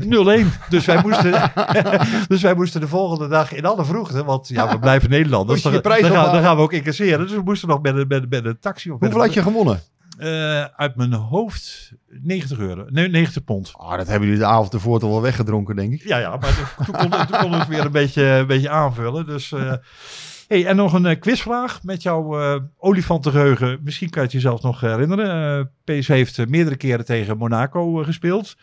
[0.05, 0.68] 0-1.
[0.68, 1.53] Dus wij, moesten,
[2.28, 5.62] dus wij moesten de volgende dag in alle vroegte, want ja, we blijven Nederlanders.
[5.62, 7.18] Dan, dan, gaan, dan gaan we ook incasseren.
[7.18, 8.91] Dus we moesten nog met een, met, met een taxi.
[8.91, 9.80] Of Hoeveel had je gewonnen?
[10.18, 12.84] Uh, uit mijn hoofd 90 euro.
[12.89, 13.72] Nee, 90 pond.
[13.76, 16.03] Oh, dat hebben jullie de avond ervoor toch wel weggedronken, denk ik.
[16.03, 19.26] Ja, ja maar toen kon, toen kon het weer een beetje, een beetje aanvullen.
[19.26, 19.51] Dus...
[19.51, 19.72] Uh,
[20.47, 23.81] Hey, en nog een uh, quizvraag met jouw uh, olifantengeheugen.
[23.83, 25.59] Misschien kan je het jezelf nog herinneren.
[25.59, 28.57] Uh, PSV heeft meerdere keren tegen Monaco gespeeld.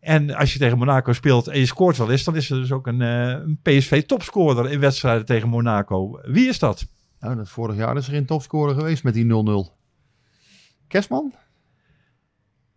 [0.00, 2.72] En als je tegen Monaco speelt en je scoort wel eens, dan is er dus
[2.72, 6.20] ook een, eh, een PSV-topscorer in wedstrijden tegen Monaco.
[6.22, 6.86] Wie is dat?
[7.20, 9.76] Nou, dat vorig jaar is er geen topscorer geweest met die 0-0.
[10.88, 11.34] Kerstman?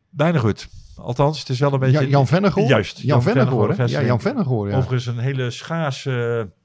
[0.10, 0.68] Bijna goed.
[0.96, 2.02] Althans, het is wel een beetje...
[2.02, 2.68] Ja, Jan Vennegoor?
[2.68, 2.98] Juist.
[2.98, 3.76] Jan Vennegoor, hè?
[3.76, 4.78] Vennegoor, Ja, Jan Vennegoor, ja.
[4.78, 6.61] Overigens een hele schaarse eh,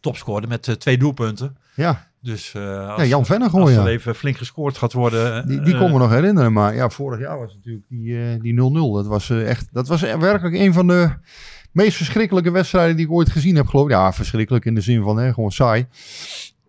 [0.00, 1.56] topscorer met eh, twee doelpunten.
[1.74, 3.86] Ja, Dus eh, als, ja Jan Vennegoor, als er ja.
[3.86, 5.46] even flink gescoord gaat worden...
[5.46, 8.40] Die, die eh, kon me nog herinneren, maar ja, vorig jaar was natuurlijk die eh,
[8.40, 8.58] die 0-0.
[8.94, 11.10] dat was echt, dat was werkelijk een van de
[11.72, 13.90] meest verschrikkelijke wedstrijden die ik ooit gezien heb, geloof ik.
[13.90, 15.86] Ja, verschrikkelijk in de zin van, hè, gewoon saai.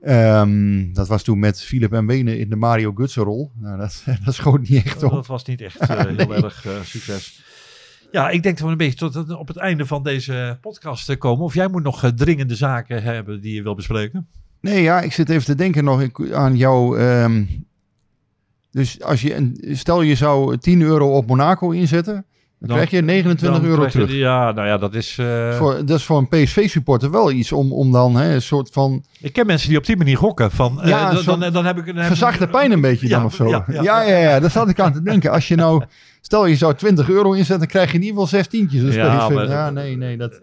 [0.01, 3.51] Ehm, dat was toen met Philip en Wenen in de Mario Gutsen rol.
[3.55, 5.11] Nou, dat, dat schoot niet echt op.
[5.11, 7.43] Dat was niet echt heel erg succes.
[8.11, 11.17] Ja, ik denk dat we een beetje tot op het einde van deze podcast eh,
[11.17, 11.45] komen.
[11.45, 14.27] Of jij moet nog eh, dringende zaken hebben die je wil bespreken?
[14.59, 16.99] Nee, ja, ik zit even te denken nog aan jou.
[16.99, 17.43] ehm,
[18.71, 22.25] dus als je, stel je zou 10 euro op Monaco inzetten,
[22.67, 24.11] dan, krijg je 29 dan euro je- terug.
[24.11, 25.17] Ja, nou ja, dat is...
[25.19, 28.69] eh, Voor, dat is voor een PSV-supporter wel iets om, om dan hè, een soort
[28.71, 30.51] van Ik ken mensen die op die manier gokken.
[30.51, 31.85] Van, eh, Ja, dan, een dan, heb ik...
[31.85, 33.47] Dan ik- verzachte pijn een beetje Ja, dan of zo.
[33.47, 35.31] ja, Ja, ja, ja, ja, daar zat ik aan te denken.
[35.31, 35.83] Als je nou,
[36.21, 38.67] stel je zou 20 euro inzetten, dan krijg je in ieder geval 16.
[38.71, 40.39] Dus Ja, maar- ja, nee, nee, dat,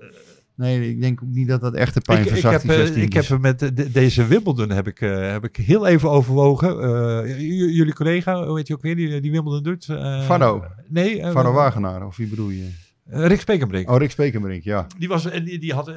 [0.59, 3.03] nee, ik denk ook niet dat dat echte pijn Ik, ik, verzacht, heb, eh, 16.
[3.03, 6.81] ik heb met de- de- deze Wimbledon heb ik, eh, heb ik heel even overwogen.
[6.83, 7.39] Eh,
[7.77, 9.89] jullie collega, hoe heet je ook weer, die, die Wimbledon doet?
[9.89, 10.65] Eh, Fano.
[10.89, 11.21] Nee.
[11.21, 12.69] eh, Varro Wagenaar, of wie bedoel je?
[13.11, 13.91] eh, Rick Spekenbrink.
[13.91, 14.87] Oh, Rick Spekenbrink, ja.
[14.99, 15.93] Die, was, en die, die had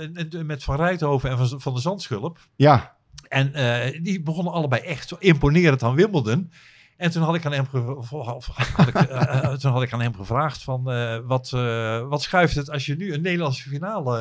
[0.46, 2.40] met Van Rijthoven en van, van de Zandschulp.
[2.56, 2.96] Ja,
[3.28, 6.52] En eh, die begonnen allebei echt zo imponerend aan Wimbledon.
[7.02, 7.66] En toen had ik aan hem,
[8.76, 12.22] had ik, eh, eh, toen had ik aan hem gevraagd van eh, wat, eh, wat
[12.22, 14.20] schuift het als je nu een Nederlandse finale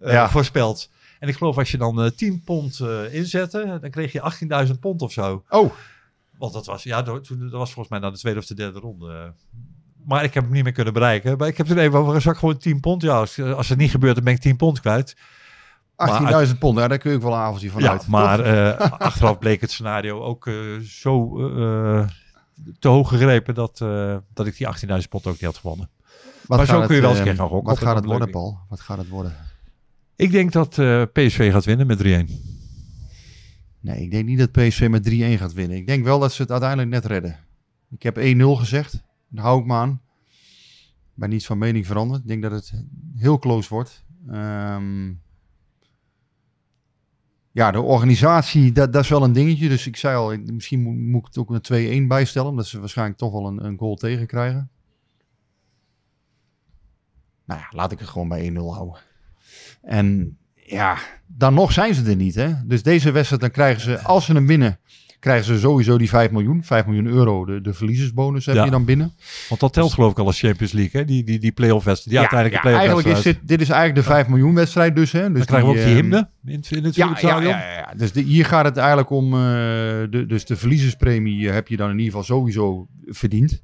[0.00, 0.28] eh, eh, Ja.
[0.28, 0.90] voorspelt.
[1.18, 4.20] En ik geloof als je dan eh 10 pond eh, inzette, dan kreeg je
[4.66, 5.44] 18.000 pond of zo.
[5.48, 5.72] Oh,
[6.38, 8.78] Want dat was, ja, toen, dat was volgens mij na de tweede of de derde
[8.78, 9.32] ronde.
[10.04, 11.38] Maar ik heb hem niet meer kunnen bereiken.
[11.38, 13.02] Maar ik heb toen even over gezakt, gewoon 10 pond.
[13.02, 15.16] Ja, als, als het niet gebeurt, dan ben ik 10 pond kwijt.
[16.48, 18.06] 18.000 pond, ja, daar kun je ook wel een avondje van Ja, uit.
[18.06, 22.06] maar eh, achteraf bleek het scenario ook eh, zo eh,
[22.78, 25.88] te hoog gegrepen dat, eh, dat ik die 18.000 pond ook niet had gewonnen.
[26.46, 27.68] Wat maar zo kun je wel eens eh, een keer gaan gokken.
[27.74, 28.58] Wat gaat het worden, Paul?
[28.68, 29.34] Wat gaat het worden?
[30.16, 32.04] Ik denk dat eh, PSV gaat winnen met 3-1.
[33.80, 35.76] Nee, ik denk niet dat PSV met 3-1 gaat winnen.
[35.76, 37.36] Ik denk wel dat ze het uiteindelijk net redden.
[37.90, 38.20] Ik heb 1-0
[38.58, 39.02] gezegd.
[39.28, 40.00] Daar hou ik me aan.
[41.14, 42.20] Ik ben niet van mening veranderd.
[42.20, 42.72] Ik denk dat het
[43.16, 44.04] heel close wordt.
[44.30, 45.12] Ehm,
[47.56, 49.68] ja, de organisatie, dat, dat is wel een dingetje.
[49.68, 52.50] Dus ik zei al, misschien moet, moet ik het ook een 2-1 bijstellen.
[52.50, 54.70] Omdat ze waarschijnlijk toch wel een, een goal tegen krijgen.
[57.44, 59.00] Nou ja, laat ik het gewoon bij 1-0 houden.
[59.82, 62.34] En ja, dan nog zijn ze er niet.
[62.34, 62.66] Hè?
[62.66, 64.78] Dus deze wedstrijd, dan krijgen ze, als ze hem winnen,
[65.26, 66.64] krijgen ze sowieso die 5 miljoen.
[66.64, 68.64] 5 miljoen euro, de, de verliezersbonus heb Ja.
[68.64, 69.12] je dan binnen.
[69.48, 71.06] Want dat telt geloof ik al als Champions League, hè?
[71.06, 74.12] Die, die, die play-off wedstrijd, die uiteindelijke play-off eigenlijk is dit, dit is eigenlijk de
[74.14, 75.12] 5 miljoen wedstrijd dus.
[75.12, 75.28] Hè?
[75.28, 77.48] dus Dan krijgen we ook die ehm, hymne in, het- in het Ja, ja, ja,
[77.48, 77.92] ja, ja.
[77.96, 79.38] Dus de- hier gaat het eigenlijk om, eh,
[80.10, 83.62] de, dus de verliezerspremie heb je dan in ieder geval sowieso verdiend.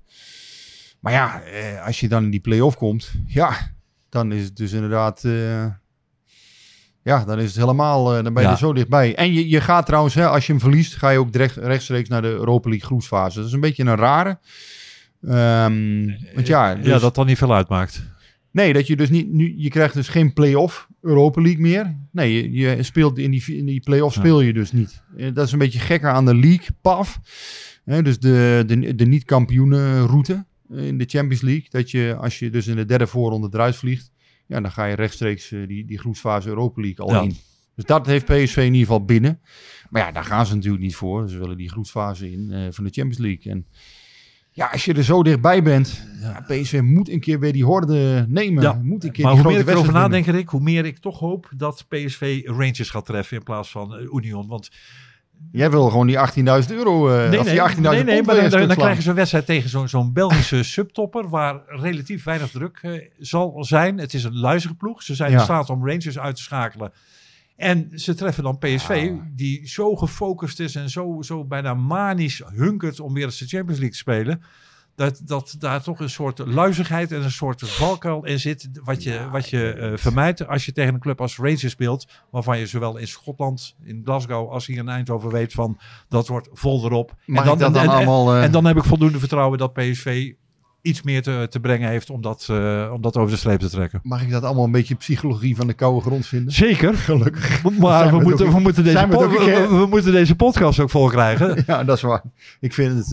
[1.00, 3.56] Maar ja, eh, als je dan in die play-off komt, ja,
[4.08, 5.66] dan is het dus inderdaad, eh,
[7.02, 8.54] ja, dan is het helemaal, eh, dan ben je Ja.
[8.54, 9.14] er zo dichtbij.
[9.14, 12.08] En je, je gaat trouwens, hè, als je hem verliest, ga je ook direct, rechtstreeks
[12.08, 13.38] naar de Europa League groepsfase.
[13.38, 14.38] Dat is een beetje een rare.
[15.28, 18.02] Ehm, want ja, ja, dus- dat dan niet veel uitmaakt.
[18.50, 21.96] Nee, dat je dus niet nu, je krijgt dus geen play-off Europa League meer.
[22.10, 25.02] Nee, je, je speelt in die, in die play-off speel je dus niet.
[25.16, 27.18] Eh, Dat is een beetje gekker aan de league, PAF.
[27.84, 31.66] Hè, dus de, de, de niet-kampioenenroute eh, in de Champions League.
[31.70, 34.10] Dat je, als je dus in de derde voorronde eruit vliegt,
[34.52, 37.20] ja, dan ga je rechtstreeks eh, die, die groepsfase Europa League al Ja.
[37.20, 37.36] in.
[37.74, 39.40] Dus dat heeft PSV in ieder geval binnen.
[39.90, 41.28] Maar ja, daar gaan ze natuurlijk niet voor.
[41.28, 43.52] Ze willen die groepsfase in eh, van de Champions League.
[43.52, 43.66] En
[44.50, 48.24] ja, als je er zo dichtbij bent, ja, PSV moet een keer weer die horde
[48.28, 48.62] nemen.
[48.62, 51.18] Ja, moet een keer Maar hoe meer ik erover nadenk, Rick, hoe meer ik toch
[51.18, 54.46] hoop dat PSV Rangers gaat treffen in plaats van eh, Union.
[54.46, 54.70] Want.
[55.52, 59.08] Jij wil gewoon die 18.000 euro, of die 18.000 nee, nee, maar dan, krijgen ze
[59.08, 63.98] een wedstrijd tegen zo'n zo'n Belgische subtopper waar relatief weinig druk eh, zal zijn.
[63.98, 65.02] Het is een luizige ploeg.
[65.02, 65.38] Ze zijn Ja.
[65.38, 66.92] in staat om Rangers uit te schakelen.
[67.56, 73.00] En ze treffen dan PSV, die zo gefocust is en zo, zo bijna manisch hunkert
[73.00, 74.42] om weer eens de Champions League te spelen.
[74.96, 78.68] Dat, dat daar toch een soort luizigheid en een soort valkuil in zit.
[78.84, 82.06] Wat je, wat je eh, vermijdt als je tegen een club als Rangers speelt.
[82.30, 86.48] Waarvan je zowel in Schotland, in Glasgow, als hier in Eindhoven weet van dat wordt
[86.52, 87.14] vol erop.
[87.26, 90.32] Ik dat dan en, allemaal, eh, en dan heb ik voldoende vertrouwen dat PSV
[90.82, 93.70] iets meer te, te brengen heeft om dat, eh, om dat over de streep te
[93.70, 94.00] trekken.
[94.02, 96.52] Mag ik dat allemaal een beetje psychologie van de koude grond vinden?
[96.52, 96.94] Zeker.
[96.94, 97.62] Gelukkig.
[97.78, 99.06] Maar we moeten, ook- we, moeten deze
[99.68, 101.62] we moeten deze podcast ook vol krijgen.
[101.66, 102.22] Ja, dat is waar.
[102.60, 103.12] Ik vind het...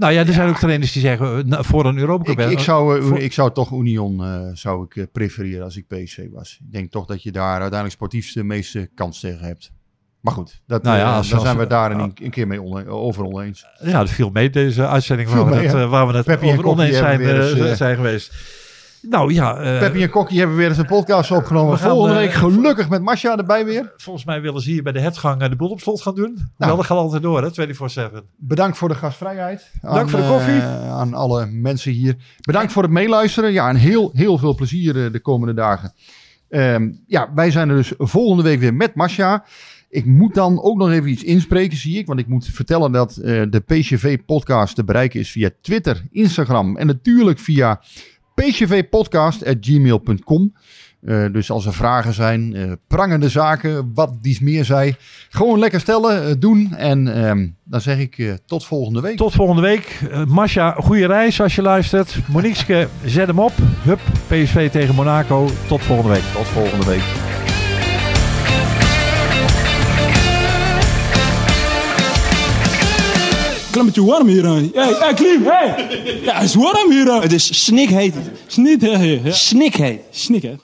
[0.00, 2.50] Nou ja, er zijn ook trainers die zeggen eh, voor een Europa Cup.
[2.50, 6.26] Ik, zou, eh, voor- ik zou toch Union eh, zou ik, prefereren als ik PSV
[6.32, 6.58] was.
[6.64, 9.70] Ik denk toch dat je daar uiteindelijk sportief de meeste kans tegen hebt.
[10.20, 13.24] Maar goed, dat, Nou ja, als- als- zijn we daar een, een keer mee over
[13.24, 13.66] oneens.
[13.82, 17.78] Ja, dat viel mee deze uitzending waar we, waar we het over oneens zijn, eens,
[17.78, 18.34] zijn geweest.
[19.02, 21.72] Nou ja, Peppy en Kokkie hebben weer eens een podcast opgenomen.
[21.72, 23.92] we gaan, Volgende eh, week gelukkig met Masja erbij weer.
[23.96, 26.34] volgens mij willen ze hier bij de hetgang eh, de boel op slot gaan doen.
[26.34, 26.46] Nou.
[26.56, 28.24] Wel, dat gaat altijd door, hè, 24-7.
[28.36, 29.70] Bedankt voor de gastvrijheid.
[29.82, 30.62] Dank voor de koffie.
[30.62, 32.16] aan alle mensen hier.
[32.40, 33.52] Bedankt voor het meeluisteren.
[33.52, 35.92] Ja, en heel, heel veel plezier de komende dagen.
[36.48, 39.44] Ehm, ja, wij zijn er dus volgende week weer met Masja.
[39.88, 42.06] Ik moet dan ook nog even iets inspreken, zie ik.
[42.06, 47.38] Want ik moet vertellen dat de PCV-podcast te bereiken is via Twitter, Instagram en natuurlijk
[47.38, 47.80] via
[48.40, 50.52] pcvpodcast.gmail.com.
[51.00, 54.96] Eh, dus als er vragen zijn, eh, prangende zaken, wat dies meer zij,
[55.28, 56.74] gewoon lekker stellen, eh, doen.
[56.76, 59.16] En ehm, dan zeg ik tot volgende week.
[59.16, 60.00] Tot volgende week.
[60.10, 62.18] Uh, Masja, goede reis als je luistert.
[62.26, 63.52] Moniqueske, zet hem op.
[63.82, 65.48] Hup, PSV tegen Monaco.
[65.68, 66.24] Tot volgende week.
[66.34, 67.39] Tot volgende week.
[73.70, 74.44] Klimmetje warm hier.
[74.44, 76.20] Hé, hey, hey, Klim, hey.
[76.22, 77.12] Ja, het is warm hier.
[77.12, 78.14] Het is snikheet.
[78.46, 79.34] Snikheet.
[79.34, 80.00] Snikheet.
[80.10, 80.60] Snikheet.